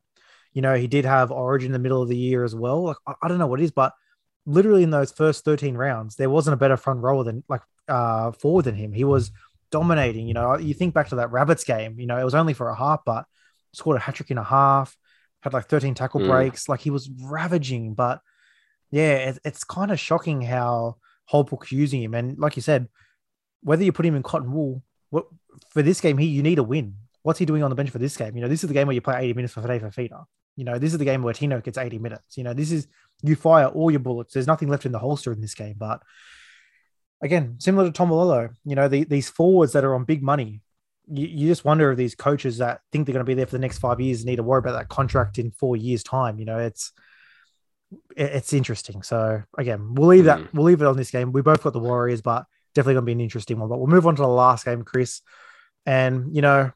You 0.52 0.62
know, 0.62 0.76
he 0.76 0.88
did 0.88 1.06
have 1.06 1.32
Origin 1.32 1.68
in 1.68 1.74
the 1.74 1.80
middle 1.80 2.02
of 2.02 2.10
the 2.10 2.18
year 2.18 2.44
as 2.44 2.56
well. 2.56 2.84
Like, 2.84 2.98
I, 3.08 3.14
I 3.24 3.28
don't 3.28 3.40
know 3.40 3.48
what 3.48 3.60
it 3.60 3.64
is, 3.64 3.72
but 3.72 3.94
literally 4.46 4.84
in 4.84 4.90
those 4.90 5.12
first 5.12 5.46
13 5.46 5.76
rounds, 5.76 6.16
there 6.16 6.30
wasn't 6.30 6.54
a 6.54 6.58
better 6.58 6.78
front 6.78 7.02
rower 7.02 7.24
than 7.24 7.44
like 7.48 7.62
uh 7.88 8.32
forward 8.32 8.66
than 8.66 8.76
him. 8.76 8.94
He 8.94 9.04
was 9.04 9.32
dominating. 9.72 10.28
You 10.28 10.34
know, 10.34 10.58
you 10.58 10.74
think 10.74 10.94
back 10.94 11.10
to 11.10 11.16
that 11.16 11.32
Rabbits 11.32 11.64
game, 11.64 12.00
you 12.00 12.08
know, 12.08 12.20
it 12.20 12.24
was 12.24 12.36
only 12.36 12.54
for 12.54 12.70
a 12.70 12.76
half, 12.76 13.02
but 13.06 13.26
scored 13.74 13.98
a 13.98 14.00
hat 14.00 14.16
trick 14.16 14.32
in 14.32 14.38
a 14.38 14.44
half, 14.44 14.96
had 15.44 15.54
like 15.54 15.66
13 15.66 15.94
tackle 15.94 16.22
mm. 16.22 16.28
breaks. 16.28 16.70
Like 16.70 16.80
he 16.80 16.90
was 16.90 17.10
ravaging. 17.22 17.94
But 17.94 18.22
yeah, 18.92 19.30
it, 19.30 19.40
it's 19.44 19.64
kind 19.64 19.92
of 19.92 20.00
shocking 20.00 20.42
how 20.42 20.98
Holbrook's 21.26 21.72
using 21.72 22.02
him. 22.02 22.14
And 22.14 22.38
like 22.40 22.56
you 22.56 22.62
said, 22.62 22.88
whether 23.62 23.84
you 23.84 23.92
put 23.92 24.06
him 24.06 24.16
in 24.16 24.24
cotton 24.24 24.52
wool, 24.52 24.84
what 25.10 25.26
for 25.70 25.82
this 25.82 26.02
game, 26.02 26.18
he 26.18 26.28
you 26.28 26.42
need 26.42 26.60
a 26.60 26.64
win. 26.64 26.96
What's 27.22 27.40
he 27.40 27.46
doing 27.46 27.64
on 27.64 27.70
the 27.70 27.76
bench 27.76 27.90
for 27.90 28.00
this 28.00 28.18
game? 28.18 28.36
You 28.36 28.42
know, 28.42 28.50
this 28.50 28.64
is 28.64 28.68
the 28.68 28.74
game 28.74 28.88
where 28.88 28.94
you 28.94 29.02
play 29.02 29.18
80 29.18 29.34
minutes 29.34 29.54
for 29.54 29.62
Fade 29.62 29.82
Fifita. 29.82 30.26
You 30.56 30.66
know, 30.66 30.78
this 30.78 30.92
is 30.92 31.00
the 31.00 31.06
game 31.06 31.24
where 31.24 31.34
Tino 31.34 31.60
gets 31.62 31.78
80 31.78 32.00
minutes. 32.00 32.38
You 32.38 32.44
know, 32.44 32.54
this 32.54 32.72
is 32.72 32.88
you 33.22 33.36
fire 33.36 33.68
all 33.68 33.90
your 33.90 34.02
bullets. 34.02 34.34
There's 34.34 34.48
nothing 34.48 34.68
left 34.68 34.86
in 34.86 34.92
the 34.92 35.00
holster 35.00 35.32
in 35.32 35.42
this 35.42 35.56
game. 35.56 35.76
But 35.78 36.02
again, 37.22 37.56
similar 37.60 37.90
to 37.90 37.92
Taumalolo, 37.92 38.54
you 38.66 38.76
know, 38.76 38.88
the, 38.88 39.06
these 39.06 39.30
forwards 39.30 39.74
that 39.74 39.84
are 39.84 39.96
on 39.96 40.04
big 40.04 40.22
money, 40.22 40.62
you, 41.08 41.28
you 41.28 41.48
just 41.48 41.66
wonder 41.66 41.92
if 41.92 41.98
these 41.98 42.16
coaches 42.16 42.60
that 42.60 42.82
think 42.92 43.06
they're 43.06 43.14
going 43.14 43.26
to 43.26 43.30
be 43.30 43.34
there 43.34 43.46
for 43.46 43.54
the 43.54 43.60
next 43.60 43.80
five 43.80 44.00
years 44.00 44.26
need 44.26 44.38
to 44.38 44.44
worry 44.44 44.60
about 44.60 44.74
that 44.74 44.90
contract 44.90 45.38
in 45.38 45.52
four 45.52 45.76
years' 45.76 46.04
time. 46.04 46.40
You 46.40 46.46
know, 46.46 46.60
it's 46.60 46.92
it's 48.16 48.54
interesting. 48.54 49.04
So 49.04 49.44
again, 49.58 49.96
we'll 49.96 50.10
leave 50.10 50.26
that 50.26 50.40
mm. 50.40 50.54
we'll 50.54 50.66
leave 50.66 50.82
it 50.82 50.88
on 50.88 50.98
this 50.98 51.12
game. 51.12 51.32
We 51.32 51.42
both 51.42 51.64
got 51.64 51.74
the 51.74 51.80
Warriors, 51.80 52.22
but 52.22 52.46
definitely 52.74 52.96
going 52.96 53.04
to 53.04 53.08
be 53.08 53.12
an 53.14 53.22
interesting 53.22 53.60
one. 53.60 53.70
But 53.70 53.78
we'll 53.78 53.88
move 53.88 54.08
on 54.08 54.16
to 54.16 54.22
the 54.22 54.28
last 54.28 54.66
game, 54.66 54.84
Chris. 54.84 55.22
And 55.86 56.36
you 56.36 56.42
know, 56.42 56.72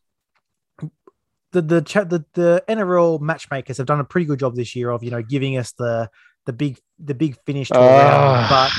the 1.52 1.62
the 1.62 1.82
chat 1.82 2.10
the, 2.10 2.26
the 2.34 2.64
NRL 2.68 3.22
matchmakers 3.22 3.78
have 3.78 3.88
done 3.88 4.00
a 4.00 4.06
pretty 4.06 4.26
good 4.26 4.40
job 4.40 4.56
this 4.56 4.76
year 4.76 4.90
of 4.90 5.04
you 5.04 5.12
know 5.12 5.22
giving 5.22 5.58
us 5.58 5.72
the 5.74 6.10
the 6.46 6.54
big 6.54 6.80
the 7.00 7.16
big 7.16 7.38
finish 7.46 7.70
to 7.70 7.80
uh, 7.80 7.86
round. 7.86 8.50
But 8.50 8.72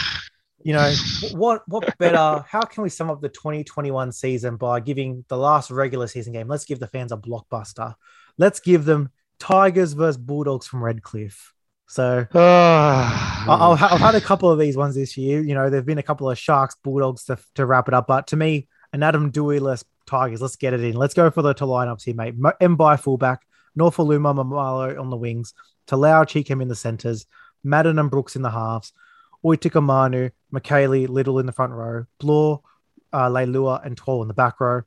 you 0.63 0.73
know 0.73 0.93
what 1.33 1.63
what 1.69 1.97
better? 1.99 2.45
How 2.49 2.63
can 2.63 2.83
we 2.83 2.89
sum 2.89 3.11
up 3.11 3.21
the 3.21 3.29
2021 3.29 4.13
season 4.13 4.57
by 4.57 4.81
giving 4.81 5.25
the 5.29 5.37
last 5.37 5.71
regular 5.71 6.07
season 6.07 6.33
game? 6.33 6.49
Let's 6.49 6.65
give 6.65 6.81
the 6.81 6.87
fans 6.87 7.13
a 7.13 7.17
blockbuster. 7.17 7.95
Let's 8.39 8.61
give 8.61 8.85
them 8.85 9.11
Tigers 9.39 9.93
versus 9.93 10.17
Bulldogs 10.17 10.67
from 10.67 10.83
Redcliffe. 10.83 11.55
So 11.87 12.27
oh, 12.35 13.79
I've 13.81 14.01
had 14.01 14.15
a 14.15 14.21
couple 14.21 14.51
of 14.51 14.59
these 14.59 14.77
ones 14.77 14.95
this 14.95 15.17
year. 15.17 15.41
You 15.41 15.55
know, 15.55 15.71
there've 15.71 15.87
been 15.87 15.99
a 15.99 16.03
couple 16.03 16.31
of 16.31 16.39
Sharks 16.39 16.77
Bulldogs 16.83 17.25
to, 17.25 17.39
to 17.55 17.65
wrap 17.65 17.89
it 17.89 17.95
up, 17.95 18.07
but 18.07 18.27
to 18.29 18.37
me, 18.37 18.69
an 18.93 19.03
Adam 19.03 19.31
Doueihi 19.33 19.83
Tigers. 20.07 20.43
Let's 20.43 20.57
get 20.57 20.75
it 20.75 20.83
in. 20.83 20.97
Let's 20.97 21.15
go 21.15 21.31
for 21.31 21.43
the 21.43 21.55
to 21.55 21.65
lineups 21.65 22.05
here, 22.05 22.15
mate. 22.15 22.35
M 22.61 22.77
by 22.77 22.97
fullback, 22.97 23.43
Nofoaluma 23.79 24.35
Mamalo 24.35 24.99
on 24.99 25.11
the 25.11 25.17
wings, 25.17 25.55
Talau 25.87 26.27
Chee 26.27 26.45
Kam 26.45 26.61
in 26.61 26.69
the 26.69 26.75
centres, 26.75 27.27
Madden 27.63 27.99
and 27.99 28.11
Brooks 28.11 28.37
in 28.37 28.43
the 28.43 28.51
halves, 28.51 28.93
Oitika 29.45 29.83
Manu, 29.83 30.31
McKaylee 30.53 31.09
Liddle 31.09 31.39
in 31.39 31.47
the 31.47 31.53
front 31.53 31.73
row, 31.73 32.07
Blore, 32.19 32.63
uh, 33.13 33.29
Leilua, 33.29 33.85
and 33.85 33.97
Twal 33.97 34.23
in 34.23 34.29
the 34.29 34.35
back 34.35 34.61
row. 34.61 34.83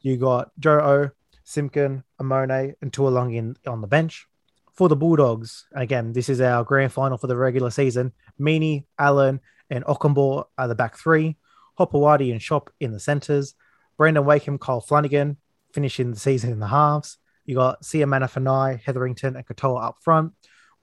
You 0.00 0.16
got 0.16 0.50
Joe 0.58 0.78
O, 0.80 1.10
Simpkin, 1.44 2.04
Amone, 2.20 2.74
and 2.80 2.92
Tuolungi 2.92 3.56
on 3.66 3.80
the 3.80 3.86
bench. 3.86 4.26
For 4.74 4.88
the 4.88 4.96
Bulldogs, 4.96 5.66
again, 5.74 6.12
this 6.12 6.28
is 6.28 6.40
our 6.40 6.62
grand 6.62 6.92
final 6.92 7.18
for 7.18 7.26
the 7.26 7.36
regular 7.36 7.70
season. 7.70 8.12
Meaney, 8.40 8.84
Allen, 8.98 9.40
and 9.70 9.84
Okunbor 9.84 10.44
are 10.56 10.68
the 10.68 10.74
back 10.74 10.96
three. 10.96 11.36
Hopoate 11.78 12.30
and 12.30 12.40
Schoupp 12.40 12.68
in 12.78 12.92
the 12.92 13.00
centres. 13.00 13.54
Brandon 13.96 14.24
Wakeham, 14.24 14.58
Kyle 14.58 14.80
Flanagan 14.80 15.36
finishing 15.72 16.10
the 16.10 16.18
season 16.18 16.52
in 16.52 16.60
the 16.60 16.68
halves. 16.68 17.18
You 17.44 17.56
got 17.56 17.84
Sia 17.84 18.06
Manafanai, 18.06 18.80
Hetherington, 18.80 19.36
and 19.36 19.46
Katoa 19.46 19.84
up 19.84 19.96
front. 20.00 20.32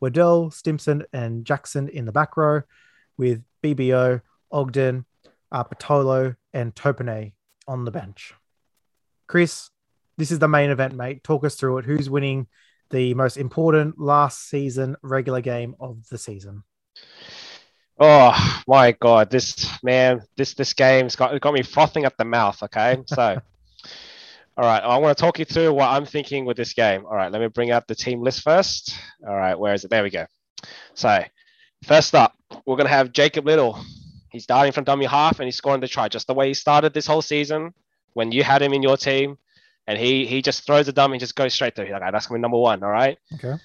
Waddell, 0.06 0.52
Stimson, 0.52 1.04
and 1.13 1.46
Jackson 1.46 1.89
in 1.89 2.06
the 2.06 2.12
back 2.12 2.38
row, 2.38 2.62
with 3.18 3.41
BBO, 3.63 4.22
Ogden, 4.52 5.04
uh, 5.52 5.63
Patolo, 5.63 6.36
and 6.54 6.76
Topane 6.76 7.34
on 7.68 7.86
the 7.86 7.91
bench. 7.91 8.36
Chris, 9.26 9.72
this 10.15 10.30
is 10.30 10.38
the 10.38 10.48
main 10.48 10.70
event, 10.70 10.94
mate. 10.94 11.24
Talk 11.24 11.44
us 11.44 11.56
through 11.56 11.80
it. 11.80 11.86
Who's 11.86 12.08
winning 12.08 12.46
the 12.91 13.15
most 13.15 13.36
important 13.38 14.00
last 14.00 14.48
season 14.48 14.96
regular 15.02 15.41
game 15.41 15.76
of 15.80 16.08
the 16.10 16.20
season? 16.20 16.62
Oh 18.00 18.62
my 18.68 18.91
god, 18.91 19.32
this 19.32 19.68
man, 19.82 20.22
this 20.38 20.54
this 20.54 20.74
game's 20.74 21.15
got 21.15 21.41
got 21.41 21.54
me 21.56 21.63
frothing 21.63 22.06
at 22.06 22.15
the 22.15 22.26
mouth. 22.26 22.62
Okay, 22.62 22.98
so 23.08 23.41
all 24.58 24.65
right, 24.65 24.82
I 24.82 24.98
want 24.98 25.18
to 25.18 25.22
talk 25.22 25.38
you 25.39 25.46
through 25.46 25.74
what 25.74 25.89
I'm 25.89 26.06
thinking 26.06 26.46
with 26.46 26.56
this 26.56 26.74
game. 26.74 27.06
All 27.06 27.15
right, 27.15 27.32
let 27.32 27.41
me 27.41 27.48
bring 27.48 27.72
up 27.72 27.88
the 27.88 27.96
team 27.96 28.22
list 28.22 28.41
first. 28.41 28.96
All 29.28 29.36
right, 29.36 29.58
where 29.58 29.74
is 29.74 29.84
it? 29.84 29.89
There 29.89 30.04
we 30.04 30.10
go. 30.10 30.26
So 30.94 31.24
first 31.84 32.15
up, 32.15 32.34
we're 32.65 32.78
gonna 32.78 32.89
have 32.89 33.12
Jacob 33.12 33.46
Liddle. 33.46 33.78
He's 34.32 34.44
starting 34.44 34.72
from 34.72 34.86
dummy 34.86 35.06
half 35.06 35.39
and 35.39 35.46
he's 35.46 35.56
scoring 35.56 35.82
the 35.82 35.88
try, 35.88 36.08
just 36.08 36.28
the 36.28 36.34
way 36.34 36.48
he 36.48 36.54
started 36.54 36.94
this 36.94 37.08
whole 37.08 37.22
season 37.22 37.74
when 38.13 38.32
you 38.32 38.44
had 38.44 38.62
him 38.62 38.74
in 38.74 38.82
your 38.82 38.98
team, 38.98 39.38
and 39.88 40.00
he 40.00 40.26
he 40.26 40.41
just 40.41 40.65
throws 40.65 40.86
the 40.86 40.94
dummy 40.94 41.15
and 41.15 41.20
just 41.20 41.36
goes 41.36 41.54
straight 41.54 41.76
through. 41.76 41.86
He's 41.86 41.94
like, 41.94 42.12
that's 42.12 42.28
gonna 42.28 42.39
be 42.39 42.41
number 42.41 42.58
one. 42.58 42.82
All 42.82 42.89
right. 42.89 43.18
Okay. 43.34 43.56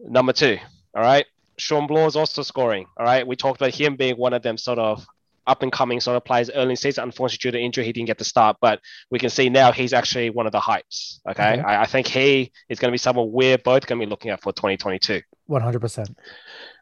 Number 0.00 0.32
two. 0.32 0.58
All 0.94 1.02
right. 1.02 1.26
Shawn 1.58 1.86
Blore 1.86 2.06
is 2.06 2.16
also 2.16 2.42
scoring. 2.42 2.86
All 2.96 3.04
right. 3.04 3.26
We 3.26 3.34
talked 3.34 3.60
about 3.60 3.74
him 3.74 3.96
being 3.96 4.16
one 4.16 4.32
of 4.32 4.42
them 4.42 4.58
sort 4.58 4.78
of 4.78 5.04
up 5.46 5.62
and 5.62 5.72
coming 5.72 6.00
sort 6.00 6.16
of 6.16 6.24
players 6.24 6.50
early 6.50 6.62
in 6.62 6.68
the 6.70 6.76
season. 6.76 7.04
Unfortunately, 7.04 7.50
due 7.50 7.58
to 7.58 7.62
injury, 7.62 7.84
he 7.84 7.92
didn't 7.92 8.06
get 8.06 8.18
the 8.18 8.24
start, 8.24 8.56
but 8.60 8.80
we 9.10 9.18
can 9.18 9.30
see 9.30 9.48
now 9.48 9.72
he's 9.72 9.92
actually 9.92 10.30
one 10.30 10.46
of 10.46 10.52
the 10.52 10.60
hypes. 10.60 11.20
Okay. 11.28 11.52
Okay. 11.52 11.62
I, 11.62 11.82
I 11.82 11.86
think 11.86 12.06
he 12.06 12.52
is 12.68 12.78
going 12.78 12.90
to 12.90 12.92
be 12.92 12.98
someone 12.98 13.30
we're 13.30 13.58
both 13.58 13.86
going 13.86 14.00
to 14.00 14.06
be 14.06 14.10
looking 14.10 14.30
at 14.30 14.42
for 14.42 14.52
2022. 14.52 15.22
One 15.46 15.62
hundred 15.62 15.80
percent. 15.80 16.16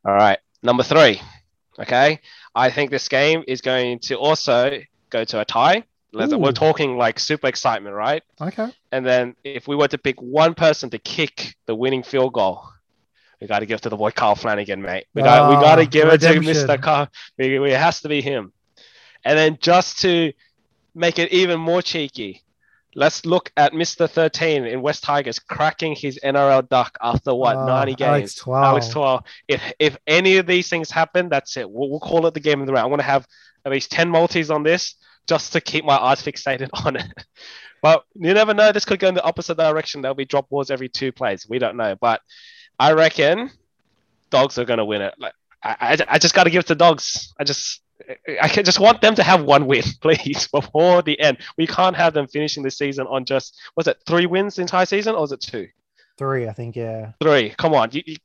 All 0.04 0.14
right. 0.14 0.38
Number 0.62 0.82
three. 0.82 1.20
Okay. 1.78 2.20
I 2.54 2.70
think 2.70 2.90
this 2.90 3.08
game 3.08 3.44
is 3.46 3.60
going 3.60 3.98
to 4.00 4.16
also 4.16 4.78
go 5.10 5.24
to 5.24 5.40
a 5.40 5.44
tie. 5.44 5.84
Ooh. 6.14 6.38
we're 6.38 6.52
talking 6.52 6.96
like 6.96 7.18
super 7.18 7.48
excitement, 7.48 7.94
right? 7.94 8.22
Okay. 8.40 8.68
And 8.92 9.04
then 9.04 9.34
if 9.42 9.66
we 9.66 9.74
were 9.74 9.88
to 9.88 9.98
pick 9.98 10.22
one 10.22 10.54
person 10.54 10.90
to 10.90 10.98
kick 10.98 11.56
the 11.66 11.74
winning 11.74 12.04
field 12.04 12.32
goal, 12.32 12.68
we 13.44 13.48
got 13.48 13.58
to 13.58 13.66
give 13.66 13.76
it 13.76 13.82
to 13.82 13.90
the 13.90 13.96
boy 13.98 14.10
Kyle 14.10 14.34
Flanagan, 14.34 14.80
mate. 14.80 15.04
We 15.12 15.20
got 15.20 15.50
we 15.50 15.56
Ah, 15.56 15.60
got 15.60 15.76
to 15.76 15.84
give 15.86 16.08
it 16.08 16.20
to. 16.22 16.28
Mr. 16.66 16.80
Kyle. 16.80 17.08
We, 17.38 17.58
we- 17.58 17.72
it 17.72 17.78
has 17.78 18.00
to 18.00 18.08
be 18.08 18.22
him. 18.22 18.54
And 19.22 19.38
then 19.38 19.58
just 19.60 20.00
to 20.00 20.32
make 20.94 21.18
it 21.18 21.30
even 21.30 21.60
more 21.60 21.82
cheeky, 21.82 22.42
let's 22.94 23.26
look 23.26 23.52
at 23.58 23.74
Mr. 23.74 24.08
13 24.08 24.64
in 24.64 24.80
West 24.80 25.02
Tigers 25.04 25.38
cracking 25.38 25.94
his 25.94 26.18
NRL 26.24 26.66
duck 26.70 26.96
after 27.02 27.34
what 27.34 27.56
Ah, 27.56 27.66
90 27.66 27.94
games. 27.96 28.08
Alex 28.08 28.34
Twal. 28.36 28.64
Alex 28.64 28.88
Twal. 28.88 29.26
If 29.46 29.60
if 29.78 29.98
any 30.06 30.38
of 30.38 30.46
these 30.46 30.70
things 30.70 30.90
happen, 30.90 31.28
that's 31.28 31.58
it. 31.58 31.70
We'll, 31.70 31.90
we'll 31.90 32.00
call 32.00 32.26
it 32.26 32.32
the 32.32 32.40
game 32.40 32.62
of 32.62 32.66
the 32.66 32.72
round. 32.72 32.86
I'm 32.86 32.90
gonna 32.92 33.02
have 33.02 33.26
at 33.66 33.72
least 33.72 33.90
10 33.92 34.08
multis 34.08 34.50
on 34.50 34.62
this 34.62 34.94
just 35.28 35.52
to 35.52 35.60
keep 35.60 35.84
my 35.84 35.98
eyes 35.98 36.22
fixated 36.22 36.70
on 36.86 36.96
it. 36.96 37.12
But 37.82 38.04
you 38.14 38.32
never 38.32 38.54
know. 38.54 38.72
This 38.72 38.86
could 38.86 39.00
go 39.00 39.08
in 39.08 39.14
the 39.14 39.22
opposite 39.22 39.58
direction. 39.58 40.00
There'll 40.00 40.14
be 40.14 40.24
drop 40.24 40.48
balls 40.48 40.70
every 40.70 40.88
two 40.88 41.12
plays. 41.12 41.46
We 41.46 41.58
don't 41.58 41.76
know. 41.76 41.94
But 42.00 42.22
I 42.78 42.92
reckon 42.92 43.50
dogs 44.30 44.58
are 44.58 44.64
going 44.64 44.78
to 44.78 44.84
win 44.84 45.02
it. 45.02 45.14
Like 45.18 45.34
I, 45.62 45.76
I, 45.80 45.96
I 46.08 46.18
just 46.18 46.34
got 46.34 46.44
to 46.44 46.50
give 46.50 46.60
it 46.60 46.66
to 46.68 46.74
dogs. 46.74 47.32
I 47.38 47.44
just 47.44 47.82
I 48.40 48.48
can 48.48 48.64
just 48.64 48.80
want 48.80 49.00
them 49.00 49.14
to 49.14 49.22
have 49.22 49.44
one 49.44 49.66
win, 49.66 49.82
please, 50.00 50.48
before 50.48 51.02
the 51.02 51.18
end. 51.20 51.38
We 51.56 51.66
can't 51.66 51.96
have 51.96 52.14
them 52.14 52.26
finishing 52.26 52.62
the 52.62 52.70
season 52.70 53.06
on 53.06 53.24
just 53.24 53.56
was 53.76 53.86
it 53.86 53.98
three 54.06 54.26
wins 54.26 54.56
the 54.56 54.62
entire 54.62 54.86
season 54.86 55.14
or 55.14 55.22
was 55.22 55.32
it 55.32 55.40
two? 55.40 55.68
Three, 56.18 56.48
I 56.48 56.52
think. 56.52 56.76
Yeah. 56.76 57.12
Three. 57.20 57.50
Come 57.50 57.74
on, 57.74 57.90
you, 57.92 58.02
you 58.06 58.16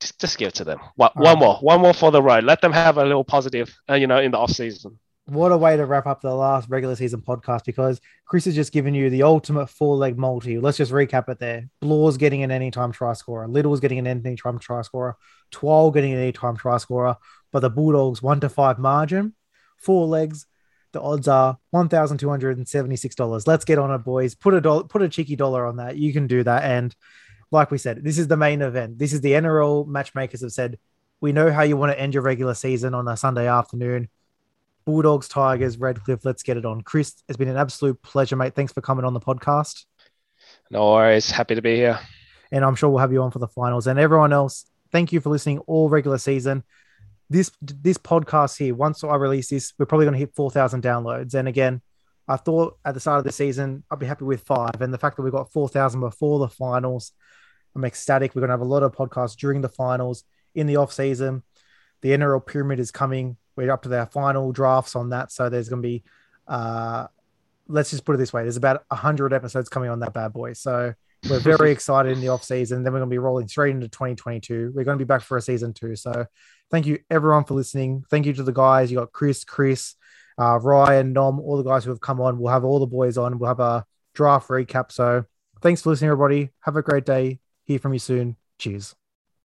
just 0.00 0.18
just 0.18 0.38
give 0.38 0.48
it 0.48 0.54
to 0.54 0.64
them. 0.64 0.80
One, 0.96 1.10
one 1.14 1.34
right. 1.34 1.38
more, 1.38 1.56
one 1.56 1.80
more 1.80 1.94
for 1.94 2.10
the 2.10 2.22
road. 2.22 2.44
Let 2.44 2.60
them 2.60 2.72
have 2.72 2.98
a 2.98 3.04
little 3.04 3.24
positive, 3.24 3.74
uh, 3.88 3.94
you 3.94 4.06
know, 4.06 4.18
in 4.18 4.30
the 4.30 4.38
off 4.38 4.50
season. 4.50 4.98
What 5.28 5.52
a 5.52 5.58
way 5.58 5.76
to 5.76 5.84
wrap 5.84 6.06
up 6.06 6.22
the 6.22 6.34
last 6.34 6.70
regular 6.70 6.96
season 6.96 7.20
podcast 7.20 7.66
because 7.66 8.00
Chris 8.24 8.46
has 8.46 8.54
just 8.54 8.72
given 8.72 8.94
you 8.94 9.10
the 9.10 9.24
ultimate 9.24 9.66
four 9.66 9.94
leg 9.94 10.16
multi. 10.16 10.58
Let's 10.58 10.78
just 10.78 10.90
recap 10.90 11.28
it 11.28 11.38
there. 11.38 11.68
Blore's 11.80 12.16
getting 12.16 12.42
an 12.42 12.50
anytime 12.50 12.92
try 12.92 13.12
scorer. 13.12 13.46
Liddle's 13.46 13.80
getting 13.80 13.98
an 13.98 14.06
anytime 14.06 14.58
try 14.58 14.80
scorer. 14.80 15.18
Twal 15.50 15.90
getting 15.90 16.14
an 16.14 16.18
anytime 16.18 16.56
try 16.56 16.78
scorer. 16.78 17.18
But 17.52 17.60
the 17.60 17.68
Bulldogs 17.68 18.22
one 18.22 18.40
to 18.40 18.48
five 18.48 18.78
margin, 18.78 19.34
four 19.76 20.06
legs. 20.06 20.46
The 20.92 21.02
odds 21.02 21.28
are 21.28 21.58
one 21.72 21.90
thousand 21.90 22.16
two 22.16 22.30
hundred 22.30 22.56
and 22.56 22.66
seventy 22.66 22.96
six 22.96 23.14
dollars. 23.14 23.46
Let's 23.46 23.66
get 23.66 23.78
on 23.78 23.90
it, 23.90 23.98
boys. 23.98 24.34
Put 24.34 24.54
a 24.54 24.62
dollar, 24.62 24.84
put 24.84 25.02
a 25.02 25.10
cheeky 25.10 25.36
dollar 25.36 25.66
on 25.66 25.76
that. 25.76 25.98
You 25.98 26.10
can 26.14 26.26
do 26.26 26.42
that. 26.44 26.64
And 26.64 26.96
like 27.50 27.70
we 27.70 27.76
said, 27.76 28.02
this 28.02 28.16
is 28.16 28.28
the 28.28 28.38
main 28.38 28.62
event. 28.62 28.98
This 28.98 29.12
is 29.12 29.20
the 29.20 29.32
NRL 29.32 29.86
matchmakers 29.88 30.40
have 30.40 30.52
said 30.52 30.78
we 31.20 31.32
know 31.32 31.52
how 31.52 31.64
you 31.64 31.76
want 31.76 31.92
to 31.92 32.00
end 32.00 32.14
your 32.14 32.22
regular 32.22 32.54
season 32.54 32.94
on 32.94 33.06
a 33.06 33.14
Sunday 33.14 33.46
afternoon. 33.46 34.08
Bulldogs, 34.88 35.28
Tigers, 35.28 35.76
Redcliffe. 35.76 36.24
Let's 36.24 36.42
get 36.42 36.56
it 36.56 36.64
on. 36.64 36.80
Chris, 36.80 37.22
it's 37.28 37.36
been 37.36 37.48
an 37.48 37.58
absolute 37.58 38.00
pleasure, 38.00 38.36
mate. 38.36 38.54
Thanks 38.54 38.72
for 38.72 38.80
coming 38.80 39.04
on 39.04 39.12
the 39.12 39.20
podcast. 39.20 39.84
No 40.70 40.92
worries. 40.92 41.30
Happy 41.30 41.54
to 41.54 41.60
be 41.60 41.76
here. 41.76 42.00
And 42.50 42.64
I'm 42.64 42.74
sure 42.74 42.88
we'll 42.88 43.00
have 43.00 43.12
you 43.12 43.20
on 43.20 43.30
for 43.30 43.38
the 43.38 43.48
finals. 43.48 43.86
And 43.86 43.98
everyone 43.98 44.32
else, 44.32 44.64
thank 44.90 45.12
you 45.12 45.20
for 45.20 45.28
listening 45.28 45.58
all 45.66 45.90
regular 45.90 46.16
season. 46.16 46.64
This 47.28 47.50
this 47.60 47.98
podcast 47.98 48.56
here, 48.56 48.74
once 48.74 49.04
I 49.04 49.14
release 49.16 49.50
this, 49.50 49.74
we're 49.78 49.84
probably 49.84 50.06
going 50.06 50.14
to 50.14 50.20
hit 50.20 50.34
4,000 50.34 50.82
downloads. 50.82 51.34
And 51.34 51.48
again, 51.48 51.82
I 52.26 52.36
thought 52.36 52.78
at 52.82 52.94
the 52.94 53.00
start 53.00 53.18
of 53.18 53.24
the 53.24 53.32
season, 53.32 53.84
I'd 53.90 53.98
be 53.98 54.06
happy 54.06 54.24
with 54.24 54.40
five. 54.40 54.80
And 54.80 54.94
the 54.94 54.96
fact 54.96 55.16
that 55.16 55.22
we 55.22 55.30
got 55.30 55.52
4,000 55.52 56.00
before 56.00 56.38
the 56.38 56.48
finals, 56.48 57.12
I'm 57.76 57.84
ecstatic. 57.84 58.34
We're 58.34 58.40
going 58.40 58.48
to 58.48 58.54
have 58.54 58.62
a 58.62 58.64
lot 58.64 58.82
of 58.82 58.96
podcasts 58.96 59.36
during 59.36 59.60
the 59.60 59.68
finals 59.68 60.24
in 60.54 60.66
the 60.66 60.76
off 60.76 60.94
season. 60.94 61.42
The 62.00 62.12
NRL 62.12 62.46
pyramid 62.46 62.80
is 62.80 62.90
coming. 62.90 63.36
We're 63.58 63.72
up 63.72 63.82
to 63.82 63.88
their 63.88 64.06
final 64.06 64.52
drafts 64.52 64.94
on 64.94 65.10
that. 65.10 65.32
So 65.32 65.48
there's 65.48 65.68
going 65.68 65.82
to 65.82 65.88
be, 65.88 66.04
uh, 66.46 67.08
let's 67.66 67.90
just 67.90 68.04
put 68.04 68.14
it 68.14 68.18
this 68.18 68.32
way 68.32 68.42
there's 68.44 68.56
about 68.56 68.84
100 68.88 69.32
episodes 69.32 69.68
coming 69.68 69.90
on 69.90 69.98
that 69.98 70.14
bad 70.14 70.32
boy. 70.32 70.52
So 70.52 70.94
we're 71.28 71.40
very 71.56 71.72
excited 71.72 72.12
in 72.12 72.20
the 72.20 72.28
off 72.28 72.44
season. 72.44 72.84
Then 72.84 72.92
we're 72.92 73.00
going 73.00 73.10
to 73.10 73.14
be 73.14 73.18
rolling 73.18 73.48
straight 73.48 73.74
into 73.74 73.88
2022. 73.88 74.72
We're 74.74 74.84
going 74.84 74.96
to 74.96 75.04
be 75.04 75.08
back 75.08 75.22
for 75.22 75.36
a 75.36 75.42
season 75.42 75.72
two. 75.72 75.96
So 75.96 76.24
thank 76.70 76.86
you 76.86 77.00
everyone 77.10 77.44
for 77.44 77.54
listening. 77.54 78.04
Thank 78.08 78.26
you 78.26 78.32
to 78.34 78.44
the 78.44 78.52
guys. 78.52 78.92
You 78.92 78.98
got 78.98 79.10
Chris, 79.10 79.42
Chris, 79.42 79.96
uh, 80.38 80.60
Ryan, 80.60 81.12
Nom, 81.12 81.40
all 81.40 81.56
the 81.56 81.68
guys 81.68 81.82
who 81.82 81.90
have 81.90 82.00
come 82.00 82.20
on. 82.20 82.38
We'll 82.38 82.52
have 82.52 82.64
all 82.64 82.78
the 82.78 82.86
boys 82.86 83.18
on. 83.18 83.40
We'll 83.40 83.48
have 83.48 83.58
a 83.58 83.84
draft 84.14 84.48
recap. 84.48 84.92
So 84.92 85.24
thanks 85.62 85.82
for 85.82 85.90
listening, 85.90 86.12
everybody. 86.12 86.50
Have 86.60 86.76
a 86.76 86.82
great 86.82 87.04
day. 87.04 87.40
Hear 87.64 87.80
from 87.80 87.92
you 87.92 87.98
soon. 87.98 88.36
Cheers. 88.60 88.94